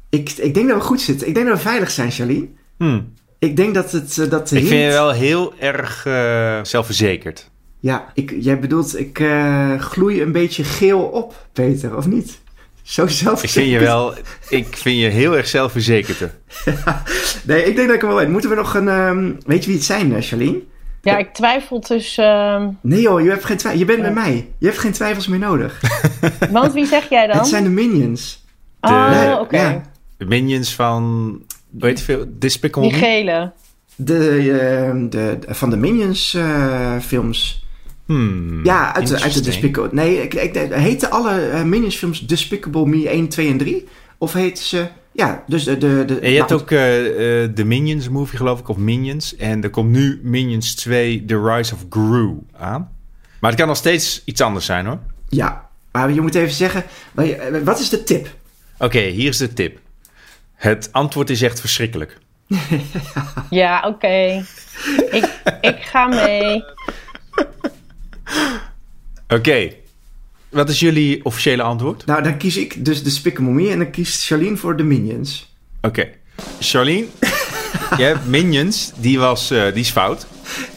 ik, 0.09 0.31
ik 0.31 0.55
denk 0.55 0.69
dat 0.69 0.77
we 0.77 0.83
goed 0.85 1.01
zitten. 1.01 1.29
Ik 1.29 1.35
denk 1.35 1.47
dat 1.47 1.57
we 1.57 1.63
veilig 1.63 1.91
zijn, 1.91 2.11
Charlene. 2.11 2.47
Hmm. 2.77 3.13
Ik 3.39 3.57
denk 3.57 3.75
dat 3.75 3.93
het... 3.93 4.19
eh, 4.19 4.31
Dat 4.31 4.49
de 4.49 4.57
Ik 4.61 4.67
vind 4.67 4.83
je 4.83 4.89
wel 4.89 5.11
heel 5.11 5.53
erg 5.59 6.07
eh, 6.07 6.59
zelfverzekerd. 6.63 7.51
Ja, 7.81 8.11
ik, 8.15 8.35
jij 8.41 8.59
bedoelt, 8.59 8.99
ik 8.99 9.19
eh, 9.19 9.81
gloei 9.81 10.23
een 10.23 10.33
beetje 10.33 10.65
geel 10.65 11.01
op, 11.01 11.47
Peter, 11.53 11.97
of 11.97 12.07
niet? 12.07 12.39
Zo 12.83 13.07
zelf. 13.07 13.43
Ik 13.43 13.51
vind 13.51 13.71
je 13.71 13.79
wel, 13.79 14.15
ik 14.49 14.77
vind 14.77 15.01
je 15.01 15.07
heel 15.09 15.37
erg 15.37 15.47
zelfverzekerd. 15.47 16.19
Nee, 17.43 17.65
ik 17.65 17.77
denk 17.77 17.87
dat 17.87 17.95
ik 17.97 18.01
hem 18.01 18.11
wel 18.11 18.19
weet. 18.19 18.29
Moeten 18.29 18.51
we 18.51 18.57
nog 18.57 18.75
een... 18.75 18.89
ehm, 18.89 19.33
weet 19.47 19.61
je 19.61 19.67
wie 19.67 19.77
het 19.77 19.85
zijn, 19.87 20.23
Charlene? 20.23 20.63
ja, 21.03 21.17
ik 21.19 21.33
twijfel 21.35 21.79
tussen... 21.81 22.25
ehm, 22.25 22.69
Nee 22.81 23.01
joh, 23.01 23.21
je, 23.23 23.29
hebt 23.31 23.45
geen 23.45 23.57
twi- 23.57 23.79
je 23.79 23.85
bent 23.85 24.01
bij 24.03 24.13
mij. 24.13 24.49
Je 24.59 24.67
hebt 24.67 24.79
geen 24.79 24.93
twijfels 24.93 25.27
meer 25.27 25.39
nodig. 25.39 25.81
want 26.51 26.73
wie 26.73 26.87
zeg 26.87 27.09
jij 27.09 27.27
dan? 27.27 27.37
Het 27.37 27.47
zijn 27.47 27.63
de 27.65 27.71
Minions. 27.71 28.45
Oh, 28.81 29.11
de- 29.11 29.39
oké. 29.41 29.57
ja. 29.57 29.83
De 30.17 30.25
minions 30.25 30.75
van, 30.75 31.41
weet 31.79 31.99
je 31.99 32.05
veel, 32.05 32.25
Despicable 32.29 32.89
Die 32.89 32.99
gele. 32.99 33.53
De, 33.97 34.29
ehm, 34.61 35.09
de, 35.09 35.39
de- 35.47 35.55
van 35.55 35.71
de 35.71 35.77
Minions 35.77 36.35
eh, 36.35 36.99
films. 36.99 37.65
Hmm, 38.07 38.65
Ja, 38.65 38.95
uit 38.95 39.07
de, 39.09 39.21
uit 39.21 39.35
de. 39.35 39.41
Despicable... 39.41 39.89
Nee, 39.93 40.23
ik, 40.23 40.35
ik, 40.35 40.55
heten 40.73 41.11
alle 41.11 41.41
eh, 41.41 41.63
Minions 41.63 41.97
films 41.97 42.27
Despicable 42.27 42.87
Me 42.87 43.09
1, 43.09 43.29
2 43.29 43.49
en 43.49 43.59
3? 43.59 43.87
Of 44.19 44.33
heet 44.33 44.59
ze... 44.59 44.87
Ja, 45.13 45.45
dus 45.47 45.65
de... 45.65 45.79
de, 45.79 46.05
de 46.07 46.19
En 46.19 46.31
je 46.31 46.37
hebt 46.37 46.51
nou, 46.51 46.61
ook 46.61 46.71
eh, 46.71 47.43
eh, 47.43 47.51
de 47.55 47.65
Minions 47.65 48.09
movie, 48.09 48.39
geloof 48.39 48.61
ik, 48.61 48.69
of 48.69 48.77
Minions. 48.77 49.37
En 49.37 49.63
er 49.63 49.71
komt 49.71 49.91
nu 49.91 50.21
Minions 50.23 50.75
2, 50.75 51.25
The 51.25 51.43
Rise 51.43 51.75
of 51.75 51.85
Gru 51.91 52.35
aan. 52.57 52.91
Maar 53.41 53.51
het 53.51 53.59
kan 53.61 53.69
nog 53.69 53.77
steeds 53.77 54.23
iets 54.25 54.41
anders 54.41 54.65
zijn, 54.65 54.87
hoor. 54.87 54.99
Ja, 55.29 55.69
maar 55.93 56.13
je 56.13 56.21
moet 56.21 56.35
even 56.35 56.55
zeggen... 56.55 56.85
Wat 57.65 57.79
is 57.81 57.89
de 57.89 58.03
tip? 58.03 58.29
Oké, 58.79 59.01
hier 59.01 59.29
is 59.29 59.37
de 59.37 59.53
tip. 59.53 59.79
Het 60.57 60.89
antwoord 60.93 61.31
is 61.31 61.43
echt 61.43 61.61
verschrikkelijk. 61.61 62.19
Ja, 63.51 63.83
oké. 63.87 64.45
ik, 65.11 65.29
ik 65.61 65.77
ga 65.81 66.07
mee. 66.07 66.65
Oké, 69.29 69.73
wat 70.49 70.69
is 70.69 70.81
jullie 70.81 71.25
officiële 71.25 71.63
antwoord? 71.63 72.07
Nou, 72.07 72.23
dan 72.23 72.37
kies 72.37 72.57
ik 72.57 72.85
dus 72.85 73.03
Despicable 73.03 73.53
Me 73.53 73.71
en 73.71 73.79
dan 73.79 73.91
kiest 73.91 74.27
Charlene 74.27 74.57
voor 74.57 74.77
de 74.77 74.83
Minions. 74.83 75.55
Oké, 75.81 76.09
Charlene, 76.61 77.07
je 77.97 78.03
hebt 78.03 78.27
Minions, 78.27 78.93
die, 78.97 79.19
was, 79.19 79.51
eh, 79.51 79.65
die 79.65 79.81
is 79.83 79.91
fout. 79.91 80.27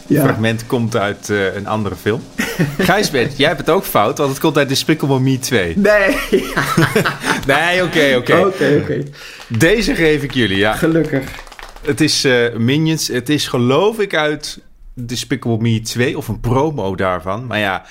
Het 0.08 0.18
fragment 0.20 0.68
komt 0.68 0.96
uit 0.96 1.30
eh, 1.30 1.56
een 1.56 1.68
andere 1.68 1.96
film. 1.96 2.22
Gijsbert, 2.78 3.38
jij 3.38 3.48
hebt 3.48 3.60
het 3.60 3.70
ook 3.70 3.84
fout, 3.86 4.18
want 4.18 4.30
het 4.30 4.40
komt 4.40 4.58
uit 4.58 4.70
Despicable 4.70 5.20
Me 5.20 5.40
2. 5.40 5.78
Nee, 5.78 6.18
Nee, 7.48 7.84
oké, 7.84 8.16
oké. 8.18 8.36
oké, 8.46 8.80
oké. 8.82 9.04
Deze 9.48 9.96
geef 9.96 10.24
ik 10.24 10.34
jullie, 10.34 10.58
ja. 10.58 10.74
Gelukkig. 10.74 11.32
Het 11.86 12.02
is 12.02 12.24
eh, 12.24 12.56
Minions. 12.56 13.08
Het 13.08 13.30
is 13.30 13.48
geloof 13.48 14.00
ik 14.00 14.16
uit 14.16 14.60
Despicable 14.94 15.58
Me 15.58 15.82
2 15.82 16.18
of 16.18 16.28
een 16.28 16.40
promo 16.40 16.96
daarvan. 16.96 17.48
Maar 17.48 17.60
ja, 17.60 17.86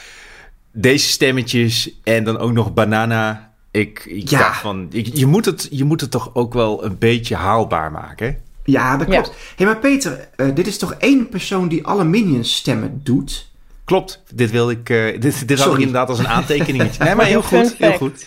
deze 0.73 1.09
stemmetjes 1.09 1.91
en 2.05 2.25
dan 2.25 2.39
ook 2.39 2.53
nog 2.53 2.75
Banana. 2.75 3.53
Ik, 3.71 4.05
ik 4.07 4.29
Ja. 4.31 4.39
dacht 4.39 4.61
van, 4.61 4.87
ik- 4.91 5.17
je, 5.17 5.27
moet 5.27 5.45
het, 5.45 5.69
je 5.71 5.85
moet 5.85 6.01
het 6.01 6.11
toch 6.11 6.31
ook 6.35 6.53
wel 6.55 6.85
een 6.85 6.99
beetje 6.99 7.35
haalbaar 7.35 7.91
maken. 7.93 8.27
hè? 8.27 8.37
Ja, 8.65 8.97
dat 8.97 9.07
Ja. 9.09 9.13
klopt. 9.21 9.37
Hé, 9.57 9.65
maar 9.65 9.79
Peter, 9.79 10.29
eh, 10.37 10.47
dit 10.55 10.67
is 10.67 10.79
toch 10.79 10.95
één 10.99 11.29
persoon 11.29 11.69
die 11.69 11.85
alle 11.87 12.05
Minions 12.05 12.55
stemmen 12.57 13.01
doet? 13.05 13.48
Klopt, 13.89 14.23
dit 14.35 14.51
wilde 14.51 14.73
ik. 14.73 14.91
eh, 14.91 15.21
dit 15.21 15.49
dit 15.49 15.59
had 15.59 15.73
ik 15.73 15.79
inderdaad 15.79 16.09
als 16.09 16.19
een 16.19 16.29
aantekeningetje. 16.29 17.03
Nee, 17.05 17.15
maar 17.15 17.27
heel 17.27 17.43
goed, 17.43 17.75
heel 17.79 17.93
goed. 17.93 18.27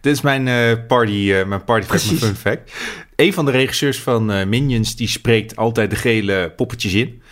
Dit 0.00 0.12
is 0.14 0.20
mijn 0.20 0.48
eh, 0.48 0.86
party, 0.88 1.32
eh, 1.32 1.44
mijn 1.46 1.64
party 1.64 1.86
fact, 1.86 2.04
mijn 2.06 2.18
Precies. 2.18 2.18
fun 2.26 2.36
fact. 2.36 2.72
Een 3.16 3.32
van 3.32 3.44
de 3.44 3.50
regisseurs 3.50 3.98
van 4.00 4.32
eh, 4.32 4.46
Minions 4.46 4.96
die 4.96 5.08
spreekt 5.08 5.56
altijd 5.56 5.90
de 5.90 5.96
gele 5.96 6.52
poppetjes 6.56 6.92
in. 6.94 7.22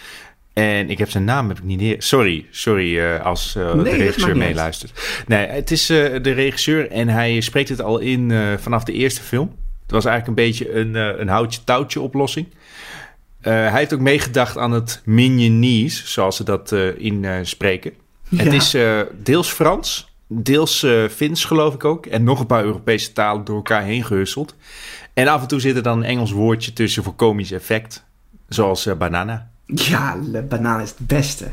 En 0.52 0.90
ik 0.90 0.98
heb 0.98 1.11
zijn 1.11 1.24
naam 1.24 1.48
heb 1.48 1.59
ik 1.59 1.64
niet 1.64 1.81
neer. 1.81 1.96
Sorry, 1.98 2.46
sorry 2.50 2.98
eh, 3.00 3.24
als 3.24 3.54
eh, 3.57 3.66
dat 3.74 3.85
de 3.85 3.90
regisseur 3.90 4.37
meeluistert. 4.37 5.22
Nee, 5.26 5.46
het 5.46 5.70
is 5.70 5.90
eh, 5.90 6.22
de 6.22 6.33
regisseur 6.33 6.90
en 6.90 7.09
hij 7.09 7.40
spreekt 7.40 7.68
het 7.68 7.83
al 7.83 7.98
in 7.98 8.31
eh, 8.31 8.38
vanaf 8.59 8.85
de 8.85 8.92
eerste 8.92 9.22
film. 9.22 9.54
Het 9.83 9.90
was 9.90 10.04
eigenlijk 10.04 10.38
een 10.38 10.44
beetje 10.46 10.74
een, 10.74 10.96
eh, 10.96 11.20
een 11.20 11.28
houtje-touwtje 11.28 12.00
oplossing. 12.00 12.46
Eh, 13.48 13.54
hij 13.54 13.78
heeft 13.78 13.94
ook 13.94 14.00
meegedacht 14.00 14.58
aan 14.58 14.70
het 14.70 15.02
Minionese, 15.04 16.08
zoals 16.08 16.37
ze 16.37 16.44
dat 16.44 16.72
eh 16.72 16.98
in 16.98 17.24
eh, 17.24 17.38
spreken. 17.42 17.92
Het 18.37 18.52
is 18.52 18.76
deels 19.22 19.50
Frans, 19.50 20.14
deels 20.26 20.87
Fins 21.11 21.44
geloof 21.44 21.74
ik 21.74 21.84
ook. 21.84 22.06
En 22.06 22.24
nog 22.24 22.40
een 22.40 22.46
paar 22.46 22.64
Europese 22.64 23.12
talen 23.12 23.44
door 23.44 23.56
elkaar 23.56 23.82
heen 23.82 24.04
gehusteld. 24.04 24.54
En 25.14 25.28
af 25.28 25.42
en 25.42 25.48
toe 25.48 25.61
zit 25.61 25.76
er 25.76 25.82
dan 25.82 25.98
een 25.98 26.04
Engels 26.04 26.30
woordje 26.30 26.72
tussen 26.72 27.02
voor 27.02 27.14
komisch 27.14 27.50
effect. 27.50 28.04
Zoals 28.48 28.88
banana. 28.98 29.50
Ja, 29.66 30.16
de 30.32 30.42
banaan 30.42 30.80
is 30.80 30.88
het 30.88 31.06
beste. 31.06 31.46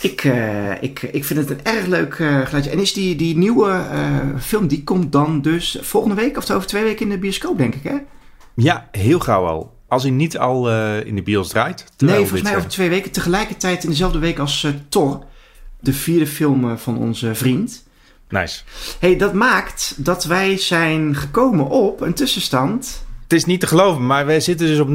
Ik, 0.00 0.22
ik, 0.80 1.02
ik 1.02 1.24
vind 1.24 1.38
het 1.38 1.50
een 1.50 1.64
erg 1.64 1.86
leuk 1.86 2.14
eh, 2.14 2.40
geluidje. 2.40 2.70
En 2.70 2.78
is 2.78 2.92
die, 2.92 3.16
die 3.16 3.36
nieuwe 3.36 3.84
film, 4.40 4.66
die 4.66 4.84
komt 4.84 5.12
dan 5.12 5.42
dus 5.42 5.78
volgende 5.80 6.16
week 6.16 6.36
of 6.36 6.50
over 6.50 6.68
twee 6.68 6.84
weken 6.84 7.04
in 7.04 7.12
de 7.12 7.18
bioscoop, 7.18 7.58
denk 7.58 7.74
ik, 7.74 7.82
hè? 7.82 7.96
Ja, 8.54 8.88
heel 8.90 9.18
gauw 9.18 9.46
al. 9.46 9.71
Als 9.92 10.02
hij 10.02 10.12
niet 10.12 10.38
al 10.38 10.70
eh, 10.70 11.06
in 11.06 11.14
de 11.14 11.22
bios 11.22 11.48
draait. 11.48 11.84
Nee, 11.98 12.16
volgens 12.16 12.42
mij 12.42 12.52
eh, 12.52 12.58
over 12.58 12.70
twee 12.70 12.88
weken. 12.88 13.10
Tegelijkertijd 13.10 13.84
in 13.84 13.90
dezelfde 13.90 14.18
week 14.18 14.38
als 14.38 14.64
eh, 14.64 14.70
Thor. 14.88 15.24
De 15.80 15.92
vierde 15.92 16.26
film 16.26 16.78
van 16.78 16.98
onze 16.98 17.34
vriend. 17.34 17.84
Nice. 18.28 18.62
hey, 18.98 19.16
dat 19.16 19.32
maakt 19.32 19.94
dat 19.96 20.24
wij 20.24 20.56
zijn 20.56 21.16
gekomen 21.16 21.68
op 21.68 22.00
een 22.00 22.14
tussenstand. 22.14 23.04
Het 23.22 23.32
is 23.32 23.44
niet 23.44 23.60
te 23.60 23.66
geloven, 23.66 24.06
maar 24.06 24.26
wij 24.26 24.40
zitten 24.40 24.66
dus 24.66 24.78
op 24.78 24.88
9-9. 24.88 24.90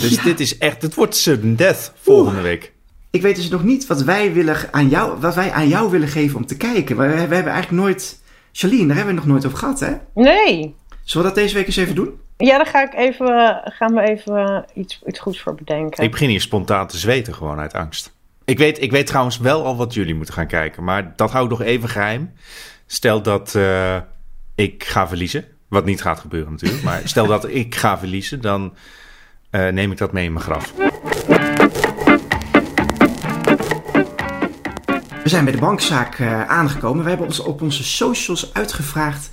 Dus 0.00 0.14
Ja. 0.14 0.22
dit 0.22 0.40
is 0.40 0.58
echt, 0.58 0.82
het 0.82 0.94
wordt 0.94 1.16
sudden 1.16 1.56
death 1.56 1.92
volgende 2.00 2.40
week. 2.40 2.72
Ik 3.10 3.22
weet 3.22 3.36
dus 3.36 3.48
nog 3.48 3.64
niet 3.64 3.86
wat 3.86 4.02
wij, 4.02 4.32
willen 4.32 4.56
aan 4.70 4.88
jou, 4.88 5.20
wat 5.20 5.34
wij 5.34 5.52
aan 5.52 5.68
jou 5.68 5.90
willen 5.90 6.08
geven 6.08 6.36
om 6.36 6.46
te 6.46 6.56
kijken. 6.56 6.96
Maar 6.96 7.08
we, 7.08 7.14
we 7.14 7.34
hebben 7.34 7.52
eigenlijk 7.52 7.82
nooit... 7.82 8.20
Charlene, 8.52 8.86
daar 8.86 8.96
hebben 8.96 9.14
we 9.14 9.20
nog 9.20 9.28
nooit 9.30 9.46
over 9.46 9.58
gehad, 9.58 9.80
hè? 9.80 9.92
Nee. 10.14 10.74
Zullen 11.04 11.26
we 11.26 11.34
dat 11.34 11.42
deze 11.42 11.54
week 11.54 11.66
eens 11.66 11.76
even 11.76 11.94
doen? 11.94 12.18
Ja, 12.40 12.56
daar 12.56 12.66
ga 12.66 12.82
ik 12.82 12.94
even, 12.94 13.26
eh, 13.26 13.72
gaan 13.72 13.94
we 13.94 14.00
even 14.00 14.36
eh, 14.36 14.58
iets, 14.74 15.00
iets 15.06 15.18
goeds 15.18 15.40
voor 15.40 15.54
bedenken. 15.54 16.04
Ik 16.04 16.10
begin 16.10 16.28
hier 16.28 16.40
spontaan 16.40 16.86
te 16.86 16.98
zweten 16.98 17.34
gewoon 17.34 17.58
uit 17.58 17.74
angst. 17.74 18.18
Ik 18.44 18.58
weet, 18.58 18.82
ik 18.82 18.90
weet 18.90 19.06
trouwens 19.06 19.38
wel 19.38 19.64
al 19.64 19.76
wat 19.76 19.94
jullie 19.94 20.14
moeten 20.14 20.34
gaan 20.34 20.46
kijken, 20.46 20.84
maar 20.84 21.12
dat 21.16 21.30
hou 21.30 21.44
ik 21.44 21.50
nog 21.50 21.62
even 21.62 21.88
geheim. 21.88 22.32
Stel 22.86 23.22
dat 23.22 23.54
eh, 23.54 23.96
ik 24.54 24.84
ga 24.84 25.08
verliezen, 25.08 25.44
wat 25.68 25.84
niet 25.84 26.02
gaat 26.02 26.20
gebeuren 26.20 26.50
natuurlijk, 26.50 26.82
maar 26.82 27.00
stel 27.04 27.26
dat 27.26 27.48
ik 27.62 27.74
ga 27.74 27.98
verliezen, 27.98 28.40
dan 28.40 28.74
eh, 29.50 29.68
neem 29.68 29.92
ik 29.92 29.98
dat 29.98 30.12
mee 30.12 30.24
in 30.24 30.32
mijn 30.32 30.44
graf. 30.44 30.72
We 35.22 35.28
zijn 35.28 35.44
bij 35.44 35.52
de 35.52 35.60
bankzaak 35.60 36.18
eh, 36.18 36.48
aangekomen. 36.48 37.02
We 37.02 37.08
hebben 37.08 37.26
ons 37.26 37.40
op 37.40 37.62
onze 37.62 37.84
socials 37.84 38.54
uitgevraagd 38.54 39.30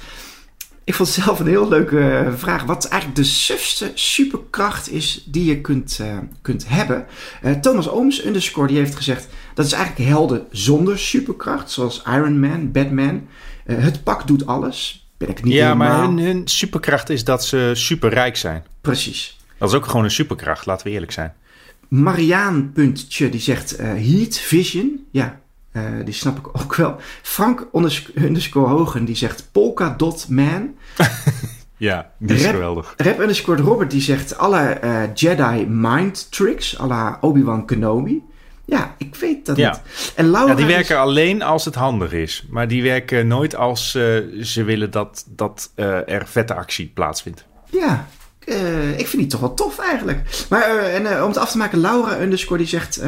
Ik 0.88 0.94
vond 0.94 1.16
het 1.16 1.24
zelf 1.24 1.40
een 1.40 1.48
heel 1.48 1.68
leuke 1.68 2.00
eh, 2.00 2.34
vraag. 2.34 2.64
Wat 2.64 2.86
eigenlijk 2.86 3.22
de 3.22 3.28
sufste 3.28 3.92
superkracht 3.94 4.92
is 4.92 5.24
die 5.26 5.46
je 5.46 5.62
kunt, 5.62 5.98
uh, 6.02 6.18
kunt 6.42 6.68
hebben. 6.68 7.06
Uh, 7.44 7.52
Thomas 7.52 7.90
Ooms 7.90 8.26
underscore 8.26 8.68
die 8.68 8.78
heeft 8.78 8.96
gezegd... 8.96 9.28
dat 9.54 9.66
is 9.66 9.72
eigenlijk 9.72 10.10
helden 10.10 10.46
zonder 10.52 11.00
superkracht. 11.00 11.72
Zoals 11.72 12.02
Iron 12.06 12.40
Man, 12.40 12.72
Batman. 12.72 13.28
het 13.66 14.04
pak 14.04 14.28
doet 14.28 14.46
alles. 14.46 15.08
Ben 15.18 15.30
ik 15.30 15.44
niet 15.44 15.54
ja, 15.54 15.64
helemaal... 15.64 15.98
maar 15.98 16.08
hun, 16.08 16.20
hun 16.20 16.48
superkracht 16.48 17.10
is 17.10 17.24
dat 17.24 17.46
ze 17.46 17.72
superrijk 17.74 18.38
zijn. 18.38 18.64
Precies. 18.82 19.38
Dat 19.58 19.70
is 19.70 19.76
ook 19.76 19.86
gewoon 19.86 20.04
een 20.04 20.12
superkracht, 20.12 20.66
laten 20.66 20.88
we 20.88 20.94
eerlijk 20.94 21.12
zijn. 21.12 21.34
Mariaan.tje 21.88 23.30
die 23.30 23.42
zegt 23.42 23.78
Heat 23.78 24.38
Vision. 24.38 25.06
Ja, 25.12 25.40
uh, 25.78 26.05
die 26.05 26.13
snap 26.13 26.38
ik 26.38 26.47
ook 26.47 26.75
wel. 26.75 26.95
Frank 27.21 27.67
underscore 28.15 28.67
Hogen 28.67 29.05
die 29.05 29.15
zegt 29.15 29.49
Polka 29.51 29.93
Dot 29.97 30.28
Man. 30.30 30.75
ja, 31.78 32.11
die 32.17 32.36
is 32.36 32.43
rap, 32.43 32.53
geweldig. 32.53 32.93
Rap 32.97 33.19
underscore 33.19 33.61
Robert 33.61 33.91
die 33.91 34.01
zegt 34.01 34.38
alle 34.38 34.80
uh, 34.84 35.01
Jedi 35.13 35.65
mind 35.67 36.32
tricks. 36.32 36.80
à 36.80 36.88
la 36.88 37.17
Obi-Wan 37.21 37.65
Kenobi. 37.65 38.23
Ja, 38.65 38.95
ik 38.97 39.15
weet 39.15 39.45
dat 39.45 39.57
ja. 39.57 39.69
niet. 39.69 40.11
En 40.15 40.30
Laura 40.30 40.51
ja, 40.51 40.55
die 40.57 40.65
werken 40.65 40.95
is... 40.95 41.01
alleen 41.01 41.41
als 41.41 41.65
het 41.65 41.75
handig 41.75 42.11
is. 42.11 42.45
Maar 42.49 42.67
die 42.67 42.84
werken 42.84 43.28
nooit 43.28 43.55
als 43.55 43.95
uh, 43.95 44.43
ze 44.43 44.63
willen 44.63 44.91
dat, 44.91 45.25
dat 45.30 45.71
er 45.75 46.28
vette 46.28 46.53
actie 46.53 46.91
plaatsvindt. 46.93 47.45
Ja, 47.69 48.07
uh, 48.48 49.00
ik 49.00 49.08
vind 49.08 49.22
die 49.22 49.32
toch 49.32 49.39
wel 49.39 49.54
tof 49.54 49.80
eigenlijk. 49.80 50.45
Maar 50.50 50.76
uh, 50.76 50.95
en, 50.95 51.04
uh, 51.04 51.22
om 51.22 51.28
het 51.28 51.38
af 51.38 51.52
te 51.52 51.58
maken, 51.58 51.80
Laura 51.80 52.22
underscore 52.22 52.58
die 52.58 52.68
zegt, 52.68 53.02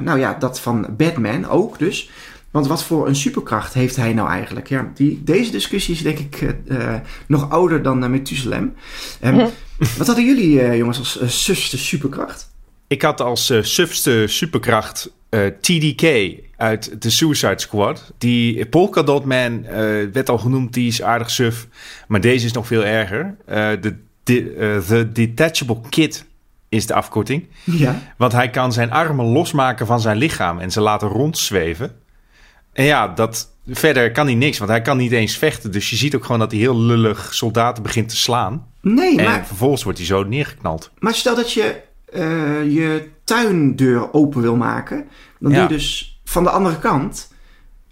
nou 0.00 0.18
ja, 0.18 0.36
dat 0.38 0.60
van 0.60 0.86
Batman 0.96 1.48
ook 1.48 1.78
dus. 1.78 2.10
Want 2.50 2.66
wat 2.66 2.84
voor 2.84 3.08
een 3.08 3.16
superkracht 3.16 3.74
heeft 3.74 3.96
hij 3.96 4.12
nou 4.12 4.28
eigenlijk? 4.28 4.68
Ja, 4.68 4.90
die, 4.94 5.20
deze 5.24 5.50
discussie 5.50 5.94
is 5.94 6.02
denk 6.02 6.18
ik 6.18 6.54
nog 7.26 7.50
ouder 7.50 7.82
dan 7.82 8.10
Methuselem. 8.10 8.74
Um, 9.24 9.48
wat 9.98 10.06
hadden 10.06 10.24
jullie 10.24 10.76
jongens 10.76 10.98
als 10.98 11.44
sufste 11.44 11.78
superkracht? 11.78 12.50
Ik 12.86 13.02
had 13.02 13.20
als 13.20 13.52
sufste 13.60 14.24
superkracht 14.26 15.12
TDK 15.60 16.34
uit 16.56 17.02
de 17.02 17.10
Suicide 17.10 17.60
Squad. 17.60 18.12
Die 18.18 18.66
Polka 18.66 19.02
Dot 19.02 19.24
Man 19.24 19.62
werd 20.12 20.28
al 20.28 20.38
genoemd, 20.38 20.74
die 20.74 20.88
is 20.88 21.02
aardig 21.02 21.30
suf. 21.30 21.66
Maar 22.08 22.20
deze 22.20 22.46
is 22.46 22.52
nog 22.52 22.66
veel 22.66 22.84
erger. 22.84 23.36
de 23.80 23.96
de, 24.22 24.54
uh, 24.54 24.78
the 24.78 25.12
Detachable 25.12 25.80
Kit 25.88 26.24
is 26.68 26.86
de 26.86 26.94
afkorting. 26.94 27.46
Ja. 27.64 28.02
Want 28.16 28.32
hij 28.32 28.50
kan 28.50 28.72
zijn 28.72 28.90
armen 28.90 29.24
losmaken 29.24 29.86
van 29.86 30.00
zijn 30.00 30.16
lichaam 30.16 30.58
en 30.58 30.70
ze 30.70 30.80
laten 30.80 31.08
rondzweven. 31.08 31.92
En 32.72 32.84
ja, 32.84 33.08
dat, 33.08 33.50
verder 33.66 34.12
kan 34.12 34.26
hij 34.26 34.34
niks, 34.34 34.58
want 34.58 34.70
hij 34.70 34.82
kan 34.82 34.96
niet 34.96 35.12
eens 35.12 35.36
vechten. 35.36 35.72
Dus 35.72 35.90
je 35.90 35.96
ziet 35.96 36.14
ook 36.14 36.24
gewoon 36.24 36.40
dat 36.40 36.50
hij 36.50 36.60
heel 36.60 36.78
lullig 36.78 37.34
soldaten 37.34 37.82
begint 37.82 38.08
te 38.08 38.16
slaan. 38.16 38.66
Nee, 38.80 39.18
en 39.18 39.24
maar... 39.24 39.46
vervolgens 39.46 39.82
wordt 39.82 39.98
hij 39.98 40.06
zo 40.06 40.22
neergeknald. 40.22 40.90
Maar 40.98 41.14
stel 41.14 41.34
dat 41.34 41.52
je 41.52 41.80
uh, 42.14 42.20
je 42.72 43.08
tuindeur 43.24 44.12
open 44.12 44.40
wil 44.42 44.56
maken. 44.56 45.08
Dan 45.38 45.52
Ja. 45.52 45.58
doe 45.58 45.68
je 45.68 45.74
dus 45.74 46.20
van 46.24 46.42
de 46.42 46.50
andere 46.50 46.78
kant... 46.78 47.28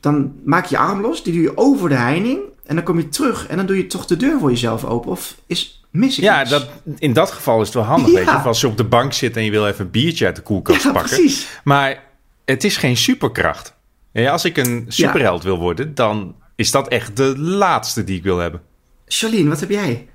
Dan 0.01 0.33
maak 0.45 0.65
je 0.65 0.77
je 0.77 0.83
arm 0.83 1.01
los, 1.01 1.23
die 1.23 1.33
doe 1.33 1.43
je 1.43 1.57
over 1.57 1.89
de 1.89 1.95
heining... 1.95 2.41
En 2.67 2.75
dan 2.75 2.85
kom 2.85 2.99
je 2.99 3.09
terug 3.09 3.47
en 3.47 3.57
dan 3.57 3.67
doe 3.67 3.77
je 3.77 3.87
toch 3.87 4.07
de 4.07 4.17
deur 4.17 4.39
voor 4.39 4.51
jezelf 4.51 4.85
open. 4.85 5.11
Of 5.11 5.37
is, 5.47 5.78
mis 5.91 6.17
ik 6.19 6.25
Ja, 6.25 6.41
iets? 6.41 6.51
dat, 6.51 6.69
in 6.99 7.13
dat 7.13 7.31
geval 7.31 7.61
is 7.61 7.67
het 7.67 7.75
wel 7.77 7.85
handig, 7.85 8.09
Ja. 8.11 8.15
weet 8.15 8.29
je. 8.29 8.35
Of 8.37 8.47
als 8.47 8.61
je 8.61 8.67
op 8.67 8.77
de 8.77 8.85
bank 8.85 9.13
zit 9.13 9.37
en 9.37 9.45
je 9.45 9.51
wil 9.51 9.67
even 9.67 9.85
een 9.85 9.91
biertje 9.91 10.27
uit 10.27 10.37
de 10.37 10.43
koelkast 10.43 10.83
Ja, 10.85 10.93
pakken. 10.93 11.17
precies. 11.17 11.61
Maar 11.65 12.03
het 12.45 12.65
is 12.65 12.77
geen 12.77 12.97
superkracht. 12.97 13.77
Ja, 14.13 14.33
als 14.33 14.45
ik 14.45 14.57
een 14.57 14.85
superheld 14.89 15.43
wil 15.43 15.59
worden, 15.59 15.95
dan 15.95 16.35
is 16.57 16.71
dat 16.71 16.89
echt 16.89 17.17
de 17.17 17.39
laatste 17.39 18.05
die 18.05 18.17
ik 18.17 18.23
wil 18.23 18.39
hebben. 18.39 18.63
Charlene, 19.07 19.49
wat 19.49 19.61
heb 19.61 19.71
jij? 19.71 20.09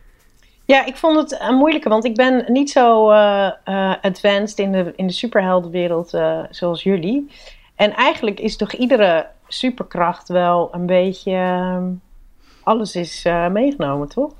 Ja, 0.65 0.85
ik 0.85 0.95
vond 0.95 1.17
het 1.17 1.41
een 1.41 1.55
moeilijke, 1.55 1.89
want 1.89 2.05
ik 2.05 2.15
ben 2.15 2.45
niet 2.47 2.69
zo 2.71 3.09
eh, 3.11 3.45
eh, 3.63 3.93
advanced 4.01 4.57
in 4.59 4.71
de, 4.71 4.93
in 4.95 5.07
de 5.07 5.13
superheldenwereld 5.13 6.13
eh, 6.13 6.39
zoals 6.49 6.83
jullie. 6.83 7.31
En 7.75 7.93
eigenlijk 7.93 8.39
is 8.39 8.55
toch 8.57 8.73
iedere 8.73 9.27
superkracht 9.47 10.27
wel 10.27 10.69
een 10.73 10.85
beetje. 10.85 11.31
ehm, 11.31 11.83
alles 12.63 12.95
is 12.95 13.21
eh, 13.25 13.47
meegenomen, 13.47 14.07
toch? 14.07 14.31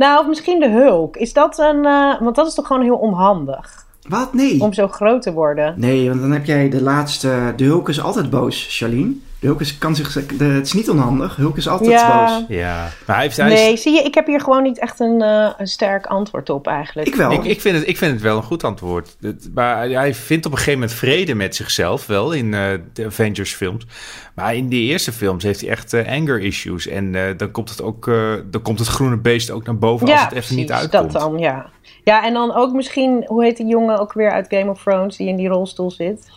Nou, 0.00 0.20
of 0.20 0.26
misschien 0.26 0.60
de 0.60 0.68
Hulk. 0.68 1.16
Is 1.16 1.32
dat 1.32 1.58
een. 1.58 1.84
eh, 1.84 2.20
want 2.20 2.36
dat 2.36 2.46
is 2.46 2.54
toch 2.54 2.66
gewoon 2.66 2.82
heel 2.82 2.96
onhandig 2.96 3.86
Wat? 4.08 4.34
Nee. 4.34 4.60
om 4.60 4.72
zo 4.72 4.88
groot 4.88 5.22
te 5.22 5.32
worden. 5.32 5.74
Nee, 5.76 6.08
want 6.08 6.20
dan 6.20 6.30
heb 6.30 6.44
jij 6.44 6.68
de 6.68 6.82
laatste... 6.82 7.52
De 7.56 7.64
Hulk 7.64 7.88
is 7.88 8.00
altijd 8.02 8.30
boos, 8.30 8.66
Charlene. 8.70 9.14
Hulk 9.40 9.60
is, 9.60 9.78
kan 9.78 9.94
zich... 9.96 10.26
De, 10.26 10.44
het 10.44 10.66
is 10.66 10.72
niet 10.72 10.90
onhandig. 10.90 11.36
Hulk 11.36 11.56
is 11.56 11.68
altijd 11.68 11.90
Ja. 11.90 12.24
boos. 12.38 12.44
Ja, 12.48 12.88
maar 13.06 13.16
hij 13.16 13.24
heeft... 13.24 13.36
Hij 13.36 13.52
is- 13.52 13.60
Nee, 13.60 13.76
zie 13.76 13.92
je, 13.94 14.02
ik 14.02 14.14
heb 14.14 14.26
hier 14.26 14.40
gewoon 14.40 14.62
niet 14.62 14.78
echt 14.78 15.00
een, 15.00 15.22
eh, 15.22 15.50
een 15.58 15.66
sterk 15.66 16.06
antwoord 16.06 16.50
op 16.50 16.66
eigenlijk. 16.66 17.08
Ik 17.08 17.14
wel. 17.14 17.32
Ik, 17.32 17.44
ik, 17.44 17.60
vind 17.60 17.76
het, 17.76 17.88
ik 17.88 17.96
vind 17.96 18.12
het 18.12 18.22
wel 18.22 18.36
een 18.36 18.42
goed 18.42 18.64
antwoord. 18.64 19.16
Het- 19.20 19.50
maar 19.54 19.88
hij 19.88 20.14
vindt 20.14 20.46
op 20.46 20.52
een 20.52 20.58
gegeven 20.58 20.80
moment 20.80 20.98
vrede 20.98 21.34
met 21.34 21.56
zichzelf, 21.56 22.06
wel 22.06 22.32
in 22.32 22.54
eh, 22.54 22.62
de 22.92 23.04
Avengers 23.04 23.54
films. 23.54 23.86
Maar 24.34 24.54
in 24.54 24.68
die 24.68 24.90
eerste 24.90 25.12
films 25.12 25.44
heeft 25.44 25.60
hij 25.60 25.70
echt 25.70 25.92
eh, 25.92 26.12
anger 26.12 26.40
issues. 26.40 26.86
En 26.86 27.14
eh, 27.14 27.22
dan, 27.36 27.50
komt 27.50 27.68
het 27.70 27.82
ook, 27.82 28.08
eh, 28.08 28.32
dan 28.50 28.62
komt 28.62 28.78
het 28.78 28.88
groene 28.88 29.16
beest 29.16 29.50
ook 29.50 29.66
naar 29.66 29.78
boven 29.78 30.08
als 30.10 30.20
het 30.22 30.32
even 30.32 30.56
niet 30.56 30.72
uitkomt. 30.72 31.12
dat 31.12 31.22
dan, 31.22 31.38
ja. 31.38 31.66
Ja, 32.04 32.24
en 32.24 32.32
dan 32.32 32.54
ook 32.54 32.72
misschien, 32.72 33.24
hoe 33.26 33.44
heet 33.44 33.56
die 33.56 33.66
jongen 33.66 33.98
ook 33.98 34.12
weer 34.12 34.30
uit 34.30 34.46
Game 34.48 34.70
of 34.70 34.82
Thrones 34.82 35.16
die 35.16 35.28
in 35.28 35.36
die 35.36 35.48
rolstoel 35.48 35.90
zit? 35.90 36.30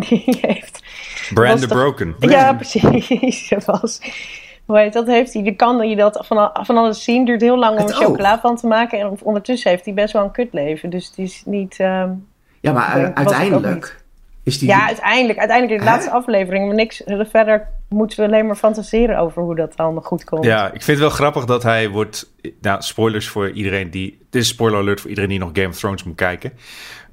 Die 0.08 0.38
heeft... 0.40 0.82
Brand 1.34 1.60
the 1.60 1.66
Broken. 1.66 2.14
Ja, 2.18 2.52
precies. 2.54 3.48
Dat 3.48 3.64
was... 3.64 4.00
Hoe 4.66 4.78
heet 4.78 4.92
dat? 4.92 5.06
Heeft 5.06 5.32
hij, 5.32 5.42
dan 5.42 5.56
kan 5.56 5.88
je 5.88 5.96
dat 5.96 6.26
van, 6.26 6.50
van 6.52 6.76
alles 6.76 7.04
zien. 7.04 7.24
duurt 7.24 7.40
heel 7.40 7.58
lang 7.58 7.78
om 7.80 7.86
er 7.86 7.94
chocola 7.94 8.40
van 8.40 8.56
te 8.56 8.66
maken. 8.66 8.98
En 8.98 9.18
ondertussen 9.22 9.70
heeft 9.70 9.84
hij 9.84 9.94
best 9.94 10.12
wel 10.12 10.22
een 10.22 10.30
kutleven. 10.30 10.90
Dus 10.90 11.06
het 11.06 11.18
is 11.18 11.42
niet... 11.44 11.76
ehm, 11.80 12.10
Ja, 12.60 12.72
maar 12.72 12.96
eh, 12.96 13.10
uiteindelijk 13.14 14.04
is 14.42 14.58
die... 14.58 14.68
Ja, 14.68 14.86
uiteindelijk. 14.86 15.38
Uiteindelijk 15.38 15.78
in 15.78 15.84
de 15.84 15.90
Hè? 15.90 15.96
laatste 15.96 16.14
aflevering. 16.16 16.66
Maar 16.66 16.74
niks, 16.74 17.02
verder 17.06 17.68
moeten 17.88 18.18
we 18.18 18.24
alleen 18.24 18.46
maar 18.46 18.56
fantaseren 18.56 19.18
over 19.18 19.42
hoe 19.42 19.54
dat 19.54 19.76
allemaal 19.76 20.02
goed 20.02 20.24
komt. 20.24 20.44
Ja, 20.44 20.66
ik 20.66 20.82
vind 20.82 20.86
het 20.86 20.98
wel 20.98 21.10
grappig 21.10 21.44
dat 21.44 21.62
hij 21.62 21.88
wordt... 21.88 22.32
Nou, 22.60 22.82
spoilers 22.82 23.28
voor 23.28 23.50
iedereen 23.50 23.90
die... 23.90 24.26
Dit 24.30 24.42
is 24.42 24.48
spoiler 24.48 24.78
alert 24.78 25.00
voor 25.00 25.08
iedereen 25.08 25.30
die 25.30 25.38
nog 25.38 25.50
Game 25.52 25.68
of 25.68 25.78
Thrones 25.78 26.04
moet 26.04 26.16
kijken. 26.16 26.52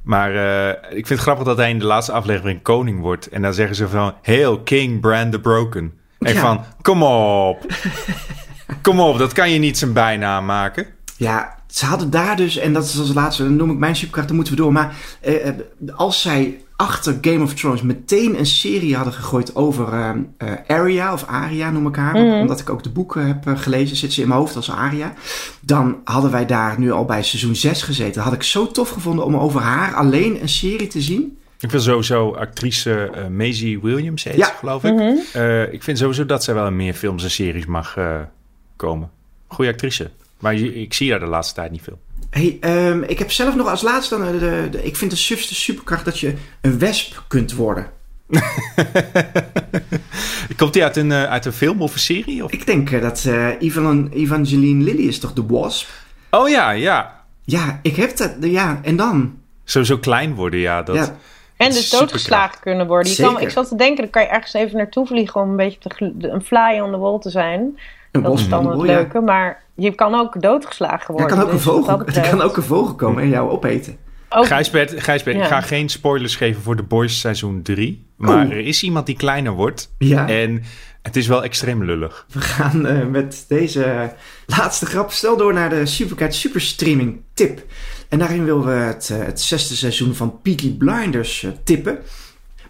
Maar 0.04 0.36
eh, 0.36 0.70
ik 0.98 1.08
vind 1.08 1.10
het 1.10 1.20
grappig 1.20 1.46
dat 1.46 1.58
hij 1.58 1.70
in 1.70 1.80
de 1.80 1.86
laatste 1.86 2.12
aflevering 2.12 2.62
koning 2.62 3.00
wordt. 3.00 3.28
En 3.28 3.42
dan 3.42 3.54
zeggen 3.54 3.76
ze 3.76 3.88
van... 3.88 4.14
Hail 4.22 4.60
King 4.60 5.02
Brand 5.02 5.32
the 5.32 5.40
Broken. 5.40 5.94
En 6.20 6.34
Ja. 6.34 6.40
van, 6.40 6.64
kom 6.82 7.04
op. 7.04 7.66
kom 8.82 9.00
op, 9.00 9.18
dat 9.18 9.34
kan 9.34 9.52
je 9.52 9.60
niet 9.60 9.78
zijn 9.78 9.94
bijnaam 9.94 10.46
maken. 10.46 10.86
Ja, 11.18 11.56
ze 11.68 11.86
hadden 11.86 12.10
daar 12.10 12.36
dus, 12.36 12.58
en 12.58 12.74
dat 12.74 12.84
is 12.84 13.00
als 13.00 13.14
laatste, 13.14 13.44
dan 13.44 13.56
noem 13.56 13.72
ik 13.72 13.78
mijn 13.78 13.96
superkracht, 13.96 14.28
dan 14.28 14.36
moeten 14.36 14.56
we 14.56 14.62
door. 14.62 14.72
Maar 14.72 14.96
eh, 15.22 15.48
eh, 15.48 15.56
als 15.96 16.22
zij 16.22 16.62
achter 16.84 17.18
Game 17.22 17.44
of 17.44 17.54
Thrones 17.54 17.82
meteen 17.82 18.40
een 18.40 18.46
serie 18.46 18.96
hadden 18.96 19.14
gegooid 19.14 19.56
over 19.56 19.94
eh, 19.94 20.10
eh, 20.38 20.58
Arya, 20.68 21.14
of 21.14 21.26
Aria 21.26 21.70
noem 21.72 21.88
ik 21.88 21.96
haar, 21.96 22.16
omdat 22.16 22.60
ik 22.60 22.70
ook 22.70 22.84
de 22.84 22.90
boeken 22.90 23.28
heb 23.28 23.48
eh, 23.48 23.58
gelezen, 23.58 23.96
zit 23.98 24.14
ze 24.14 24.22
in 24.22 24.28
mijn 24.28 24.40
hoofd 24.40 24.56
als 24.56 24.72
Aria. 24.72 25.14
Dan 25.62 25.98
hadden 26.04 26.32
wij 26.32 26.46
daar 26.46 26.80
nu 26.80 26.92
al 26.92 27.06
bij 27.06 27.24
seizoen 27.24 27.56
6 27.56 27.82
gezeten. 27.82 28.14
Dat 28.14 28.24
had 28.24 28.34
ik 28.34 28.44
zo 28.44 28.68
tof 28.68 28.90
gevonden 28.90 29.26
om 29.26 29.36
over 29.38 29.62
haar 29.62 29.94
alleen 29.94 30.42
een 30.42 30.50
serie 30.50 30.88
te 30.88 31.02
zien. 31.02 31.38
Ik 31.60 31.70
vind 31.70 31.84
sowieso 31.84 32.32
actrice 32.34 32.94
eh 33.14 33.28
Maisie 33.28 33.80
Williams, 33.82 34.24
heet 34.24 34.36
Ja. 34.36 34.46
ze, 34.46 34.52
geloof 34.58 34.84
ik. 34.84 35.00
Eh, 35.34 35.74
ik 35.74 35.84
vind 35.84 35.98
sowieso 35.98 36.26
dat 36.26 36.44
zij 36.44 36.54
wel 36.54 36.68
in 36.68 36.76
meer 36.76 36.94
films 36.94 37.24
en 37.24 37.32
series 37.32 37.66
mag 37.66 37.98
eh, 37.98 38.20
komen. 38.76 39.10
Goeie 39.48 39.72
actrice. 39.72 40.10
Maar 40.40 40.56
je- 40.56 40.82
ik 40.82 40.94
zie 40.94 41.12
haar 41.12 41.20
de 41.20 41.26
laatste 41.26 41.54
tijd 41.56 41.72
niet 41.72 41.82
veel. 41.82 42.00
Hey, 42.34 42.58
ehm, 42.62 43.04
ik 43.04 43.20
heb 43.20 43.32
zelf 43.32 43.56
nog 43.56 43.68
als 43.68 43.82
laatste, 43.82 44.18
dan, 44.18 44.28
eh, 44.28 44.40
de, 44.40 44.68
de- 44.72 44.84
ik 44.84 44.96
vind 44.96 45.12
de 45.12 45.18
sufste 45.18 45.56
superkracht 45.56 46.06
dat 46.06 46.20
je 46.20 46.34
een 46.62 46.80
wesp 46.80 47.24
kunt 47.28 47.54
worden. 47.54 47.88
Komt 50.58 50.74
die 50.74 50.84
uit 50.84 50.96
een, 50.98 51.12
eh, 51.12 51.24
uit 51.24 51.46
een 51.46 51.54
film 51.54 51.82
of 51.82 51.94
een 51.94 52.00
serie? 52.00 52.44
Of? 52.44 52.52
Ik 52.52 52.66
denk 52.66 52.92
eh, 52.92 53.02
dat 53.02 53.26
eh 53.26 53.62
Evan, 53.62 54.10
Evangeline 54.14 54.84
Lilly 54.84 55.08
is 55.08 55.20
toch 55.20 55.34
de 55.34 55.46
wasp? 55.48 55.90
Oh 56.30 56.50
ja, 56.50 56.70
ja. 56.72 57.22
Ja, 57.44 57.80
ik 57.82 57.96
heb 57.96 58.18
dat. 58.18 58.36
Ja, 58.42 58.80
en 58.84 58.96
dan? 58.96 59.38
Sowieso 59.64 59.98
klein 59.98 60.36
worden, 60.36 60.60
ja. 60.60 60.84
Dat... 60.84 60.96
Ja, 60.96 61.02
En 61.58 61.68
dus 61.70 61.76
Superkracht. 61.76 62.00
doodgeslagen 62.00 62.60
kunnen 62.60 62.88
worden. 62.88 63.12
Je 63.12 63.22
kan, 63.22 63.40
ik 63.42 63.50
zat 63.50 63.68
te 63.68 63.76
denken, 63.76 64.02
dan 64.02 64.10
kan 64.10 64.22
je 64.22 64.28
ergens 64.28 64.54
even 64.54 64.78
naartoe 64.78 65.08
vliegen 65.08 65.42
om 65.42 65.50
een 65.50 65.56
beetje 65.56 65.80
te 65.80 66.12
de- 66.16 66.28
een 66.28 66.44
fly 66.44 66.80
on 66.80 66.92
the 66.92 66.98
wall 66.98 67.20
te 67.20 67.30
zijn. 67.30 67.80
Een 68.14 68.22
Dat 68.24 68.40
is 68.40 68.50
dan 68.50 68.64
de 68.64 68.70
het 68.70 68.80
ja. 68.80 68.86
leuke. 68.86 69.20
Maar 69.20 69.64
je 69.76 69.92
kan 69.96 70.16
ook 70.16 70.42
doodgeslagen 70.42 71.06
Er 71.08 71.12
worden. 71.12 71.28
kan 71.28 71.40
ook 71.40 71.48
een 71.48 71.54
dus 71.56 71.64
vogel, 71.64 72.00
er 72.00 72.06
betreft- 72.06 72.30
kan 72.30 72.42
ook 72.42 72.58
een 72.58 72.64
vogel 72.64 72.96
komen 72.96 73.24
en 73.24 73.30
jou 73.30 73.50
opeten. 73.50 73.98
Ook- 74.30 74.46
Gijsbert, 74.46 74.94
Gijsbert 75.04 75.38
ik 75.38 75.44
ga 75.44 75.62
geen 75.62 75.90
spoilers 75.90 76.36
geven 76.36 76.62
voor 76.62 76.76
The 76.76 76.84
Boys 76.84 77.20
seizoen 77.20 77.62
3. 77.62 78.06
Maar 78.18 78.46
Oeh. 78.46 78.54
er 78.54 78.60
is 78.66 78.84
iemand 78.84 79.06
die 79.06 79.16
kleiner 79.16 79.52
wordt. 79.52 79.94
Ja. 79.98 80.28
En 80.30 80.64
het 81.02 81.16
is 81.16 81.28
wel 81.28 81.44
extreem 81.44 81.84
lullig. 81.84 82.26
We 82.32 82.42
gaan 82.42 82.86
eh, 82.86 83.06
met 83.08 83.46
deze 83.48 84.12
laatste 84.46 84.86
grap 84.86 85.12
snel 85.12 85.38
door 85.38 85.54
naar 85.54 85.70
de 85.70 85.86
Supercat 85.86 86.34
Superstreaming 86.36 87.22
tip. 87.34 87.62
En 88.10 88.20
daarin 88.20 88.46
willen 88.46 88.66
we 88.66 88.72
het, 88.72 89.10
eh, 89.12 89.26
het 89.26 89.42
zesde 89.42 89.76
seizoen 89.76 90.16
van 90.16 90.42
Peaky 90.42 90.78
Blinders 90.78 91.44
eh, 91.44 91.52
tippen. 91.64 91.98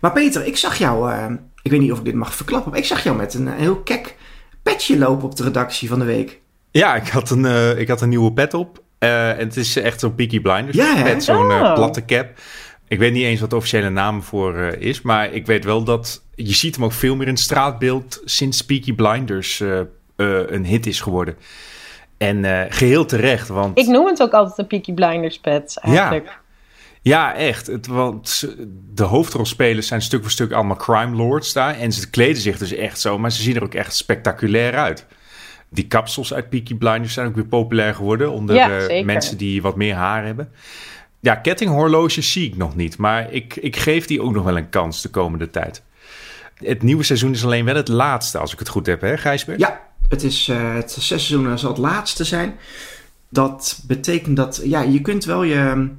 Maar 0.02 0.12
Peter, 0.12 0.46
ik 0.46 0.58
zag 0.58 0.78
jou, 0.78 1.14
ik 1.62 1.72
weet 1.72 1.80
niet 1.80 1.92
of 1.92 1.98
ik 1.98 2.06
dit 2.06 2.14
mag 2.14 2.36
verklappen, 2.36 2.70
maar 2.72 2.80
ik 2.80 2.86
zag 2.86 3.04
jou 3.04 3.18
met 3.18 3.34
een 3.34 3.48
eh, 3.48 3.54
heel 3.58 3.76
kek 3.76 4.16
petje 4.64 4.98
lopen 4.98 5.26
op 5.26 5.36
de 5.36 5.44
redactie 5.44 5.90
van 5.90 6.00
de 6.00 6.06
week. 6.06 6.42
Ja, 6.72 6.96
ik 6.96 7.08
had 7.08 7.30
een, 7.30 7.46
eh, 7.46 7.80
ik 7.80 7.88
had 7.88 8.02
een 8.02 8.10
nieuwe 8.10 8.34
pet 8.34 8.54
op. 8.54 8.82
Eh, 8.98 9.30
en 9.30 9.38
het 9.38 9.58
is 9.58 9.76
echt 9.76 10.00
zo'n 10.00 10.16
Peaky 10.16 10.42
Blinders 10.42 10.78
Ja, 10.78 10.96
hè? 10.96 11.04
pet, 11.04 11.24
zo'n 11.24 11.52
eh, 11.52 11.62
Oh. 11.62 11.74
platte 11.74 12.06
cap. 12.06 12.28
Ik 12.88 13.00
weet 13.00 13.14
niet 13.14 13.24
eens 13.24 13.40
wat 13.40 13.50
de 13.50 13.56
officiële 13.56 13.90
naam 13.90 14.24
voor 14.24 14.58
eh, 14.58 14.82
is, 14.88 15.02
maar 15.02 15.34
ik 15.34 15.46
weet 15.46 15.64
wel 15.66 15.84
dat 15.84 16.24
je 16.36 16.54
ziet 16.54 16.76
hem 16.76 16.84
ook 16.86 16.92
veel 16.92 17.16
meer 17.16 17.28
in 17.28 17.34
het 17.34 17.42
straatbeeld 17.42 18.22
sinds 18.26 18.62
Peaky 18.62 18.94
Blinders 18.94 19.60
eh, 19.60 19.80
eh, 19.80 19.86
een 20.48 20.66
hit 20.66 20.86
is 20.86 21.02
geworden. 21.02 21.36
En 22.18 22.46
eh, 22.46 22.62
geheel 22.70 23.06
terecht, 23.06 23.48
want 23.48 23.78
Ik 23.78 23.88
noem 23.88 24.06
het 24.08 24.22
ook 24.22 24.32
altijd 24.32 24.56
de 24.56 24.66
Peaky 24.66 24.94
Blinders 24.94 25.40
pet 25.40 25.78
eigenlijk. 25.82 26.26
ja, 26.26 26.32
echt. 27.12 27.68
Het, 27.68 27.88
want 27.88 28.48
de 28.94 29.04
hoofdrolspelers 29.04 29.88
zijn 29.88 30.02
stuk 30.02 30.22
voor 30.22 30.32
stuk 30.32 30.52
allemaal 30.52 30.76
crime 30.76 31.16
lords 31.16 31.54
daar 31.54 31.80
en 31.80 31.92
ze 31.92 32.10
kleden 32.10 32.42
zich 32.42 32.58
dus 32.58 32.74
echt 32.74 33.00
zo, 33.00 33.18
maar 33.18 33.32
ze 33.32 33.42
zien 33.42 33.56
er 33.56 33.64
ook 33.64 33.74
echt 33.74 33.96
spectaculair 33.96 34.76
uit. 34.76 35.06
Die 35.70 35.88
kapsels 35.88 36.34
uit 36.34 36.50
Peaky 36.50 36.76
Blinders 36.76 37.14
zijn 37.14 37.28
ook 37.28 37.36
weer 37.36 37.46
populair 37.46 37.96
geworden 37.96 38.32
onder 38.32 38.56
Ja, 38.56 38.80
eh, 38.80 39.06
mensen 39.06 39.38
die 39.38 39.62
wat 39.62 39.76
meer 39.76 39.96
haar 39.96 40.26
hebben. 40.26 40.52
Ja, 41.20 41.36
kettinghorloges 41.36 42.32
zie 42.32 42.48
ik 42.48 42.58
nog 42.58 42.76
niet, 42.76 42.98
maar 42.98 43.32
ik, 43.32 43.56
ik 43.56 43.76
geef 43.76 44.06
die 44.06 44.22
ook 44.22 44.34
nog 44.34 44.44
wel 44.44 44.58
een 44.58 44.70
kans 44.70 45.02
de 45.02 45.10
komende 45.10 45.50
tijd. 45.50 45.84
Het 46.56 46.82
nieuwe 46.82 47.04
seizoen 47.04 47.32
is 47.32 47.44
alleen 47.44 47.66
wel 47.66 47.76
het 47.76 47.88
laatste, 47.88 48.38
als 48.38 48.54
ik 48.54 48.60
het 48.60 48.68
goed 48.70 48.86
heb, 48.86 49.02
hè 49.02 49.18
Gijsbert? 49.18 49.60
Ja, 49.60 49.82
het 50.10 50.24
is 50.24 50.48
eh, 50.48 50.74
het 50.74 50.92
zesde 50.92 51.02
seizoen 51.02 51.50
en 51.50 51.60
zal 51.60 51.70
het 51.70 51.80
laatste 51.80 52.24
zijn. 52.24 52.56
Dat 53.30 53.84
betekent 53.88 54.38
dat, 54.38 54.62
ja, 54.64 54.82
je 54.82 55.02
kunt 55.02 55.26
wel 55.26 55.44
je, 55.44 55.90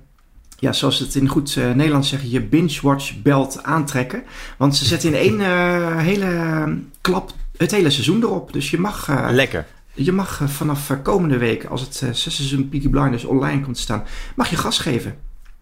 ja, 0.59 0.73
zoals 0.73 0.99
het 0.99 1.15
in 1.15 1.29
goed 1.29 1.57
eh, 1.57 1.73
Nederlands 1.73 2.09
zeggen, 2.09 2.31
je 2.31 2.43
binge-watch 2.43 3.23
belt 3.23 3.63
aantrekken. 3.63 4.23
Want 4.57 4.77
ze 4.77 4.85
zetten 4.85 5.09
in 5.09 5.15
één 5.15 5.41
eh, 5.51 5.99
hele 5.99 6.79
klap 7.01 7.33
het 7.57 7.71
hele 7.71 7.91
seizoen 7.91 8.23
erop. 8.23 8.53
Dus 8.53 8.71
je 8.71 8.79
mag, 8.79 9.09
eh, 9.09 9.29
Lekker. 9.31 9.67
je 9.93 10.13
mag 10.13 10.41
vanaf 10.47 10.93
komende 11.03 11.39
week, 11.39 11.65
als 11.65 11.81
het 11.81 11.95
zesde 11.95 12.31
seizoen 12.31 12.69
Peaky 12.69 12.89
Blinders 12.89 13.25
online 13.25 13.61
komt 13.61 13.75
te 13.75 13.81
staan, 13.81 14.05
mag 14.37 14.51
je 14.51 14.57
gas 14.57 14.79
geven. 14.79 15.17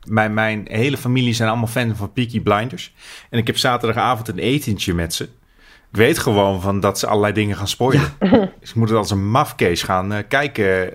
Mijn, 0.04 0.34
mijn 0.34 0.66
hele 0.70 0.96
familie 0.96 1.34
zijn 1.34 1.48
allemaal 1.48 1.66
fan 1.66 1.96
van 1.96 2.12
Peaky 2.12 2.40
Blinders. 2.40 2.94
En 3.30 3.38
ik 3.38 3.46
heb 3.46 3.58
zaterdagavond 3.58 4.28
een 4.28 4.38
etentje 4.38 4.94
met 4.94 5.14
ze. 5.14 5.24
Ik 5.90 5.98
weet 5.98 6.18
gewoon 6.18 6.60
van 6.60 6.80
dat 6.80 6.98
ze 6.98 7.06
allerlei 7.06 7.32
dingen 7.32 7.56
gaan 7.56 7.68
spoilen. 7.68 8.12
Dus 8.60 8.70
ik 8.70 8.74
moet 8.74 8.88
het 8.88 8.98
als 8.98 9.10
een 9.10 9.30
mafkees 9.30 9.82
gaan 9.82 10.24
kijken 10.28 10.92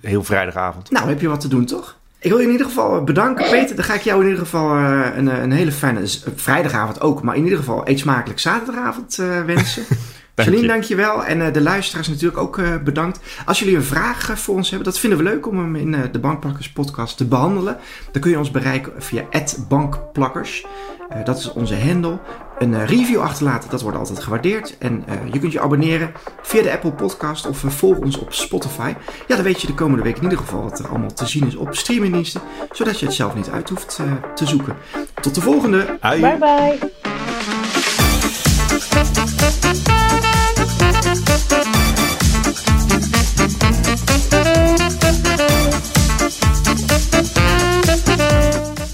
heel 0.00 0.24
vrijdagavond. 0.24 0.90
Nou, 0.90 1.08
heb 1.08 1.20
je 1.20 1.28
wat 1.28 1.40
te 1.40 1.48
doen, 1.48 1.64
toch? 1.64 2.00
Ik 2.22 2.30
wil 2.30 2.38
je 2.38 2.46
in 2.46 2.52
ieder 2.52 2.66
geval 2.66 3.04
bedanken, 3.04 3.50
Peter. 3.50 3.76
Dan 3.76 3.84
ga 3.84 3.94
ik 3.94 4.00
jou 4.02 4.20
in 4.20 4.26
ieder 4.26 4.42
geval 4.42 4.76
eh, 4.76 5.06
een, 5.16 5.26
een 5.42 5.52
hele 5.52 5.72
fijne 5.72 6.00
vrijdagavond 6.34 7.00
ook, 7.00 7.22
maar 7.22 7.36
in 7.36 7.42
ieder 7.44 7.58
geval 7.58 7.88
eet 7.88 7.98
smakelijk 7.98 8.40
zaterdagavond 8.40 9.18
eh, 9.18 9.44
wensen. 9.44 9.84
Dank 10.34 10.48
Janine, 10.48 10.66
je. 10.66 10.72
dankjewel. 10.72 11.24
En 11.24 11.46
eh, 11.46 11.52
de 11.52 11.60
luisteraars 11.60 12.08
natuurlijk 12.08 12.38
ook 12.38 12.58
eh, 12.58 12.76
bedankt. 12.84 13.20
Als 13.46 13.58
jullie 13.58 13.76
een 13.76 13.82
vraag 13.82 14.30
eh, 14.30 14.36
voor 14.36 14.54
ons 14.54 14.68
hebben, 14.70 14.88
dat 14.88 14.98
vinden 14.98 15.18
we 15.18 15.24
leuk 15.24 15.46
om 15.46 15.58
hem 15.58 15.76
in 15.76 15.94
eh, 15.94 16.00
de 16.12 16.18
Bankplakkers 16.18 16.70
podcast 16.72 17.16
te 17.16 17.24
behandelen. 17.24 17.76
Dan 18.12 18.22
kun 18.22 18.30
je 18.30 18.38
ons 18.38 18.50
bereiken 18.50 18.92
via 18.98 19.22
@bankplakkers. 19.68 20.66
Eh, 21.08 21.24
dat 21.24 21.38
is 21.38 21.52
onze 21.52 21.76
handle. 21.80 22.18
Een 22.62 22.74
eh, 22.74 22.86
review 22.86 23.20
achterlaten, 23.20 23.70
dat 23.70 23.82
wordt 23.82 23.98
altijd 23.98 24.18
gewaardeerd. 24.18 24.78
En 24.78 25.04
eh, 25.06 25.14
je 25.32 25.38
kunt 25.38 25.52
je 25.52 25.60
abonneren 25.60 26.12
via 26.42 26.62
de 26.62 26.72
Apple 26.72 26.92
Podcast 26.92 27.46
of 27.46 27.64
eh, 27.64 27.70
volg 27.70 27.98
ons 27.98 28.18
op 28.18 28.32
Spotify. 28.32 28.94
Ja, 29.26 29.34
dan 29.34 29.44
weet 29.44 29.60
je 29.60 29.66
de 29.66 29.74
komende 29.74 30.02
week 30.02 30.16
in 30.16 30.22
ieder 30.22 30.38
geval 30.38 30.62
wat 30.62 30.78
er 30.78 30.88
allemaal 30.88 31.12
te 31.12 31.26
zien 31.26 31.46
is 31.46 31.56
op 31.56 31.74
streamingdiensten. 31.74 32.40
Zodat 32.70 33.00
je 33.00 33.06
het 33.06 33.14
zelf 33.14 33.34
niet 33.34 33.50
uit 33.50 33.68
hoeft 33.68 34.00
te 34.34 34.46
zoeken. 34.46 34.76
Tot 35.20 35.34
de 35.34 35.40
volgende! 35.40 35.98
Bye 36.00 36.38
bye. 36.38 36.78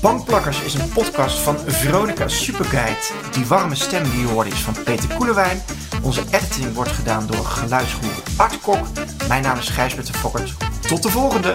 Bankplakkers 0.09 0.63
is 0.63 0.75
een 0.75 0.89
podcast 0.89 1.39
van 1.39 1.59
Veronica 1.67 2.29
Superguide. 2.29 2.99
Die 3.33 3.47
warme 3.47 3.75
stem 3.75 4.11
die 4.11 4.21
je 4.21 4.27
hoorde 4.27 4.51
is 4.51 4.61
van 4.61 4.75
Peter 4.85 5.15
Koelewijn. 5.15 5.63
Onze 6.03 6.23
editing 6.31 6.75
wordt 6.75 6.91
gedaan 6.91 7.27
door 7.27 7.45
geluidsgoer 7.45 8.23
Art 8.37 8.61
Kok. 8.61 8.87
Mijn 9.29 9.43
naam 9.43 9.59
is 9.59 9.69
Gijsbert 9.69 10.07
de. 10.07 10.57
Tot 10.81 11.03
de 11.03 11.09
volgende! 11.09 11.55